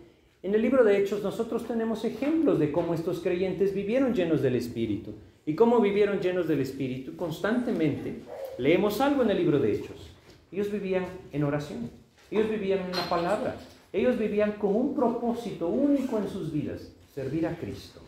En 0.43 0.53
el 0.57 0.62
libro 0.62 0.82
de 0.82 0.99
Hechos 0.99 1.22
nosotros 1.22 1.68
tenemos 1.68 2.05
ejemplos 2.05 2.59
de 2.59 2.72
cómo 2.72 2.95
estos 2.95 3.20
creyentes 3.20 3.72
vivieron 3.72 4.12
llenos 4.12 4.43
del 4.43 4.57
Espíritu. 4.57 5.12
¿Y 5.47 5.55
cómo 5.55 5.80
vivieron 5.80 6.18
llenos 6.18 6.49
del 6.49 6.61
Espíritu? 6.61 7.14
Constantemente 7.14 8.16
leemos 8.59 9.01
algo 9.01 9.22
en 9.22 9.30
el 9.30 9.38
libro 9.38 9.61
de 9.61 9.72
Hechos. 9.72 10.11
Ellos 10.51 10.72
vivían 10.72 11.05
en 11.30 11.45
oración, 11.45 11.88
ellos 12.28 12.51
vivían 12.51 12.80
en 12.80 12.90
la 12.90 13.09
palabra, 13.09 13.57
ellos 13.93 14.18
vivían 14.18 14.53
con 14.55 14.74
un 14.74 14.97
propósito 14.97 15.68
único 15.68 16.18
en 16.18 16.28
sus 16.28 16.53
vidas, 16.53 16.93
servir 17.14 17.47
a 17.47 17.57
Cristo. 17.57 18.01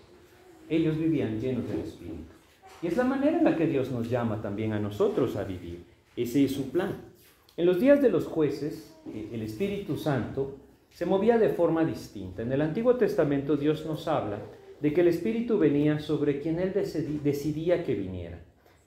Ellos 0.68 0.99
vivían 0.99 1.41
llenos 1.41 1.68
del 1.68 1.80
Espíritu. 1.80 2.35
Y 2.82 2.89
es 2.89 2.97
la 2.97 3.05
manera 3.05 3.39
en 3.39 3.45
la 3.45 3.57
que 3.57 3.68
Dios 3.68 3.93
nos 3.93 4.11
llama 4.11 4.43
también 4.43 4.72
a 4.72 4.80
nosotros 4.80 5.37
a 5.37 5.45
vivir. 5.45 5.85
Ese 6.16 6.45
es 6.45 6.53
su 6.53 6.70
plan. 6.70 6.97
En 7.57 7.64
los 7.64 7.78
días 7.78 8.03
de 8.03 8.11
los 8.11 8.26
jueces, 8.26 8.93
eh, 9.14 9.28
el 9.32 9.43
Espíritu 9.43 9.97
Santo 9.97 10.57
se 10.95 11.07
movía 11.07 11.38
de 11.38 11.49
forma 11.49 11.84
distinta. 11.84 12.42
En 12.42 12.53
el 12.53 12.62
Antiguo 12.62 12.95
Testamento 12.95 13.57
Dios 13.57 13.84
nos 13.84 14.07
habla 14.07 14.38
de 14.80 14.95
que 14.95 15.01
el 15.01 15.09
Espíritu 15.09 15.59
venía 15.59 15.99
sobre 15.99 16.40
quien 16.40 16.61
Él 16.61 16.72
decidía 17.22 17.84
que 17.84 17.95
viniera. 17.95 18.40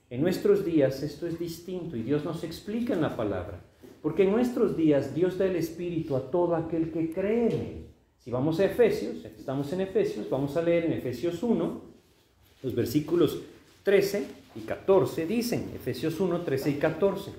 En 0.10 0.22
nuestros 0.22 0.64
días 0.64 1.04
esto 1.04 1.28
es 1.28 1.38
distinto 1.38 1.98
y 1.98 2.04
Dios 2.04 2.24
nos 2.24 2.46
explica 2.46 2.94
en 2.94 3.02
la 3.02 3.18
palabra, 3.18 3.62
porque 4.02 4.24
en 4.24 4.32
nuestros 4.32 4.78
días 4.78 5.14
Dios 5.14 5.38
da 5.38 5.46
el 5.46 5.58
Espíritu 5.58 6.16
a 6.16 6.32
todo 6.32 6.56
aquel 6.56 6.92
que 6.92 7.12
cree 7.12 7.48
en 7.48 7.52
Él. 7.52 7.86
Si 8.20 8.32
vamos 8.32 8.60
a 8.62 8.66
Efesios, 8.66 9.26
estamos 9.26 9.72
en 9.74 9.82
Efesios, 9.82 10.30
vamos 10.30 10.56
a 10.56 10.62
leer 10.62 10.86
en 10.86 10.94
Efesios 10.94 11.44
1, 11.44 11.82
los 12.64 12.74
versículos 12.74 13.42
13 13.84 14.28
y 14.56 14.62
14 14.62 15.28
dicen, 15.28 15.72
Efesios 15.76 16.20
1, 16.22 16.42
13 16.42 16.70
y 16.70 16.74
14. 16.76 17.32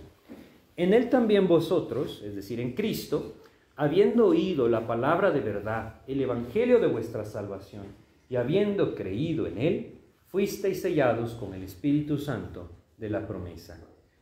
En 0.77 0.93
Él 0.93 1.09
también 1.09 1.49
vosotros, 1.49 2.23
es 2.23 2.35
decir, 2.35 2.61
en 2.61 2.73
Cristo, 2.73 3.35
habiendo 3.79 4.27
oído 4.27 4.69
la 4.69 4.89
palabra 4.89 5.31
de 5.31 5.39
verdad, 5.39 6.01
el 6.09 6.21
evangelio 6.21 6.81
de 6.81 6.89
vuestra 6.89 7.25
salvación, 7.25 7.85
y 8.29 8.35
habiendo 8.35 8.97
creído 8.97 9.47
en 9.47 9.57
él, 9.57 9.95
fuisteis 10.27 10.83
sellados 10.83 11.35
con 11.35 11.55
el 11.55 11.63
Espíritu 11.63 12.19
Santo 12.19 12.69
de 12.97 13.09
la 13.09 13.25
promesa, 13.29 13.79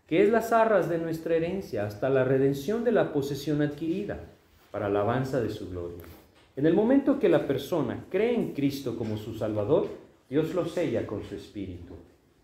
que 0.06 0.22
es 0.22 0.28
las 0.28 0.52
arras 0.52 0.90
de 0.90 0.98
nuestra 0.98 1.36
herencia 1.36 1.86
hasta 1.86 2.10
la 2.10 2.22
redención 2.22 2.84
de 2.84 2.92
la 2.92 3.14
posesión 3.14 3.62
adquirida, 3.62 4.20
para 4.70 4.86
alabanza 4.86 5.40
de 5.40 5.48
su 5.48 5.70
gloria. 5.70 6.04
En 6.54 6.66
el 6.66 6.74
momento 6.74 7.18
que 7.18 7.30
la 7.30 7.46
persona 7.46 8.04
cree 8.10 8.34
en 8.34 8.52
Cristo 8.52 8.94
como 8.94 9.16
su 9.16 9.32
Salvador, 9.38 9.88
Dios 10.28 10.54
lo 10.54 10.66
sella 10.66 11.06
con 11.06 11.24
su 11.24 11.34
Espíritu. 11.34 11.94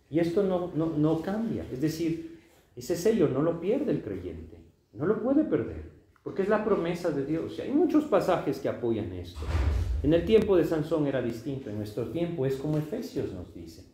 Y 0.08 0.18
esto 0.18 0.42
no, 0.42 0.72
no, 0.74 0.86
no 0.96 1.20
cambia, 1.20 1.66
es 1.70 1.82
decir, 1.82 2.40
ese 2.74 2.96
sello 2.96 3.28
no 3.28 3.42
lo 3.42 3.60
pierde 3.60 3.92
el 3.92 4.00
creyente, 4.00 4.56
no 4.94 5.04
lo 5.04 5.22
puede 5.22 5.44
perder 5.44 5.91
porque 6.22 6.42
es 6.42 6.48
la 6.48 6.64
promesa 6.64 7.10
de 7.10 7.24
Dios. 7.24 7.58
Y 7.58 7.62
hay 7.62 7.70
muchos 7.70 8.04
pasajes 8.04 8.60
que 8.60 8.68
apoyan 8.68 9.12
esto. 9.12 9.40
En 10.02 10.14
el 10.14 10.24
tiempo 10.24 10.56
de 10.56 10.64
Sansón 10.64 11.06
era 11.06 11.22
distinto, 11.22 11.70
en 11.70 11.76
nuestro 11.76 12.08
tiempo 12.08 12.46
es 12.46 12.56
como 12.56 12.78
Efesios 12.78 13.32
nos 13.32 13.54
dice. 13.54 13.84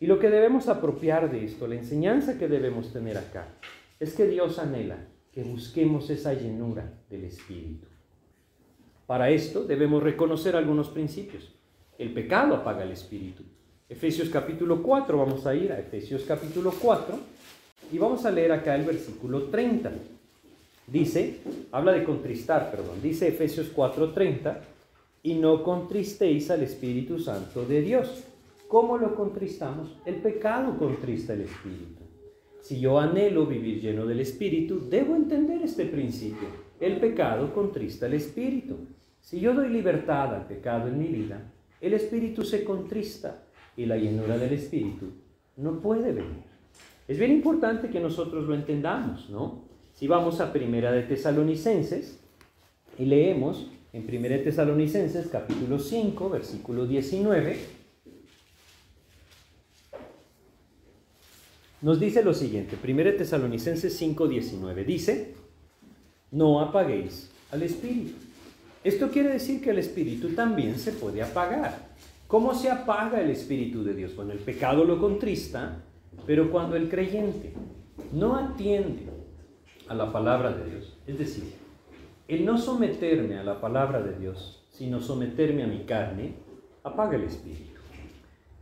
Y 0.00 0.06
lo 0.06 0.18
que 0.18 0.30
debemos 0.30 0.68
apropiar 0.68 1.30
de 1.30 1.44
esto, 1.44 1.66
la 1.66 1.76
enseñanza 1.76 2.38
que 2.38 2.48
debemos 2.48 2.92
tener 2.92 3.16
acá, 3.16 3.48
es 4.00 4.14
que 4.14 4.26
Dios 4.26 4.58
anhela 4.58 4.98
que 5.32 5.42
busquemos 5.42 6.10
esa 6.10 6.34
llenura 6.34 6.92
del 7.08 7.24
Espíritu. 7.24 7.86
Para 9.06 9.30
esto 9.30 9.64
debemos 9.64 10.02
reconocer 10.02 10.56
algunos 10.56 10.88
principios. 10.88 11.54
El 11.98 12.12
pecado 12.12 12.54
apaga 12.54 12.82
el 12.82 12.90
Espíritu. 12.90 13.42
Efesios 13.88 14.28
capítulo 14.30 14.82
4, 14.82 15.16
vamos 15.16 15.46
a 15.46 15.54
ir 15.54 15.72
a 15.72 15.78
Efesios 15.78 16.24
capítulo 16.26 16.72
4 16.80 17.18
y 17.92 17.98
vamos 17.98 18.24
a 18.24 18.30
leer 18.30 18.52
acá 18.52 18.74
el 18.74 18.84
versículo 18.84 19.44
30. 19.44 19.92
Dice, 20.86 21.40
habla 21.72 21.92
de 21.92 22.04
contristar, 22.04 22.70
perdón, 22.70 23.00
dice 23.02 23.28
Efesios 23.28 23.72
4:30, 23.74 24.60
y 25.22 25.34
no 25.34 25.62
contristéis 25.62 26.50
al 26.50 26.62
Espíritu 26.62 27.18
Santo 27.18 27.64
de 27.64 27.80
Dios. 27.80 28.24
¿Cómo 28.68 28.98
lo 28.98 29.14
contristamos? 29.14 29.96
El 30.04 30.16
pecado 30.16 30.76
contrista 30.76 31.32
el 31.32 31.42
Espíritu. 31.42 32.02
Si 32.60 32.80
yo 32.80 32.98
anhelo 32.98 33.46
vivir 33.46 33.80
lleno 33.80 34.04
del 34.04 34.20
Espíritu, 34.20 34.88
debo 34.88 35.16
entender 35.16 35.62
este 35.62 35.86
principio. 35.86 36.48
El 36.80 36.98
pecado 36.98 37.54
contrista 37.54 38.06
el 38.06 38.14
Espíritu. 38.14 38.76
Si 39.20 39.40
yo 39.40 39.54
doy 39.54 39.70
libertad 39.70 40.34
al 40.34 40.46
pecado 40.46 40.88
en 40.88 40.98
mi 40.98 41.06
vida, 41.06 41.50
el 41.80 41.94
Espíritu 41.94 42.42
se 42.42 42.64
contrista 42.64 43.44
y 43.76 43.86
la 43.86 43.96
llenura 43.96 44.36
del 44.36 44.52
Espíritu 44.52 45.06
no 45.56 45.80
puede 45.80 46.12
venir. 46.12 46.44
Es 47.06 47.18
bien 47.18 47.32
importante 47.32 47.88
que 47.88 48.00
nosotros 48.00 48.46
lo 48.46 48.54
entendamos, 48.54 49.28
¿no? 49.30 49.62
Si 49.94 50.08
vamos 50.08 50.40
a 50.40 50.52
Primera 50.52 50.90
de 50.90 51.02
Tesalonicenses 51.02 52.18
y 52.98 53.04
leemos 53.04 53.68
en 53.92 54.04
Primera 54.04 54.36
de 54.36 54.42
Tesalonicenses 54.42 55.28
capítulo 55.28 55.78
5, 55.78 56.30
versículo 56.30 56.84
19, 56.84 57.56
nos 61.82 62.00
dice 62.00 62.24
lo 62.24 62.34
siguiente, 62.34 62.76
1 62.82 63.16
Tesalonicenses 63.16 64.02
5:19, 64.02 64.84
dice, 64.84 65.34
no 66.32 66.60
apaguéis 66.60 67.30
al 67.52 67.62
Espíritu. 67.62 68.14
Esto 68.82 69.10
quiere 69.12 69.28
decir 69.28 69.60
que 69.62 69.70
el 69.70 69.78
Espíritu 69.78 70.30
también 70.30 70.76
se 70.76 70.90
puede 70.90 71.22
apagar. 71.22 71.94
¿Cómo 72.26 72.52
se 72.52 72.68
apaga 72.68 73.20
el 73.20 73.30
Espíritu 73.30 73.84
de 73.84 73.94
Dios? 73.94 74.16
Bueno, 74.16 74.32
el 74.32 74.40
pecado 74.40 74.84
lo 74.84 74.98
contrista, 74.98 75.84
pero 76.26 76.50
cuando 76.50 76.74
el 76.74 76.88
creyente 76.88 77.52
no 78.12 78.34
atiende 78.34 79.13
a 79.88 79.94
la 79.94 80.12
palabra 80.12 80.52
de 80.52 80.70
Dios, 80.70 80.96
es 81.06 81.18
decir, 81.18 81.52
el 82.28 82.44
no 82.44 82.56
someterme 82.56 83.38
a 83.38 83.44
la 83.44 83.60
palabra 83.60 84.02
de 84.02 84.18
Dios, 84.18 84.64
sino 84.70 85.00
someterme 85.00 85.62
a 85.62 85.66
mi 85.66 85.84
carne, 85.84 86.34
apaga 86.82 87.16
el 87.16 87.24
Espíritu. 87.24 87.74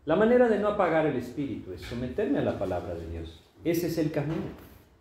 La 0.05 0.17
manera 0.17 0.49
de 0.49 0.59
no 0.59 0.67
apagar 0.67 1.07
el 1.07 1.17
espíritu 1.17 1.73
es 1.73 1.81
someterme 1.83 2.41
a 2.41 2.43
la 2.43 2.59
palabra 2.59 2.93
de 2.97 3.09
Dios. 3.09 3.41
Ese 3.63 3.87
es 3.87 3.99
el 3.99 4.11
camino. 4.11 4.51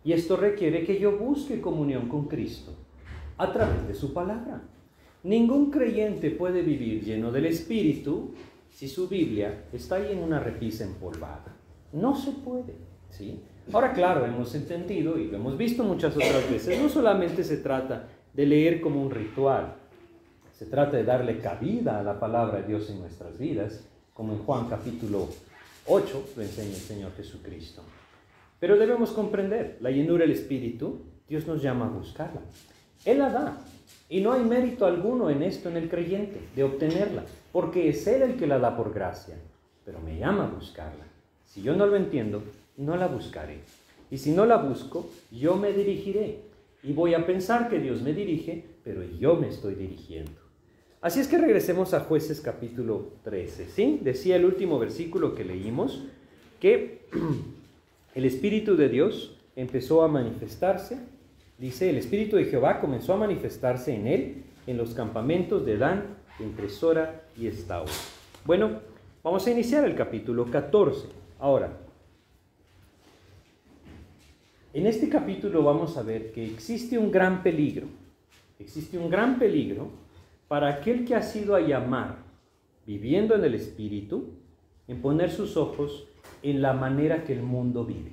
Y 0.04 0.12
esto 0.12 0.36
requiere 0.36 0.84
que 0.84 1.00
yo 1.00 1.18
busque 1.18 1.60
comunión 1.60 2.08
con 2.08 2.28
Cristo 2.28 2.72
a 3.36 3.52
través 3.52 3.88
de 3.88 3.94
su 3.94 4.12
palabra. 4.12 4.62
Ningún 5.24 5.72
creyente 5.72 6.30
puede 6.30 6.62
vivir 6.62 7.02
lleno 7.02 7.32
del 7.32 7.46
espíritu 7.46 8.32
si 8.70 8.86
su 8.86 9.08
Biblia 9.08 9.64
está 9.72 9.96
ahí 9.96 10.12
en 10.12 10.20
una 10.20 10.38
repisa 10.38 10.84
empolvada. 10.84 11.56
No 11.92 12.14
se 12.14 12.30
puede, 12.30 12.76
¿sí? 13.10 13.40
Ahora, 13.72 13.92
claro, 13.92 14.24
hemos 14.26 14.54
entendido 14.54 15.18
y 15.18 15.28
lo 15.28 15.36
hemos 15.36 15.56
visto 15.56 15.84
muchas 15.84 16.16
otras 16.16 16.50
veces, 16.50 16.80
no 16.80 16.88
solamente 16.88 17.44
se 17.44 17.58
trata 17.58 18.08
de 18.32 18.46
leer 18.46 18.80
como 18.80 19.00
un 19.00 19.10
ritual, 19.10 19.74
se 20.52 20.66
trata 20.66 20.96
de 20.96 21.04
darle 21.04 21.38
cabida 21.38 22.00
a 22.00 22.02
la 22.02 22.18
palabra 22.18 22.60
de 22.60 22.68
Dios 22.68 22.90
en 22.90 23.00
nuestras 23.00 23.38
vidas, 23.38 23.84
como 24.14 24.32
en 24.32 24.40
Juan 24.40 24.68
capítulo 24.68 25.28
8 25.86 26.32
lo 26.36 26.42
enseña 26.42 26.70
el 26.70 26.74
Señor 26.74 27.12
Jesucristo. 27.16 27.82
Pero 28.58 28.78
debemos 28.78 29.10
comprender, 29.10 29.78
la 29.80 29.90
llenura 29.90 30.22
del 30.22 30.32
Espíritu, 30.32 31.00
Dios 31.28 31.46
nos 31.46 31.62
llama 31.62 31.86
a 31.86 31.90
buscarla. 31.90 32.40
Él 33.04 33.18
la 33.18 33.30
da. 33.30 33.56
Y 34.08 34.20
no 34.20 34.32
hay 34.32 34.44
mérito 34.44 34.86
alguno 34.86 35.30
en 35.30 35.42
esto 35.42 35.68
en 35.68 35.76
el 35.76 35.88
creyente, 35.88 36.40
de 36.54 36.64
obtenerla, 36.64 37.24
porque 37.50 37.88
es 37.88 38.06
Él 38.06 38.22
el 38.22 38.36
que 38.36 38.46
la 38.46 38.58
da 38.58 38.76
por 38.76 38.92
gracia. 38.92 39.34
Pero 39.84 40.00
me 40.00 40.18
llama 40.18 40.44
a 40.44 40.50
buscarla. 40.50 41.04
Si 41.46 41.62
yo 41.62 41.74
no 41.74 41.86
lo 41.86 41.96
entiendo, 41.96 42.42
no 42.76 42.96
la 42.96 43.06
buscaré. 43.06 43.58
Y 44.10 44.18
si 44.18 44.32
no 44.32 44.46
la 44.46 44.58
busco, 44.58 45.08
yo 45.30 45.56
me 45.56 45.72
dirigiré. 45.72 46.40
Y 46.82 46.92
voy 46.92 47.14
a 47.14 47.24
pensar 47.24 47.68
que 47.68 47.78
Dios 47.78 48.02
me 48.02 48.12
dirige, 48.12 48.64
pero 48.84 49.02
yo 49.04 49.36
me 49.36 49.48
estoy 49.48 49.74
dirigiendo. 49.74 50.32
Así 51.00 51.20
es 51.20 51.28
que 51.28 51.38
regresemos 51.38 51.94
a 51.94 52.00
jueces 52.00 52.40
capítulo 52.40 53.08
13. 53.24 53.68
¿sí? 53.68 54.00
Decía 54.02 54.36
el 54.36 54.44
último 54.44 54.78
versículo 54.78 55.34
que 55.34 55.44
leímos 55.44 56.04
que 56.60 57.06
el 58.14 58.24
Espíritu 58.24 58.76
de 58.76 58.88
Dios 58.88 59.36
empezó 59.56 60.02
a 60.02 60.08
manifestarse. 60.08 60.98
Dice, 61.58 61.90
el 61.90 61.96
Espíritu 61.96 62.36
de 62.36 62.44
Jehová 62.44 62.80
comenzó 62.80 63.14
a 63.14 63.16
manifestarse 63.16 63.94
en 63.94 64.06
él, 64.06 64.42
en 64.66 64.76
los 64.76 64.94
campamentos 64.94 65.66
de 65.66 65.76
Dan, 65.76 66.04
entre 66.38 66.68
Sora 66.68 67.22
y 67.36 67.46
Estau. 67.46 67.84
Bueno, 68.44 68.80
vamos 69.22 69.46
a 69.46 69.50
iniciar 69.50 69.84
el 69.84 69.94
capítulo 69.94 70.46
14. 70.46 71.08
Ahora, 71.38 71.78
en 74.74 74.86
este 74.86 75.08
capítulo 75.08 75.62
vamos 75.62 75.96
a 75.96 76.02
ver 76.02 76.32
que 76.32 76.44
existe 76.44 76.98
un 76.98 77.10
gran 77.10 77.42
peligro. 77.42 77.86
Existe 78.58 78.98
un 78.98 79.10
gran 79.10 79.38
peligro 79.38 79.88
para 80.48 80.68
aquel 80.68 81.04
que 81.04 81.14
ha 81.14 81.22
sido 81.22 81.54
a 81.54 81.60
llamar, 81.60 82.18
viviendo 82.86 83.34
en 83.34 83.44
el 83.44 83.54
Espíritu, 83.54 84.30
en 84.88 85.02
poner 85.02 85.30
sus 85.30 85.56
ojos 85.56 86.08
en 86.42 86.62
la 86.62 86.72
manera 86.72 87.24
que 87.24 87.32
el 87.32 87.42
mundo 87.42 87.84
vive. 87.84 88.12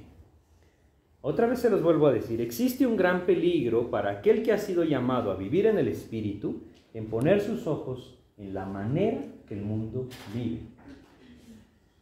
Otra 1.21 1.47
vez 1.47 1.59
se 1.59 1.69
los 1.69 1.83
vuelvo 1.83 2.07
a 2.07 2.13
decir, 2.13 2.41
existe 2.41 2.85
un 2.85 2.95
gran 2.95 3.25
peligro 3.25 3.89
para 3.89 4.11
aquel 4.11 4.43
que 4.43 4.53
ha 4.53 4.57
sido 4.57 4.83
llamado 4.83 5.31
a 5.31 5.35
vivir 5.35 5.65
en 5.65 5.77
el 5.77 5.87
Espíritu, 5.87 6.61
en 6.93 7.07
poner 7.07 7.41
sus 7.41 7.67
ojos 7.67 8.17
en 8.37 8.53
la 8.53 8.65
manera 8.65 9.21
que 9.47 9.53
el 9.53 9.61
mundo 9.61 10.07
vive. 10.33 10.61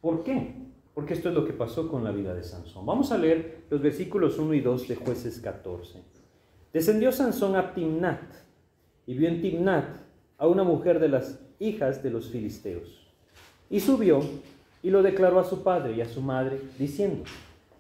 ¿Por 0.02 0.24
qué? 0.24 0.67
Porque 0.98 1.14
esto 1.14 1.30
es 1.30 1.36
lo 1.36 1.46
que 1.46 1.54
pasó 1.54 1.88
con 1.88 2.04
la 2.04 2.10
vida 2.10 2.34
de 2.34 2.42
Sansón. 2.42 2.84
Vamos 2.84 3.12
a 3.12 3.20
leer 3.20 3.66
los 3.70 3.80
versículos 3.84 4.40
1 4.40 4.56
y 4.56 4.62
2 4.62 4.88
de 4.88 4.96
jueces 4.96 5.40
14. 5.40 6.02
Descendió 6.74 7.12
Sansón 7.12 7.56
a 7.56 7.76
Timnat 7.76 8.24
y 9.06 9.16
vio 9.16 9.30
en 9.30 9.40
Timnat 9.40 9.86
a 10.40 10.48
una 10.48 10.64
mujer 10.64 11.00
de 11.00 11.10
las 11.10 11.40
hijas 11.60 12.02
de 12.02 12.10
los 12.10 12.32
filisteos. 12.32 13.08
Y 13.70 13.80
subió 13.80 14.22
y 14.82 14.90
lo 14.90 15.04
declaró 15.04 15.40
a 15.40 15.44
su 15.44 15.62
padre 15.62 15.94
y 15.96 16.02
a 16.02 16.10
su 16.10 16.20
madre, 16.24 16.60
diciendo, 16.80 17.26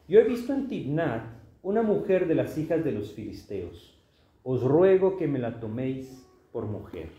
yo 0.08 0.20
he 0.20 0.24
visto 0.24 0.54
en 0.54 0.68
Tibnat 0.68 1.24
una 1.64 1.82
mujer 1.82 2.28
de 2.28 2.36
las 2.36 2.56
hijas 2.60 2.84
de 2.84 2.92
los 2.92 3.14
filisteos. 3.14 3.98
Os 4.44 4.62
ruego 4.62 5.18
que 5.18 5.28
me 5.28 5.40
la 5.40 5.60
toméis 5.60 6.24
por 6.52 6.68
mujer. 6.68 7.10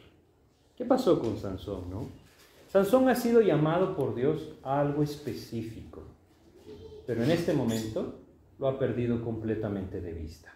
¿Qué 0.76 0.84
pasó 0.84 1.18
con 1.18 1.36
Sansón, 1.36 1.90
no? 1.90 2.28
Sansón 2.69 3.09
ha 3.09 3.14
sido 3.14 3.41
llamado 3.41 3.97
por 3.97 4.14
Dios 4.14 4.59
a 4.62 4.81
algo 4.81 5.03
específico, 5.03 6.03
pero 7.07 7.25
en 7.25 7.31
este 7.31 7.55
momento 7.55 8.21
lo 8.59 8.69
ha 8.69 8.79
perdido 8.79 9.23
completamente 9.23 10.03
de 10.03 10.12
vista. 10.12 10.55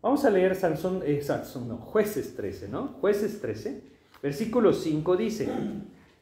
Vamos 0.00 0.24
a 0.24 0.30
leer 0.30 0.54
Sansón, 0.54 1.02
eh, 1.04 1.20
Sansón, 1.20 1.68
no, 1.68 1.76
jueces 1.76 2.34
13, 2.36 2.68
¿no? 2.68 2.88
Jueces 3.00 3.40
13, 3.42 3.82
versículo 4.22 4.72
5 4.72 5.16
dice, 5.16 5.48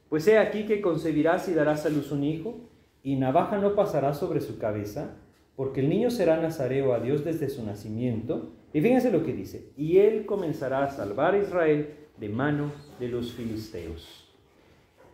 pues 0.09 0.26
he 0.26 0.39
aquí 0.39 0.66
que 0.66 0.80
concebirás 0.80 1.49
y 1.49 1.55
darás 1.55 1.87
a 1.87 1.89
luz 1.89 2.11
un 2.11 2.24
hijo, 2.24 2.68
y 3.05 3.14
navaja 3.16 3.59
no 3.59 3.76
pasará 3.76 4.14
sobre 4.14 4.41
su 4.41 4.59
cabeza, 4.59 5.16
porque 5.55 5.80
el 5.80 5.91
niño 5.91 6.11
será 6.11 6.41
nazareo 6.41 6.93
a 6.93 6.99
Dios 7.01 7.24
desde 7.24 7.49
su 7.49 7.64
nacimiento. 7.64 8.53
Y 8.72 8.80
fíjense 8.80 9.12
lo 9.12 9.22
que 9.24 9.33
dice, 9.33 9.70
y 9.76 9.99
él 9.99 10.26
comenzará 10.26 10.85
a 10.85 10.91
salvar 10.91 11.35
a 11.35 11.39
Israel 11.39 11.95
de 12.18 12.28
mano 12.28 12.72
de 12.99 13.09
los 13.09 13.33
filisteos. 13.33 14.22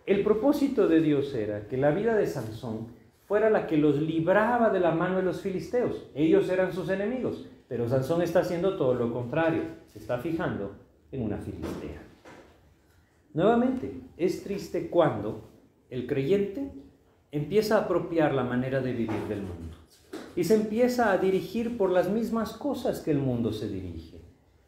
El 0.09 0.23
propósito 0.23 0.89
de 0.89 1.03
Dios 1.03 1.35
era 1.35 1.69
que 1.69 1.77
la 1.77 1.91
vida 1.91 2.17
de 2.17 2.27
Sansón 2.27 2.87
fuera 3.27 3.51
la 3.51 3.67
que 3.67 3.77
los 3.77 4.01
libraba 4.01 4.71
de 4.71 4.81
la 4.81 4.93
mano 4.93 5.19
de 5.19 5.23
los 5.23 5.43
filisteos. 5.43 6.09
Ellos 6.15 6.49
eran 6.49 6.73
sus 6.73 6.89
enemigos. 6.89 7.47
Pero 7.69 7.87
Sansón 7.87 8.23
está 8.23 8.41
haciendo 8.41 8.79
todo 8.79 8.95
lo 8.95 9.13
contrario, 9.13 9.65
se 9.87 9.99
está 9.99 10.17
fijando 10.17 10.77
en 11.13 11.21
una 11.25 11.37
filistea. 11.37 12.01
Nuevamente, 13.35 14.01
es 14.17 14.43
triste 14.43 14.89
cuando 14.89 15.51
el 15.91 16.07
creyente 16.07 16.73
empieza 17.31 17.77
a 17.77 17.83
apropiar 17.83 18.33
la 18.33 18.45
manera 18.45 18.81
de 18.81 18.93
vivir 18.93 19.29
del 19.29 19.43
mundo 19.43 19.77
y 20.35 20.45
se 20.45 20.55
empieza 20.55 21.13
a 21.13 21.19
dirigir 21.19 21.77
por 21.77 21.91
las 21.91 22.09
mismas 22.09 22.55
cosas 22.55 23.01
que 23.01 23.11
el 23.11 23.19
mundo 23.19 23.53
se 23.53 23.69
dirige. 23.69 24.23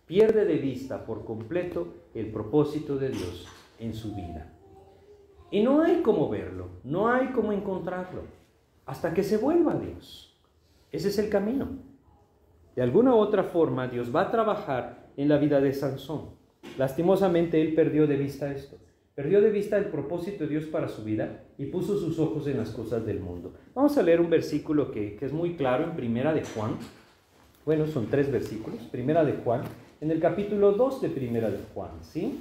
Pierde 0.05 0.45
de 0.45 0.57
vista 0.57 1.07
por 1.07 1.25
completo 1.25 1.95
el 2.13 2.31
propósito 2.31 2.99
de 2.99 3.09
Dios 3.09 3.49
en 3.79 3.95
su 3.95 4.15
vida. 4.15 4.60
Y 5.51 5.63
no 5.63 5.83
hay 5.83 6.03
cómo 6.03 6.29
verlo, 6.29 6.69
no 6.85 7.09
hay 7.09 7.29
cómo 7.29 7.53
encontrarlo, 7.53 8.23
hasta 8.87 9.13
que 9.13 9.23
se 9.23 9.37
vuelva 9.37 9.73
a 9.73 9.79
Dios. 9.79 10.39
Ese 10.93 11.09
es 11.09 11.19
el 11.19 11.29
camino. 11.29 11.69
De 12.77 12.83
alguna 12.83 13.15
u 13.15 13.19
otra 13.19 13.45
forma, 13.45 13.89
Dios 13.89 14.15
va 14.15 14.23
a 14.23 14.31
trabajar 14.31 15.09
en 15.17 15.29
la 15.29 15.39
vida 15.39 15.61
de 15.61 15.73
Sansón. 15.73 16.31
Lastimosamente, 16.79 17.61
él 17.61 17.75
perdió 17.75 18.07
de 18.07 18.17
vista 18.17 18.53
esto. 18.53 18.77
Perdió 19.15 19.41
de 19.41 19.51
vista 19.51 19.77
el 19.77 19.87
propósito 19.87 20.45
de 20.45 20.51
Dios 20.51 20.65
para 20.65 20.89
su 20.89 21.05
vida 21.05 21.43
y 21.59 21.67
puso 21.67 21.99
sus 21.99 22.19
ojos 22.19 22.47
en 22.47 22.57
las 22.57 22.71
cosas 22.71 23.05
del 23.05 23.21
mundo. 23.21 23.53
Vamos 23.75 23.99
a 23.99 24.03
leer 24.03 24.21
un 24.21 24.31
versículo 24.31 24.91
que, 24.91 25.19
es 25.21 25.33
muy 25.33 25.55
claro 25.57 25.85
en 25.85 25.97
Primera 25.97 26.33
de 26.33 26.43
Juan. 26.43 26.77
Bueno, 27.67 27.87
son 27.87 28.07
tres 28.07 28.31
versículos. 28.31 28.81
Primera 28.85 29.25
de 29.25 29.33
Juan, 29.33 29.63
en 30.01 30.11
el 30.11 30.21
capítulo 30.21 30.73
2 30.73 31.03
de 31.03 31.09
Primera 31.11 31.51
de 31.51 31.59
Juan, 31.75 31.91
¿sí? 32.03 32.41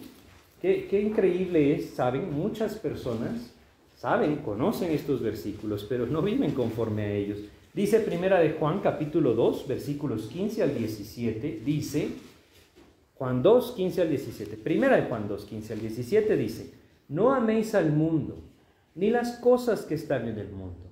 Qué, 0.61 0.87
qué 0.89 1.01
increíble 1.01 1.73
es, 1.75 1.91
saben, 1.91 2.33
muchas 2.33 2.75
personas 2.75 3.53
saben, 3.95 4.37
conocen 4.37 4.91
estos 4.91 5.21
versículos, 5.21 5.85
pero 5.87 6.05
no 6.05 6.21
viven 6.21 6.51
conforme 6.51 7.03
a 7.03 7.11
ellos. 7.13 7.39
Dice 7.73 7.99
Primera 7.99 8.39
de 8.39 8.51
Juan 8.51 8.79
capítulo 8.79 9.33
2, 9.33 9.67
versículos 9.67 10.27
15 10.27 10.63
al 10.63 10.77
17, 10.77 11.61
dice, 11.65 12.09
Juan 13.15 13.43
2, 13.43 13.73
15 13.73 14.01
al 14.01 14.09
17, 14.09 14.57
Primera 14.57 14.95
de 14.95 15.07
Juan 15.07 15.27
2, 15.27 15.45
15 15.45 15.73
al 15.73 15.79
17 15.81 16.37
dice, 16.37 16.73
no 17.09 17.33
améis 17.33 17.75
al 17.75 17.91
mundo, 17.91 18.37
ni 18.95 19.09
las 19.09 19.37
cosas 19.39 19.81
que 19.81 19.95
están 19.95 20.27
en 20.27 20.39
el 20.39 20.49
mundo. 20.49 20.89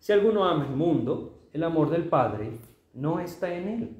Si 0.00 0.12
alguno 0.12 0.44
ama 0.44 0.66
el 0.66 0.74
mundo, 0.74 1.38
el 1.52 1.62
amor 1.62 1.90
del 1.90 2.04
Padre 2.04 2.50
no 2.94 3.20
está 3.20 3.54
en 3.54 3.68
él. 3.68 3.90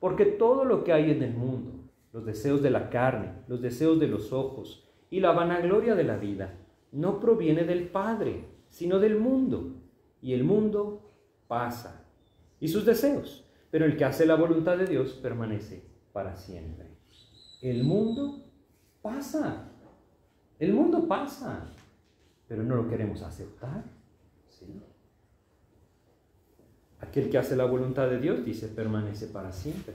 Porque 0.00 0.24
todo 0.24 0.64
lo 0.64 0.84
que 0.84 0.92
hay 0.92 1.10
en 1.10 1.22
el 1.22 1.34
mundo, 1.34 1.72
los 2.14 2.24
deseos 2.24 2.62
de 2.62 2.70
la 2.70 2.90
carne, 2.90 3.32
los 3.48 3.60
deseos 3.60 3.98
de 3.98 4.06
los 4.06 4.32
ojos 4.32 4.88
y 5.10 5.18
la 5.18 5.32
vanagloria 5.32 5.96
de 5.96 6.04
la 6.04 6.16
vida, 6.16 6.54
no 6.92 7.18
proviene 7.18 7.64
del 7.64 7.88
Padre, 7.88 8.44
sino 8.68 9.00
del 9.00 9.18
mundo. 9.18 9.82
Y 10.22 10.32
el 10.32 10.44
mundo 10.44 11.10
pasa, 11.48 12.06
y 12.60 12.68
sus 12.68 12.86
deseos, 12.86 13.44
pero 13.72 13.84
el 13.84 13.96
que 13.96 14.04
hace 14.04 14.26
la 14.26 14.36
voluntad 14.36 14.78
de 14.78 14.86
Dios 14.86 15.14
permanece 15.14 15.82
para 16.12 16.36
siempre. 16.36 16.86
El 17.60 17.82
mundo 17.82 18.44
pasa, 19.02 19.72
el 20.60 20.72
mundo 20.72 21.08
pasa, 21.08 21.66
pero 22.46 22.62
no 22.62 22.76
lo 22.76 22.88
queremos 22.88 23.22
aceptar. 23.22 23.82
Aquel 27.00 27.28
que 27.28 27.38
hace 27.38 27.56
la 27.56 27.64
voluntad 27.64 28.08
de 28.08 28.20
Dios, 28.20 28.44
dice, 28.44 28.68
permanece 28.68 29.26
para 29.26 29.50
siempre. 29.50 29.94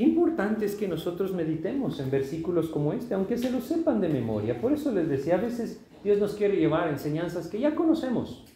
Importante 0.00 0.64
es 0.64 0.76
que 0.76 0.88
nosotros 0.88 1.34
meditemos 1.34 2.00
en 2.00 2.10
versículos 2.10 2.70
como 2.70 2.94
este, 2.94 3.12
aunque 3.12 3.36
se 3.36 3.50
lo 3.50 3.60
sepan 3.60 4.00
de 4.00 4.08
memoria. 4.08 4.58
Por 4.58 4.72
eso 4.72 4.90
les 4.92 5.06
decía, 5.06 5.34
a 5.34 5.42
veces 5.42 5.84
Dios 6.02 6.18
nos 6.18 6.32
quiere 6.32 6.56
llevar 6.56 6.88
enseñanzas 6.88 7.48
que 7.48 7.60
ya 7.60 7.74
conocemos, 7.74 8.46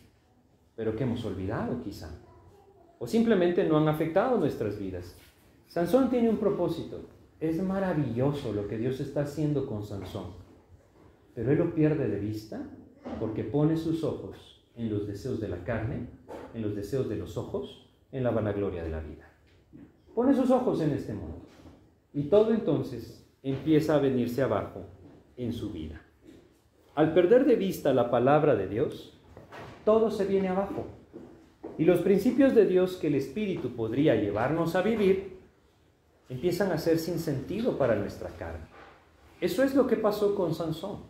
pero 0.74 0.96
que 0.96 1.04
hemos 1.04 1.22
olvidado 1.26 1.82
quizá, 1.82 2.18
o 2.98 3.06
simplemente 3.06 3.62
no 3.68 3.76
han 3.76 3.88
afectado 3.88 4.38
nuestras 4.38 4.78
vidas. 4.78 5.18
Sansón 5.66 6.08
tiene 6.08 6.30
un 6.30 6.38
propósito. 6.38 7.10
Es 7.38 7.62
maravilloso 7.62 8.54
lo 8.54 8.66
que 8.66 8.78
Dios 8.78 9.00
está 9.00 9.24
haciendo 9.24 9.66
con 9.66 9.82
Sansón, 9.82 10.28
pero 11.34 11.52
él 11.52 11.58
lo 11.58 11.74
pierde 11.74 12.08
de 12.08 12.20
vista 12.20 12.62
porque 13.20 13.44
pone 13.44 13.76
sus 13.76 14.02
ojos 14.02 14.64
en 14.76 14.88
los 14.88 15.06
deseos 15.06 15.40
de 15.40 15.48
la 15.48 15.62
carne, 15.62 16.08
en 16.54 16.62
los 16.62 16.74
deseos 16.74 17.06
de 17.10 17.16
los 17.16 17.36
ojos, 17.36 17.86
en 18.12 18.24
la 18.24 18.30
vanagloria 18.30 18.82
de 18.82 18.88
la 18.88 19.00
vida. 19.00 19.33
Pone 20.14 20.34
sus 20.34 20.50
ojos 20.50 20.80
en 20.80 20.92
este 20.92 21.12
mundo 21.12 21.42
y 22.12 22.24
todo 22.24 22.52
entonces 22.52 23.26
empieza 23.42 23.96
a 23.96 23.98
venirse 23.98 24.42
abajo 24.42 24.86
en 25.36 25.52
su 25.52 25.70
vida. 25.70 26.00
Al 26.94 27.12
perder 27.12 27.44
de 27.44 27.56
vista 27.56 27.92
la 27.92 28.10
palabra 28.10 28.54
de 28.54 28.68
Dios, 28.68 29.18
todo 29.84 30.10
se 30.10 30.24
viene 30.24 30.48
abajo. 30.48 30.86
Y 31.76 31.84
los 31.84 32.00
principios 32.00 32.54
de 32.54 32.66
Dios 32.66 32.96
que 32.96 33.08
el 33.08 33.16
Espíritu 33.16 33.70
podría 33.70 34.14
llevarnos 34.14 34.76
a 34.76 34.82
vivir 34.82 35.38
empiezan 36.28 36.70
a 36.70 36.78
ser 36.78 36.98
sin 36.98 37.18
sentido 37.18 37.76
para 37.76 37.96
nuestra 37.96 38.30
carne. 38.30 38.66
Eso 39.40 39.64
es 39.64 39.74
lo 39.74 39.86
que 39.88 39.96
pasó 39.96 40.34
con 40.36 40.54
Sansón. 40.54 41.00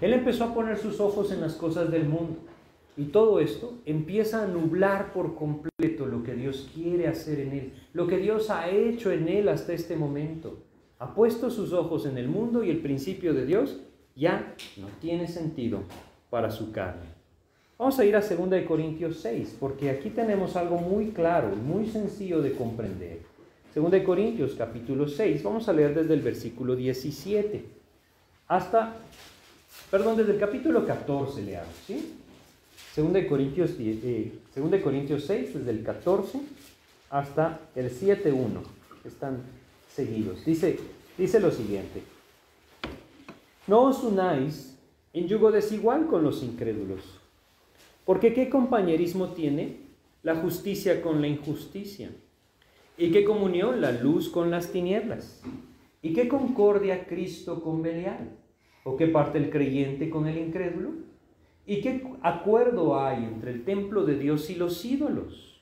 Él 0.00 0.14
empezó 0.14 0.44
a 0.44 0.54
poner 0.54 0.78
sus 0.78 0.98
ojos 1.00 1.30
en 1.30 1.42
las 1.42 1.54
cosas 1.54 1.90
del 1.90 2.08
mundo. 2.08 2.38
Y 2.96 3.06
todo 3.06 3.40
esto 3.40 3.74
empieza 3.84 4.42
a 4.42 4.46
nublar 4.46 5.12
por 5.12 5.34
completo 5.34 6.06
lo 6.06 6.22
que 6.22 6.34
Dios 6.34 6.70
quiere 6.74 7.08
hacer 7.08 7.40
en 7.40 7.52
él, 7.52 7.72
lo 7.92 8.06
que 8.06 8.18
Dios 8.18 8.48
ha 8.50 8.70
hecho 8.70 9.12
en 9.12 9.28
él 9.28 9.48
hasta 9.48 9.74
este 9.74 9.96
momento. 9.96 10.58
Ha 10.98 11.14
puesto 11.14 11.50
sus 11.50 11.72
ojos 11.72 12.06
en 12.06 12.16
el 12.16 12.28
mundo 12.28 12.64
y 12.64 12.70
el 12.70 12.78
principio 12.78 13.34
de 13.34 13.44
Dios 13.44 13.80
ya 14.14 14.54
no 14.78 14.88
tiene 15.00 15.28
sentido 15.28 15.82
para 16.30 16.50
su 16.50 16.72
carne. 16.72 17.16
Vamos 17.78 17.98
a 17.98 18.04
ir 18.06 18.16
a 18.16 18.20
2 18.20 18.64
Corintios 18.66 19.18
6, 19.18 19.58
porque 19.60 19.90
aquí 19.90 20.08
tenemos 20.08 20.56
algo 20.56 20.78
muy 20.78 21.10
claro 21.10 21.52
y 21.52 21.56
muy 21.56 21.86
sencillo 21.86 22.40
de 22.40 22.52
comprender. 22.52 23.20
2 23.74 24.02
Corintios 24.02 24.54
capítulo 24.54 25.06
6, 25.06 25.42
vamos 25.42 25.68
a 25.68 25.74
leer 25.74 25.94
desde 25.94 26.14
el 26.14 26.22
versículo 26.22 26.74
17 26.74 27.76
hasta, 28.48 28.94
perdón, 29.90 30.16
desde 30.16 30.32
el 30.32 30.38
capítulo 30.38 30.86
14 30.86 31.42
leamos, 31.42 31.74
¿sí? 31.86 32.14
2 32.96 33.26
Corintios, 33.28 33.76
eh, 33.78 34.32
2 34.54 34.80
Corintios 34.80 35.24
6, 35.24 35.52
desde 35.52 35.70
el 35.70 35.82
14 35.82 36.40
hasta 37.10 37.60
el 37.74 37.90
7.1, 37.90 38.62
están 39.04 39.42
seguidos. 39.92 40.44
Dice, 40.46 40.78
dice 41.18 41.38
lo 41.38 41.50
siguiente. 41.50 42.02
No 43.66 43.82
os 43.82 44.02
unáis 44.02 44.78
en 45.12 45.28
yugo 45.28 45.52
desigual 45.52 46.06
con 46.06 46.22
los 46.22 46.42
incrédulos, 46.42 47.02
porque 48.06 48.32
¿qué 48.32 48.48
compañerismo 48.48 49.28
tiene 49.28 49.80
la 50.22 50.36
justicia 50.36 51.02
con 51.02 51.20
la 51.20 51.26
injusticia? 51.26 52.10
¿Y 52.96 53.10
qué 53.10 53.24
comunión 53.24 53.82
la 53.82 53.92
luz 53.92 54.30
con 54.30 54.50
las 54.50 54.72
tinieblas? 54.72 55.42
¿Y 56.00 56.14
qué 56.14 56.28
concordia 56.28 57.06
Cristo 57.06 57.62
con 57.62 57.82
Belial? 57.82 58.30
¿O 58.84 58.96
qué 58.96 59.06
parte 59.06 59.36
el 59.36 59.50
creyente 59.50 60.08
con 60.08 60.26
el 60.26 60.38
incrédulo? 60.38 60.92
¿Y 61.68 61.80
qué 61.80 62.00
acuerdo 62.22 62.98
hay 62.98 63.24
entre 63.24 63.50
el 63.50 63.64
templo 63.64 64.04
de 64.04 64.16
Dios 64.16 64.48
y 64.50 64.54
los 64.54 64.84
ídolos? 64.84 65.60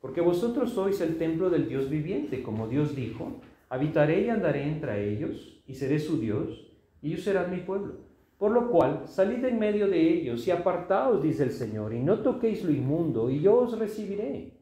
Porque 0.00 0.22
vosotros 0.22 0.72
sois 0.72 0.98
el 1.02 1.18
templo 1.18 1.50
del 1.50 1.68
Dios 1.68 1.90
viviente, 1.90 2.42
como 2.42 2.68
Dios 2.68 2.96
dijo, 2.96 3.42
habitaré 3.68 4.22
y 4.22 4.30
andaré 4.30 4.64
entre 4.64 5.12
ellos, 5.12 5.62
y 5.66 5.74
seré 5.74 5.98
su 5.98 6.18
Dios, 6.18 6.72
y 7.02 7.08
ellos 7.08 7.24
serán 7.24 7.50
mi 7.50 7.58
pueblo. 7.58 7.96
Por 8.38 8.50
lo 8.52 8.70
cual, 8.70 9.02
salid 9.06 9.44
en 9.44 9.58
medio 9.58 9.88
de 9.88 10.00
ellos 10.00 10.46
y 10.48 10.50
apartaos, 10.50 11.22
dice 11.22 11.42
el 11.42 11.52
Señor, 11.52 11.92
y 11.92 12.00
no 12.00 12.20
toquéis 12.20 12.64
lo 12.64 12.72
inmundo, 12.72 13.28
y 13.28 13.40
yo 13.40 13.56
os 13.58 13.78
recibiré. 13.78 14.54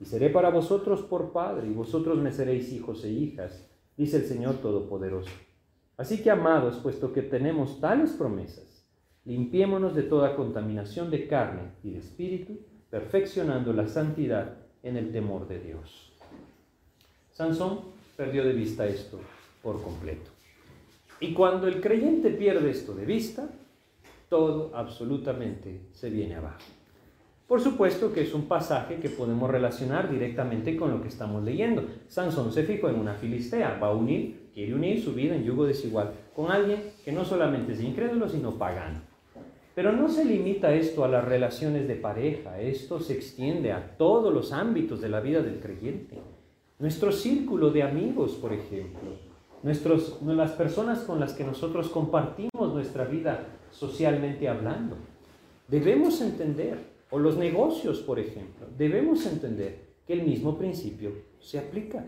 Y 0.00 0.06
seré 0.06 0.30
para 0.30 0.48
vosotros 0.48 1.02
por 1.02 1.30
Padre, 1.30 1.68
y 1.68 1.72
vosotros 1.72 2.18
me 2.18 2.32
seréis 2.32 2.72
hijos 2.72 3.04
e 3.04 3.10
hijas, 3.10 3.70
dice 3.98 4.16
el 4.16 4.24
Señor 4.24 4.56
Todopoderoso. 4.56 5.30
Así 5.98 6.22
que, 6.22 6.30
amados, 6.30 6.78
puesto 6.78 7.12
que 7.12 7.22
tenemos 7.22 7.80
tales 7.80 8.12
promesas, 8.12 8.77
limpiémonos 9.28 9.94
de 9.94 10.04
toda 10.04 10.34
contaminación 10.34 11.10
de 11.10 11.28
carne 11.28 11.72
y 11.84 11.90
de 11.90 11.98
espíritu, 11.98 12.60
perfeccionando 12.88 13.74
la 13.74 13.86
santidad 13.86 14.54
en 14.82 14.96
el 14.96 15.12
temor 15.12 15.46
de 15.46 15.60
Dios. 15.60 16.10
Sansón 17.32 17.80
perdió 18.16 18.42
de 18.42 18.54
vista 18.54 18.86
esto 18.86 19.20
por 19.62 19.82
completo. 19.82 20.30
Y 21.20 21.34
cuando 21.34 21.68
el 21.68 21.82
creyente 21.82 22.30
pierde 22.30 22.70
esto 22.70 22.94
de 22.94 23.04
vista, 23.04 23.50
todo 24.30 24.70
absolutamente 24.74 25.82
se 25.92 26.08
viene 26.08 26.36
abajo. 26.36 26.64
Por 27.46 27.60
supuesto 27.60 28.14
que 28.14 28.22
es 28.22 28.32
un 28.32 28.48
pasaje 28.48 28.96
que 28.96 29.10
podemos 29.10 29.50
relacionar 29.50 30.10
directamente 30.10 30.74
con 30.74 30.90
lo 30.90 31.02
que 31.02 31.08
estamos 31.08 31.44
leyendo. 31.44 31.84
Sansón 32.08 32.50
se 32.50 32.62
fijó 32.62 32.88
en 32.88 32.98
una 32.98 33.12
filistea, 33.12 33.78
va 33.78 33.88
a 33.88 33.94
unir, 33.94 34.48
quiere 34.54 34.74
unir 34.74 35.02
su 35.02 35.12
vida 35.12 35.36
en 35.36 35.44
yugo 35.44 35.66
desigual 35.66 36.14
con 36.34 36.50
alguien 36.50 36.82
que 37.04 37.12
no 37.12 37.26
solamente 37.26 37.74
es 37.74 37.82
incrédulo, 37.82 38.26
sino 38.26 38.56
pagano. 38.56 39.07
Pero 39.78 39.92
no 39.92 40.08
se 40.08 40.24
limita 40.24 40.74
esto 40.74 41.04
a 41.04 41.08
las 41.08 41.24
relaciones 41.24 41.86
de 41.86 41.94
pareja, 41.94 42.60
esto 42.60 42.98
se 42.98 43.12
extiende 43.12 43.70
a 43.70 43.96
todos 43.96 44.34
los 44.34 44.50
ámbitos 44.50 45.00
de 45.00 45.08
la 45.08 45.20
vida 45.20 45.40
del 45.40 45.60
creyente. 45.60 46.18
Nuestro 46.80 47.12
círculo 47.12 47.70
de 47.70 47.84
amigos, 47.84 48.32
por 48.32 48.52
ejemplo, 48.52 49.10
nuestros, 49.62 50.20
las 50.20 50.50
personas 50.50 51.02
con 51.02 51.20
las 51.20 51.32
que 51.32 51.44
nosotros 51.44 51.90
compartimos 51.90 52.74
nuestra 52.74 53.04
vida 53.04 53.46
socialmente 53.70 54.48
hablando. 54.48 54.96
Debemos 55.68 56.20
entender, 56.22 56.80
o 57.10 57.20
los 57.20 57.36
negocios, 57.36 58.00
por 58.00 58.18
ejemplo, 58.18 58.66
debemos 58.76 59.26
entender 59.26 59.90
que 60.08 60.14
el 60.14 60.24
mismo 60.24 60.58
principio 60.58 61.12
se 61.38 61.56
aplica. 61.56 62.04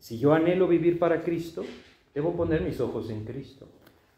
Si 0.00 0.18
yo 0.18 0.32
anhelo 0.32 0.66
vivir 0.66 0.98
para 0.98 1.22
Cristo, 1.22 1.64
debo 2.12 2.32
poner 2.32 2.62
mis 2.62 2.80
ojos 2.80 3.10
en 3.10 3.24
Cristo. 3.24 3.68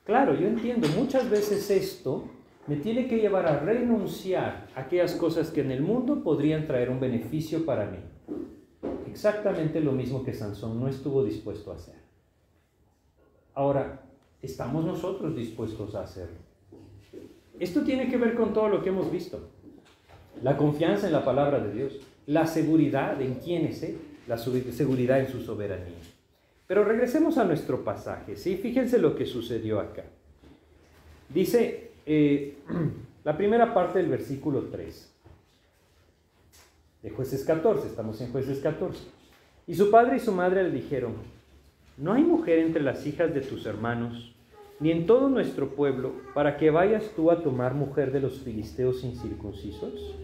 Claro, 0.04 0.34
yo 0.34 0.48
entiendo, 0.48 0.88
muchas 0.96 1.28
veces 1.28 1.70
esto 1.70 2.40
me 2.66 2.76
tiene 2.76 3.08
que 3.08 3.18
llevar 3.18 3.46
a 3.46 3.60
renunciar 3.60 4.68
a 4.74 4.82
aquellas 4.82 5.14
cosas 5.14 5.50
que 5.50 5.62
en 5.62 5.70
el 5.72 5.82
mundo 5.82 6.22
podrían 6.22 6.66
traer 6.66 6.90
un 6.90 7.00
beneficio 7.00 7.64
para 7.64 7.86
mí. 7.86 7.98
Exactamente 9.10 9.80
lo 9.80 9.92
mismo 9.92 10.22
que 10.22 10.32
Sansón 10.32 10.80
no 10.80 10.88
estuvo 10.88 11.24
dispuesto 11.24 11.72
a 11.72 11.76
hacer. 11.76 11.96
Ahora, 13.54 14.02
¿estamos 14.40 14.84
nosotros 14.84 15.36
dispuestos 15.36 15.94
a 15.94 16.02
hacerlo? 16.02 16.38
Esto 17.58 17.82
tiene 17.82 18.08
que 18.08 18.16
ver 18.16 18.34
con 18.34 18.52
todo 18.52 18.68
lo 18.68 18.82
que 18.82 18.88
hemos 18.88 19.10
visto. 19.10 19.50
La 20.42 20.56
confianza 20.56 21.06
en 21.06 21.12
la 21.12 21.24
palabra 21.24 21.60
de 21.60 21.72
Dios, 21.74 22.00
la 22.26 22.46
seguridad 22.46 23.20
en 23.20 23.34
quién 23.34 23.66
es 23.66 23.82
Él, 23.82 23.98
la 24.26 24.38
seguridad 24.38 25.20
en 25.20 25.28
su 25.28 25.40
soberanía. 25.40 25.98
Pero 26.66 26.84
regresemos 26.84 27.36
a 27.36 27.44
nuestro 27.44 27.84
pasaje, 27.84 28.36
¿sí? 28.36 28.56
Fíjense 28.56 28.98
lo 28.98 29.14
que 29.14 29.26
sucedió 29.26 29.78
acá. 29.78 30.04
Dice 31.28 31.91
eh, 32.06 32.58
la 33.24 33.36
primera 33.36 33.72
parte 33.72 33.98
del 33.98 34.08
versículo 34.08 34.62
3 34.70 35.12
de 37.02 37.10
jueces 37.10 37.44
14, 37.44 37.88
estamos 37.88 38.20
en 38.20 38.30
jueces 38.30 38.60
14. 38.60 39.04
Y 39.66 39.74
su 39.74 39.90
padre 39.90 40.16
y 40.16 40.20
su 40.20 40.32
madre 40.32 40.64
le 40.64 40.70
dijeron, 40.70 41.14
no 41.96 42.12
hay 42.12 42.22
mujer 42.22 42.60
entre 42.60 42.82
las 42.82 43.06
hijas 43.06 43.34
de 43.34 43.40
tus 43.40 43.66
hermanos, 43.66 44.34
ni 44.80 44.90
en 44.90 45.06
todo 45.06 45.28
nuestro 45.28 45.70
pueblo, 45.70 46.12
para 46.34 46.56
que 46.56 46.70
vayas 46.70 47.10
tú 47.14 47.30
a 47.30 47.42
tomar 47.42 47.74
mujer 47.74 48.12
de 48.12 48.20
los 48.20 48.40
filisteos 48.40 49.04
incircuncisos. 49.04 50.14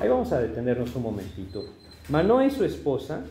Ahí 0.00 0.08
vamos 0.08 0.32
a 0.32 0.40
detenernos 0.40 0.94
un 0.96 1.02
momentito. 1.02 1.64
Manoa 2.08 2.46
y 2.46 2.50
su 2.50 2.64
esposa 2.64 3.24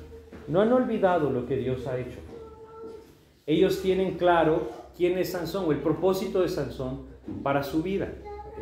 no 0.48 0.62
han 0.62 0.72
olvidado 0.72 1.30
lo 1.30 1.46
que 1.46 1.58
Dios 1.58 1.88
ha 1.88 1.98
hecho. 1.98 2.20
Ellos 3.46 3.82
tienen 3.82 4.18
claro 4.18 4.70
quién 4.96 5.18
es 5.18 5.32
Sansón 5.32 5.66
o 5.66 5.72
el 5.72 5.80
propósito 5.80 6.42
de 6.42 6.50
Sansón 6.50 7.11
para 7.44 7.64
su 7.64 7.84
vida. 7.84 8.14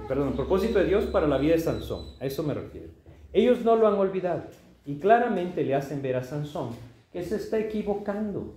Perdón, 0.08 0.30
el 0.30 0.34
propósito 0.34 0.80
de 0.80 0.86
Dios 0.86 1.06
para 1.06 1.28
la 1.28 1.38
vida 1.38 1.54
de 1.54 1.60
Sansón. 1.60 2.06
A 2.20 2.26
eso 2.26 2.44
me 2.44 2.54
refiero. 2.54 2.90
Ellos 3.34 3.64
no 3.64 3.76
lo 3.76 3.88
han 3.88 3.96
olvidado 3.96 4.44
y 4.86 4.96
claramente 5.00 5.64
le 5.64 5.76
hacen 5.76 6.02
ver 6.02 6.16
a 6.16 6.24
Sansón 6.24 6.70
que 7.12 7.24
se 7.24 7.36
está 7.36 7.60
equivocando 7.60 8.56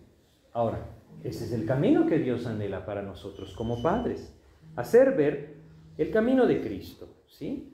Ahora, 0.53 0.86
ese 1.24 1.44
es 1.44 1.53
el 1.53 1.64
camino 1.64 2.07
que 2.07 2.18
Dios 2.18 2.46
anhela 2.46 2.84
para 2.84 3.03
nosotros 3.03 3.55
como 3.55 3.82
padres, 3.82 4.34
hacer 4.76 5.16
ver 5.16 5.55
el 5.96 6.11
camino 6.11 6.46
de 6.46 6.61
Cristo, 6.61 7.09
¿sí? 7.26 7.72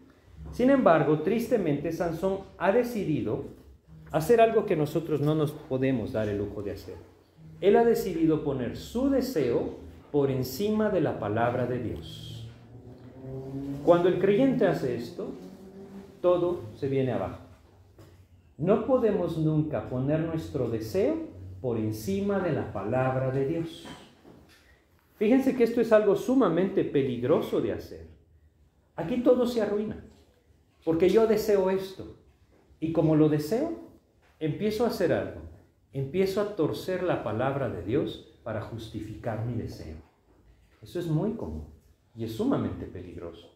Sin 0.52 0.70
embargo, 0.70 1.20
tristemente, 1.20 1.90
Sansón 1.90 2.38
ha 2.56 2.70
decidido 2.70 3.46
hacer 4.12 4.40
algo 4.40 4.64
que 4.64 4.76
nosotros 4.76 5.20
no 5.20 5.34
nos 5.34 5.50
podemos 5.50 6.12
dar 6.12 6.28
el 6.28 6.38
lujo 6.38 6.62
de 6.62 6.72
hacer. 6.72 6.94
Él 7.60 7.76
ha 7.76 7.84
decidido 7.84 8.44
poner 8.44 8.76
su 8.76 9.10
deseo 9.10 9.78
por 10.10 10.30
encima 10.30 10.90
de 10.90 11.00
la 11.00 11.18
palabra 11.18 11.66
de 11.66 11.78
Dios. 11.80 12.48
Cuando 13.84 14.08
el 14.08 14.18
creyente 14.18 14.66
hace 14.66 14.96
esto, 14.96 15.30
todo 16.20 16.60
se 16.74 16.88
viene 16.88 17.12
abajo. 17.12 17.40
No 18.56 18.86
podemos 18.86 19.38
nunca 19.38 19.88
poner 19.88 20.20
nuestro 20.20 20.68
deseo 20.68 21.16
por 21.60 21.76
encima 21.76 22.38
de 22.40 22.52
la 22.52 22.72
palabra 22.72 23.30
de 23.30 23.46
Dios. 23.46 23.86
Fíjense 25.16 25.56
que 25.56 25.64
esto 25.64 25.80
es 25.80 25.92
algo 25.92 26.16
sumamente 26.16 26.84
peligroso 26.84 27.60
de 27.60 27.72
hacer. 27.72 28.06
Aquí 28.96 29.22
todo 29.22 29.46
se 29.46 29.62
arruina, 29.62 30.04
porque 30.84 31.08
yo 31.08 31.26
deseo 31.26 31.70
esto, 31.70 32.16
y 32.80 32.92
como 32.92 33.16
lo 33.16 33.28
deseo, 33.28 33.72
empiezo 34.40 34.84
a 34.84 34.88
hacer 34.88 35.12
algo, 35.12 35.40
empiezo 35.92 36.40
a 36.40 36.56
torcer 36.56 37.02
la 37.02 37.22
palabra 37.22 37.68
de 37.68 37.82
Dios 37.82 38.27
para 38.48 38.62
justificar 38.62 39.44
mi 39.44 39.60
deseo. 39.60 39.96
Eso 40.80 40.98
es 40.98 41.06
muy 41.06 41.32
común 41.32 41.66
y 42.16 42.24
es 42.24 42.32
sumamente 42.32 42.86
peligroso. 42.86 43.54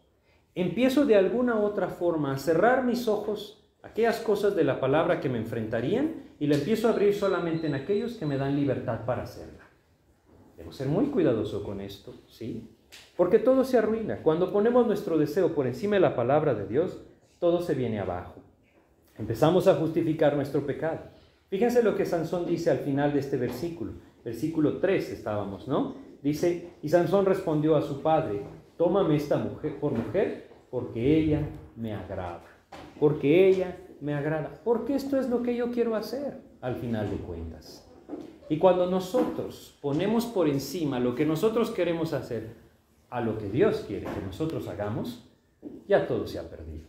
Empiezo 0.55 1.07
de 1.07 1.17
alguna 1.17 1.59
otra 1.59 1.89
forma 1.89 2.35
a 2.35 2.37
cerrar 2.37 2.85
mis 2.85 3.09
ojos 3.09 3.65
a 3.83 3.87
aquellas 3.87 4.21
cosas 4.21 4.55
de 4.55 4.65
la 4.65 4.81
palabra 4.81 5.19
que 5.19 5.31
me 5.31 5.39
enfrentarían 5.39 6.35
y 6.39 6.47
la 6.47 6.57
empiezo 6.57 6.89
a 6.89 6.91
abrir 6.91 7.15
solamente 7.15 7.69
en 7.69 7.75
aquellos 7.75 8.19
que 8.19 8.27
me 8.27 8.37
dan 8.37 8.55
libertad 8.55 9.07
para 9.07 9.23
hacerla. 9.23 9.67
Debo 10.59 10.73
ser 10.73 10.89
muy 10.89 11.07
cuidadoso 11.07 11.65
con 11.65 11.81
esto, 11.81 12.15
¿sí? 12.29 12.69
Porque 13.17 13.39
todo 13.39 13.65
se 13.65 13.79
arruina. 13.79 14.19
Cuando 14.23 14.53
ponemos 14.53 14.87
nuestro 14.87 15.17
deseo 15.17 15.55
por 15.55 15.67
encima 15.67 15.95
de 15.95 16.01
la 16.01 16.15
palabra 16.15 16.53
de 16.53 16.67
Dios, 16.67 17.01
todo 17.39 17.63
se 17.63 17.75
viene 17.75 17.99
abajo. 17.99 18.43
Empezamos 19.17 19.69
a 19.69 19.75
justificar 19.77 20.37
nuestro 20.37 20.67
pecado. 20.67 21.01
Fíjense 21.49 21.83
lo 21.83 21.97
que 21.97 22.05
Sansón 22.05 22.45
dice 22.45 22.71
al 22.71 22.81
final 22.81 23.15
de 23.15 23.21
este 23.21 23.39
versículo. 23.39 23.93
Versículo 24.25 24.79
3 24.79 25.11
estábamos, 25.11 25.67
¿no? 25.69 25.95
Dice, 26.23 26.71
y 26.83 26.89
Sansón 26.89 27.27
respondió 27.27 27.77
a 27.77 27.83
su 27.83 28.01
padre, 28.01 28.43
tómame 28.77 29.17
esta 29.17 29.37
mujer 29.37 29.81
por 29.81 29.93
mujer, 29.93 30.51
porque 30.71 31.19
ella 31.19 31.41
me 31.77 31.93
agrada. 31.93 32.45
Porque 33.01 33.49
ella 33.49 33.77
me 34.01 34.15
agrada. 34.15 34.61
Porque 34.65 34.95
esto 34.95 35.19
es 35.19 35.29
lo 35.29 35.43
que 35.43 35.57
yo 35.57 35.71
quiero 35.71 35.97
hacer 35.97 36.41
al 36.61 36.77
final 36.77 37.11
de 37.11 37.17
cuentas. 37.17 37.89
Y 38.49 38.59
cuando 38.59 38.89
nosotros 38.89 39.77
ponemos 39.81 40.27
por 40.27 40.49
encima 40.49 41.01
lo 41.01 41.15
que 41.15 41.27
nosotros 41.27 41.71
queremos 41.71 42.13
hacer 42.13 42.55
a 43.11 43.21
lo 43.21 43.39
que 43.39 43.49
Dios 43.49 43.85
quiere 43.87 44.07
que 44.07 44.25
nosotros 44.25 44.69
hagamos, 44.69 45.29
ya 45.89 46.07
todo 46.07 46.27
se 46.27 46.39
ha 46.39 46.49
perdido. 46.49 46.87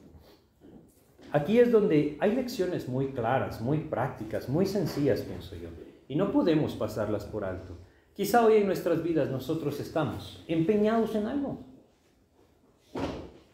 Aquí 1.31 1.57
es 1.59 1.71
donde 1.71 2.17
hay 2.19 2.35
lecciones 2.35 2.87
muy 2.87 3.07
claras, 3.07 3.59
muy 3.59 3.79
prácticas, 3.79 4.47
muy 4.47 4.67
sencillas, 4.67 5.21
pienso 5.21 5.55
yo, 5.55 5.69
y 6.07 6.15
no 6.15 6.31
podemos 6.31 6.75
pasarlas 6.75 7.25
por 7.25 7.45
alto. 7.45 7.77
Quizá 8.13 8.45
hoy 8.45 8.57
en 8.57 8.67
nuestras 8.67 9.01
vidas 9.01 9.29
nosotros 9.29 9.79
estamos 9.79 10.43
empeñados 10.47 11.15
en 11.15 11.25
algo, 11.25 11.65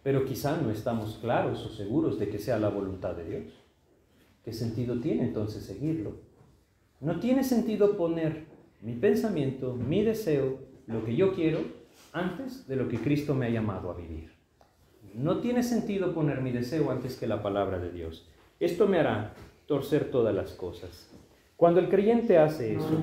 pero 0.04 0.26
quizá 0.26 0.60
no 0.62 0.70
estamos 0.70 1.18
claros 1.22 1.66
o 1.66 1.70
seguros 1.70 2.20
de 2.20 2.30
que 2.30 2.40
sea 2.40 2.60
la 2.60 2.70
voluntad 2.70 3.16
de 3.16 3.26
Dios. 3.26 3.54
¿Qué 4.44 4.54
sentido 4.54 5.00
tiene 5.00 5.24
entonces 5.24 5.64
seguirlo? 5.64 6.18
No 7.00 7.20
tiene 7.20 7.44
sentido 7.44 7.96
poner 7.96 8.48
mi 8.82 8.94
pensamiento, 8.94 9.76
mi 9.76 10.04
deseo, 10.04 10.60
lo 10.88 11.06
que 11.06 11.16
yo 11.16 11.34
quiero, 11.34 11.60
antes 12.12 12.68
de 12.68 12.76
lo 12.76 12.88
que 12.88 12.98
Cristo 12.98 13.36
me 13.36 13.46
ha 13.46 13.50
llamado 13.50 13.92
a 13.92 13.96
vivir. 13.96 14.32
No 15.14 15.40
tiene 15.40 15.64
sentido 15.64 16.14
poner 16.14 16.42
mi 16.42 16.52
deseo 16.52 16.92
antes 16.92 17.18
que 17.18 17.28
la 17.28 17.42
palabra 17.42 17.80
de 17.80 17.92
Dios. 17.92 18.28
Esto 18.60 18.88
me 18.88 19.00
hará 19.00 19.34
torcer 19.66 20.12
todas 20.12 20.36
las 20.36 20.54
cosas. 20.54 21.09
Cuando 21.60 21.82
el 21.82 21.90
creyente 21.90 22.38
hace 22.38 22.76
eso, 22.76 23.02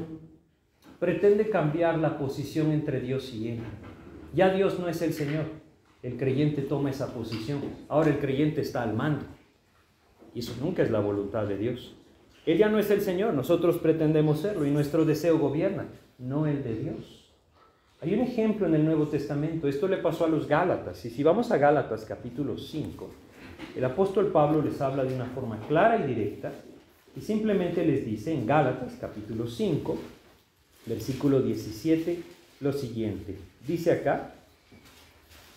pretende 0.99 1.51
cambiar 1.51 1.99
la 1.99 2.17
posición 2.17 2.71
entre 2.71 3.03
Dios 3.03 3.35
y 3.35 3.51
él. 3.51 3.61
Ya 4.33 4.49
Dios 4.49 4.79
no 4.79 4.89
es 4.89 5.03
el 5.03 5.13
Señor. 5.13 5.45
El 6.03 6.17
creyente 6.17 6.63
toma 6.63 6.89
esa 6.89 7.13
posición. 7.13 7.61
Ahora 7.87 8.09
el 8.09 8.19
creyente 8.19 8.63
está 8.63 8.83
al 8.83 8.95
mando. 8.95 9.27
Y 10.33 10.39
eso 10.39 10.55
nunca 10.59 10.83
es 10.83 10.91
la 10.91 11.01
voluntad 11.01 11.47
de 11.47 11.59
Dios. 11.59 11.97
Él 12.47 12.57
ya 12.57 12.71
no 12.71 12.79
es 12.79 12.91
el 12.91 13.03
Señor, 13.03 13.35
nosotros 13.35 13.77
pretendemos 13.77 14.41
serlo 14.41 14.65
y 14.65 14.71
nuestro 14.71 15.05
deseo 15.05 15.39
gobierna, 15.39 15.89
no 16.19 16.47
el 16.47 16.65
de 16.65 16.77
Dios. 16.77 17.31
Hay 18.01 18.15
un 18.15 18.21
ejemplo 18.21 18.67
en 18.67 18.75
el 18.75 18.87
Nuevo 18.87 19.07
Testamento, 19.07 19.69
esto 19.69 19.87
le 19.87 19.99
pasó 19.99 20.25
a 20.25 20.29
los 20.29 20.49
Gálatas, 20.49 21.05
y 21.05 21.11
si 21.11 21.23
vamos 21.23 21.51
a 21.51 21.59
Gálatas 21.59 22.07
capítulo 22.07 22.57
5, 22.57 23.11
el 23.77 23.85
apóstol 23.85 24.29
Pablo 24.29 24.63
les 24.63 24.81
habla 24.81 25.05
de 25.05 25.15
una 25.15 25.27
forma 25.27 25.59
clara 25.69 25.99
y 25.99 26.07
directa, 26.07 26.53
y 27.17 27.21
simplemente 27.21 27.85
les 27.85 28.05
dice 28.05 28.33
en 28.33 28.47
Gálatas 28.47 28.95
capítulo 29.01 29.49
5, 29.49 29.97
versículo 30.87 31.43
17, 31.43 32.21
lo 32.61 32.73
siguiente. 32.73 33.37
Dice 33.67 33.93
acá, 33.93 34.35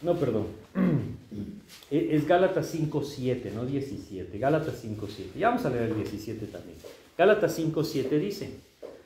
no, 0.02 0.16
perdón, 0.16 0.48
es 1.92 2.28
Gálatas 2.28 2.68
5, 2.68 3.04
7, 3.04 3.52
no 3.54 3.66
17, 3.66 4.38
Gálatas 4.40 4.80
5, 4.82 5.08
7. 5.08 5.40
Ya 5.40 5.50
vamos 5.50 5.66
a 5.66 5.70
leer 5.70 5.90
el 5.90 5.96
17 5.96 6.48
también. 6.48 6.78
Gálatas 7.18 7.54
5, 7.56 7.84
7 7.84 8.18
dice, 8.18 8.52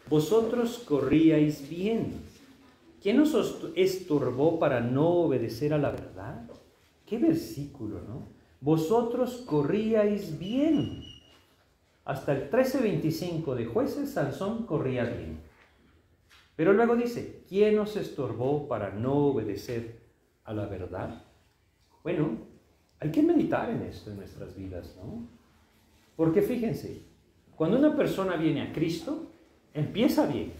vosotros 0.09 0.83
corríais 0.85 1.67
bien 1.67 2.33
¿Quién 3.03 3.17
nos 3.17 3.35
estorbó 3.75 4.59
para 4.59 4.79
no 4.79 5.09
obedecer 5.09 5.73
a 5.73 5.77
la 5.77 5.91
verdad? 5.91 6.49
Qué 7.05 7.17
versículo, 7.17 7.99
¿no? 8.07 8.29
Vosotros 8.61 9.43
corríais 9.45 10.39
bien. 10.39 11.03
Hasta 12.05 12.33
el 12.33 12.49
13:25 12.49 13.55
de 13.55 13.65
jueces, 13.65 14.11
Sansón 14.11 14.65
corría 14.65 15.05
bien. 15.05 15.39
Pero 16.55 16.73
luego 16.73 16.95
dice, 16.95 17.43
¿quién 17.47 17.75
nos 17.75 17.95
estorbó 17.95 18.67
para 18.67 18.91
no 18.91 19.13
obedecer 19.27 20.01
a 20.43 20.53
la 20.53 20.65
verdad? 20.65 21.23
Bueno, 22.03 22.37
hay 22.99 23.11
que 23.11 23.23
meditar 23.23 23.69
en 23.69 23.81
esto 23.83 24.11
en 24.11 24.17
nuestras 24.17 24.55
vidas, 24.55 24.95
¿no? 24.97 25.27
Porque 26.15 26.41
fíjense, 26.41 27.01
cuando 27.55 27.77
una 27.79 27.95
persona 27.95 28.35
viene 28.35 28.61
a 28.61 28.73
Cristo, 28.73 29.27
empieza 29.73 30.27
bien. 30.27 30.53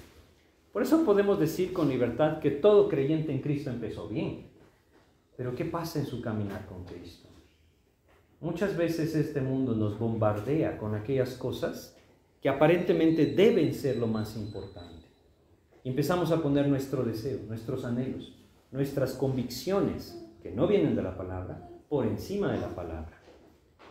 Por 0.72 0.82
eso 0.82 1.06
podemos 1.06 1.40
decir 1.40 1.72
con 1.74 1.90
libertad 1.90 2.40
que 2.40 2.52
todo 2.52 2.90
creyente 2.90 3.32
en 3.32 3.42
Cristo 3.42 3.70
empezó 3.70 4.08
bien. 4.08 4.48
Pero 5.38 5.54
¿qué 5.56 5.66
pasa 5.66 6.00
en 6.00 6.06
su 6.06 6.22
caminar 6.22 6.66
con 6.66 6.84
Cristo? 6.86 7.30
Muchas 8.44 8.76
veces 8.76 9.16
este 9.16 9.40
mundo 9.40 9.74
nos 9.74 9.98
bombardea 9.98 10.78
con 10.78 10.96
aquellas 10.96 11.36
cosas 11.36 11.96
que 12.42 12.50
aparentemente 12.50 13.26
deben 13.26 13.74
ser 13.74 13.96
lo 13.96 14.06
más 14.06 14.36
importante. 14.36 15.08
Empezamos 15.86 16.30
a 16.30 16.44
poner 16.44 16.68
nuestro 16.68 17.06
deseo, 17.06 17.40
nuestros 17.48 17.86
anhelos, 17.86 18.38
nuestras 18.70 19.14
convicciones, 19.14 20.22
que 20.42 20.52
no 20.52 20.68
vienen 20.68 20.94
de 20.94 21.04
la 21.04 21.16
palabra, 21.16 21.70
por 21.88 22.06
encima 22.06 22.52
de 22.52 22.60
la 22.60 22.68
palabra. 22.76 23.18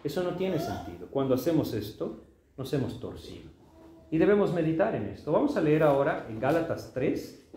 Eso 0.04 0.22
no 0.22 0.36
tiene 0.36 0.58
sentido. 0.58 1.06
Cuando 1.10 1.34
hacemos 1.34 1.72
esto, 1.72 2.22
nos 2.58 2.70
hemos 2.74 3.00
torcido. 3.00 3.48
Y 4.10 4.18
debemos 4.18 4.52
meditar 4.52 4.94
en 4.94 5.06
esto. 5.06 5.32
Vamos 5.32 5.56
a 5.56 5.62
leer 5.62 5.82
ahora 5.82 6.26
en 6.28 6.38
Gálatas 6.38 6.90
3, 6.92 7.48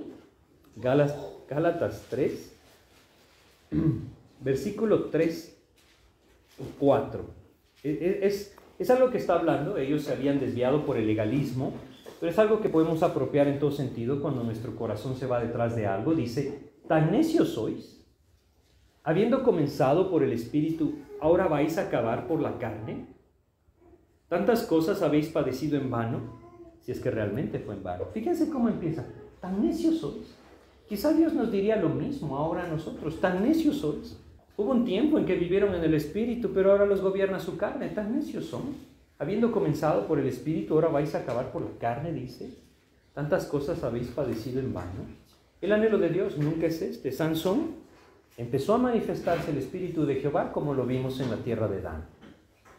Gálatas 0.77 2.05
3, 2.09 2.55
versículo 4.39 5.09
3, 5.09 5.54
4. 6.79 7.25
E, 7.83 7.89
e, 7.89 8.27
es, 8.27 8.55
es 8.79 8.89
algo 8.89 9.09
que 9.11 9.17
está 9.17 9.35
hablando, 9.35 9.77
ellos 9.77 10.03
se 10.03 10.13
habían 10.13 10.39
desviado 10.39 10.85
por 10.85 10.97
el 10.97 11.07
legalismo, 11.07 11.73
pero 12.19 12.31
es 12.31 12.39
algo 12.39 12.61
que 12.61 12.69
podemos 12.69 13.03
apropiar 13.03 13.47
en 13.47 13.59
todo 13.59 13.71
sentido 13.71 14.21
cuando 14.21 14.43
nuestro 14.43 14.75
corazón 14.75 15.15
se 15.15 15.27
va 15.27 15.39
detrás 15.39 15.75
de 15.75 15.87
algo. 15.87 16.13
Dice, 16.13 16.71
tan 16.87 17.11
necios 17.11 17.49
sois, 17.49 18.05
habiendo 19.03 19.43
comenzado 19.43 20.09
por 20.09 20.23
el 20.23 20.31
Espíritu, 20.31 20.95
ahora 21.19 21.47
vais 21.47 21.77
a 21.77 21.83
acabar 21.83 22.27
por 22.27 22.41
la 22.41 22.57
carne. 22.57 23.07
Tantas 24.27 24.63
cosas 24.63 25.01
habéis 25.01 25.29
padecido 25.29 25.77
en 25.77 25.91
vano 25.91 26.45
si 26.81 26.91
es 26.91 26.99
que 26.99 27.11
realmente 27.11 27.59
fue 27.59 27.75
en 27.75 27.83
vano. 27.83 28.05
Fíjense 28.13 28.49
cómo 28.49 28.69
empieza. 28.69 29.05
Tan 29.41 29.61
necios 29.61 29.97
sois. 29.97 30.35
Quizá 30.87 31.13
Dios 31.13 31.33
nos 31.33 31.51
diría 31.51 31.75
lo 31.77 31.89
mismo 31.89 32.37
ahora 32.37 32.65
a 32.65 32.67
nosotros. 32.67 33.19
Tan 33.19 33.43
necios 33.43 33.77
sois. 33.77 34.19
Hubo 34.57 34.71
un 34.71 34.85
tiempo 34.85 35.17
en 35.17 35.25
que 35.25 35.35
vivieron 35.35 35.75
en 35.75 35.83
el 35.83 35.93
Espíritu, 35.93 36.51
pero 36.53 36.71
ahora 36.71 36.85
los 36.85 37.01
gobierna 37.01 37.39
su 37.39 37.57
carne. 37.57 37.89
Tan 37.89 38.15
necios 38.15 38.45
son. 38.45 38.75
Habiendo 39.19 39.51
comenzado 39.51 40.07
por 40.07 40.19
el 40.19 40.27
Espíritu, 40.27 40.75
ahora 40.75 40.89
vais 40.89 41.13
a 41.15 41.19
acabar 41.19 41.51
por 41.51 41.61
la 41.61 41.77
carne, 41.79 42.13
dice. 42.13 42.49
Tantas 43.13 43.45
cosas 43.45 43.83
habéis 43.83 44.07
padecido 44.07 44.59
en 44.59 44.73
vano. 44.73 45.05
El 45.61 45.71
anhelo 45.71 45.97
de 45.97 46.09
Dios 46.09 46.37
nunca 46.37 46.67
es 46.67 46.81
este. 46.81 47.11
Sansón 47.11 47.75
empezó 48.37 48.75
a 48.75 48.77
manifestarse 48.77 49.51
el 49.51 49.57
Espíritu 49.57 50.05
de 50.05 50.15
Jehová 50.15 50.51
como 50.51 50.73
lo 50.73 50.85
vimos 50.85 51.19
en 51.19 51.31
la 51.31 51.37
tierra 51.37 51.67
de 51.67 51.81
Dan. 51.81 52.05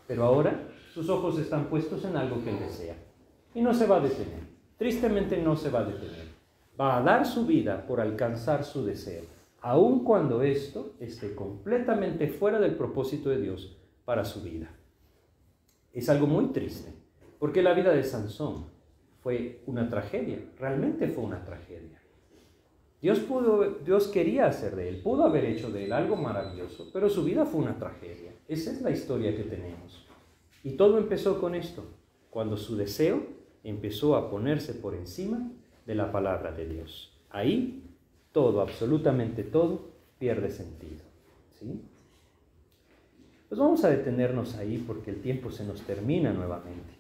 Pero 0.07 0.25
ahora 0.25 0.69
sus 0.93 1.09
ojos 1.09 1.39
están 1.39 1.67
puestos 1.67 2.05
en 2.05 2.17
algo 2.17 2.43
que 2.43 2.51
él 2.51 2.59
desea 2.59 2.97
y 3.55 3.61
no 3.61 3.73
se 3.73 3.87
va 3.87 3.97
a 3.97 4.01
detener. 4.01 4.41
Tristemente 4.79 5.39
no 5.39 5.57
se 5.57 5.71
va 5.71 5.81
a 5.81 5.85
detener. 5.85 6.27
Va 6.79 6.99
a 6.99 7.03
dar 7.03 7.27
su 7.27 7.47
vida 7.47 7.87
por 7.87 8.01
alcanzar 8.01 8.65
su 8.65 8.85
deseo. 8.85 9.25
Aun 9.67 10.05
cuando 10.05 10.43
esto 10.43 10.95
esté 11.01 11.35
completamente 11.35 12.29
fuera 12.29 12.61
del 12.61 12.77
propósito 12.77 13.31
de 13.31 13.41
Dios 13.41 13.77
para 14.05 14.25
su 14.25 14.41
vida. 14.43 14.71
Es 15.93 16.09
algo 16.09 16.29
muy 16.29 16.53
triste, 16.53 16.93
porque 17.41 17.65
la 17.65 17.75
vida 17.75 17.93
de 17.93 18.05
Sansón 18.05 18.67
fue 19.25 19.65
una 19.67 19.89
tragedia, 19.89 20.39
realmente 20.57 21.09
fue 21.09 21.25
una 21.25 21.45
tragedia. 21.45 22.01
Dios, 23.03 23.19
pudo, 23.19 23.81
Dios 23.85 24.07
quería 24.07 24.47
hacer 24.47 24.77
de 24.77 24.89
él, 24.89 25.03
pudo 25.03 25.25
haber 25.25 25.45
hecho 25.47 25.73
de 25.73 25.87
él 25.87 25.93
algo 25.93 26.15
maravilloso, 26.15 26.89
pero 26.93 27.09
su 27.09 27.25
vida 27.25 27.45
fue 27.45 27.63
una 27.63 27.77
tragedia. 27.77 28.37
Esa 28.47 28.71
es 28.71 28.81
la 28.83 28.93
historia 28.93 29.37
que 29.37 29.43
tenemos. 29.43 30.07
Y 30.63 30.77
todo 30.77 30.97
empezó 30.97 31.41
con 31.41 31.57
esto, 31.57 31.83
cuando 32.31 32.57
su 32.57 32.77
deseo 32.77 33.21
empezó 33.65 34.15
a 34.15 34.31
ponerse 34.31 34.75
por 34.75 34.95
encima 34.95 35.51
de 35.87 35.95
la 35.97 36.13
palabra 36.13 36.53
de 36.53 36.69
Dios. 36.69 37.19
Ahí 37.31 37.83
todo, 38.37 38.61
absolutamente 38.61 39.45
todo, 39.45 39.81
pierde 40.19 40.51
sentido. 40.51 41.01
¿sí? 41.59 41.81
Pues 43.49 43.59
vamos 43.59 43.83
a 43.83 43.89
detenernos 43.89 44.57
ahí 44.57 44.85
porque 44.87 45.11
el 45.11 45.23
tiempo 45.23 45.51
se 45.51 45.65
nos 45.65 45.81
termina 45.81 46.35
nuevamente. 46.35 46.93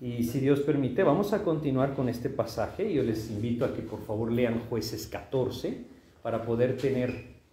Y 0.00 0.22
si 0.22 0.38
Dios 0.38 0.60
permite, 0.60 1.02
vamos 1.02 1.32
a 1.32 1.42
continuar 1.42 1.94
con 1.94 2.08
este 2.08 2.30
pasaje. 2.30 2.94
Yo 2.94 3.02
les 3.02 3.32
invito 3.32 3.64
a 3.64 3.74
que 3.74 3.82
por 3.82 4.06
favor 4.06 4.30
lean 4.30 4.60
jueces 4.70 5.08
14 5.08 5.76
para 6.22 6.46
poder 6.46 6.76
tener 6.76 7.10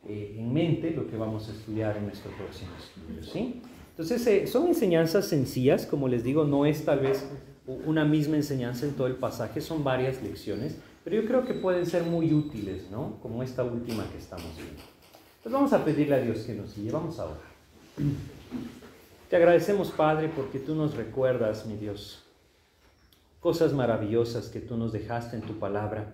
eh, 0.07 0.35
en 0.37 0.53
mente 0.53 0.91
lo 0.91 1.07
que 1.07 1.17
vamos 1.17 1.49
a 1.49 1.53
estudiar 1.53 1.97
en 1.97 2.05
nuestro 2.05 2.29
próximo 2.33 2.69
estudio. 2.77 3.23
¿sí? 3.23 3.63
Entonces, 3.89 4.27
eh, 4.27 4.45
son 4.45 4.67
enseñanzas 4.67 5.27
sencillas, 5.27 5.87
como 5.87 6.07
les 6.07 6.23
digo, 6.23 6.45
no 6.45 6.67
es 6.67 6.85
tal 6.85 6.99
vez 6.99 7.27
una 7.65 8.05
misma 8.05 8.35
enseñanza 8.35 8.85
en 8.85 8.93
todo 8.93 9.07
el 9.07 9.15
pasaje, 9.15 9.59
son 9.59 9.83
varias 9.83 10.21
lecciones, 10.21 10.77
pero 11.07 11.21
yo 11.21 11.25
creo 11.25 11.45
que 11.45 11.53
pueden 11.53 11.85
ser 11.85 12.03
muy 12.03 12.33
útiles, 12.33 12.91
¿no? 12.91 13.17
Como 13.21 13.41
esta 13.41 13.63
última 13.63 14.03
que 14.11 14.17
estamos 14.17 14.53
viendo. 14.57 14.81
Entonces 15.37 15.51
vamos 15.53 15.71
a 15.71 15.85
pedirle 15.85 16.15
a 16.15 16.19
Dios 16.19 16.39
que 16.39 16.53
nos 16.53 16.75
guíe, 16.75 16.91
vamos 16.91 17.17
a 17.17 17.27
orar. 17.27 17.37
Te 19.29 19.37
agradecemos, 19.37 19.89
Padre, 19.91 20.29
porque 20.35 20.59
tú 20.59 20.75
nos 20.75 20.95
recuerdas, 20.97 21.65
mi 21.65 21.77
Dios, 21.77 22.25
cosas 23.39 23.71
maravillosas 23.71 24.49
que 24.49 24.59
tú 24.59 24.75
nos 24.75 24.91
dejaste 24.91 25.37
en 25.37 25.43
tu 25.43 25.57
palabra, 25.57 26.13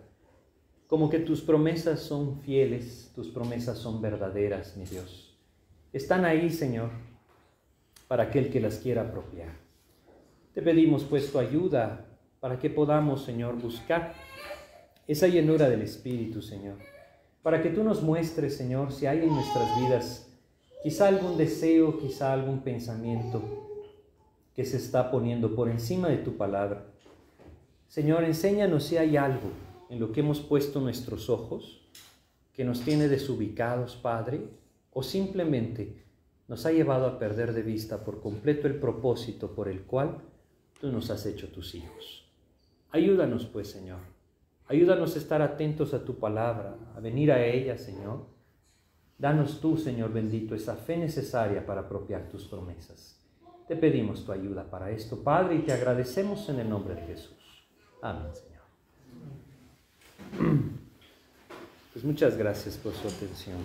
como 0.86 1.10
que 1.10 1.18
tus 1.18 1.42
promesas 1.42 2.00
son 2.00 2.42
fieles, 2.42 3.12
tus 3.16 3.30
promesas 3.30 3.80
son 3.80 4.00
verdaderas, 4.00 4.78
mi 4.78 4.86
Dios. 4.86 5.36
Están 5.92 6.24
ahí, 6.24 6.52
Señor, 6.52 6.92
para 8.08 8.26
aquel 8.26 8.52
que 8.52 8.60
las 8.60 8.78
quiera 8.78 9.02
apropiar. 9.02 9.56
Te 10.54 10.62
pedimos 10.62 11.04
pues 11.04 11.32
tu 11.32 11.40
ayuda 11.40 12.06
para 12.40 12.60
que 12.60 12.70
podamos, 12.70 13.24
Señor, 13.24 13.56
buscar 13.56 14.14
esa 15.08 15.28
llenura 15.28 15.70
del 15.70 15.82
Espíritu, 15.82 16.42
Señor, 16.42 16.78
para 17.42 17.62
que 17.62 17.70
tú 17.70 17.84
nos 17.84 18.02
muestres, 18.02 18.56
Señor, 18.56 18.92
si 18.92 19.06
hay 19.06 19.20
en 19.20 19.34
nuestras 19.34 19.80
vidas 19.80 20.30
quizá 20.82 21.08
algún 21.08 21.38
deseo, 21.38 22.00
quizá 22.00 22.34
algún 22.34 22.60
pensamiento 22.60 23.42
que 24.56 24.66
se 24.66 24.78
está 24.78 25.12
poniendo 25.12 25.56
por 25.56 25.70
encima 25.70 26.10
de 26.10 26.18
tu 26.18 26.38
palabra 26.38 26.94
Señor, 27.94 28.24
enséñanos 28.24 28.86
si 28.86 28.98
hay 28.98 29.18
algo 29.18 29.52
en 29.88 30.00
lo 30.00 30.12
que 30.12 30.22
hemos 30.22 30.40
puesto 30.40 30.82
nuestros 30.82 31.30
ojos 31.30 31.88
que 32.52 32.64
nos 32.64 32.82
tiene 32.82 33.08
desubicados, 33.08 33.96
Padre, 33.96 34.50
o 34.92 35.04
simplemente 35.04 36.04
nos 36.48 36.66
ha 36.66 36.72
llevado 36.72 37.06
a 37.06 37.20
perder 37.20 37.54
de 37.54 37.62
vista 37.62 38.04
por 38.04 38.20
completo 38.20 38.66
el 38.66 38.80
propósito 38.80 39.54
por 39.54 39.68
el 39.68 39.84
cual 39.84 40.24
tú 40.82 40.92
nos 40.92 41.12
has 41.12 41.28
hecho 41.28 41.50
tus 41.50 41.76
hijos. 41.76 42.26
Ayúdanos, 42.90 43.46
pues, 43.46 43.68
Señor. 43.68 44.00
Ayúdanos 44.68 45.16
a 45.16 45.20
estar 45.20 45.42
atentos 45.42 45.94
a 45.94 46.04
tu 46.04 46.20
palabra, 46.20 46.76
a 46.96 47.00
venir 47.00 47.32
a 47.32 47.46
ella, 47.46 47.78
Señor. 47.78 48.26
Danos 49.18 49.60
tú, 49.62 49.78
Señor 49.78 50.12
bendito, 50.12 50.56
esa 50.56 50.76
fe 50.76 50.98
necesaria 50.98 51.66
para 51.66 51.82
apropiar 51.82 52.30
tus 52.30 52.46
promesas. 52.48 53.20
Te 53.68 53.76
pedimos 53.76 54.26
tu 54.26 54.32
ayuda 54.32 54.70
para 54.70 54.92
esto, 54.92 55.24
Padre, 55.24 55.56
y 55.56 55.60
te 55.60 55.74
agradecemos 55.74 56.48
en 56.50 56.60
el 56.60 56.70
nombre 56.70 56.96
de 56.96 57.02
Jesús. 57.04 57.68
Amén, 58.02 58.32
Señor. 58.34 58.54
Pues 61.94 62.04
muchas 62.04 62.36
gracias 62.38 62.76
por 62.76 62.94
su 62.94 63.08
atención. 63.08 63.58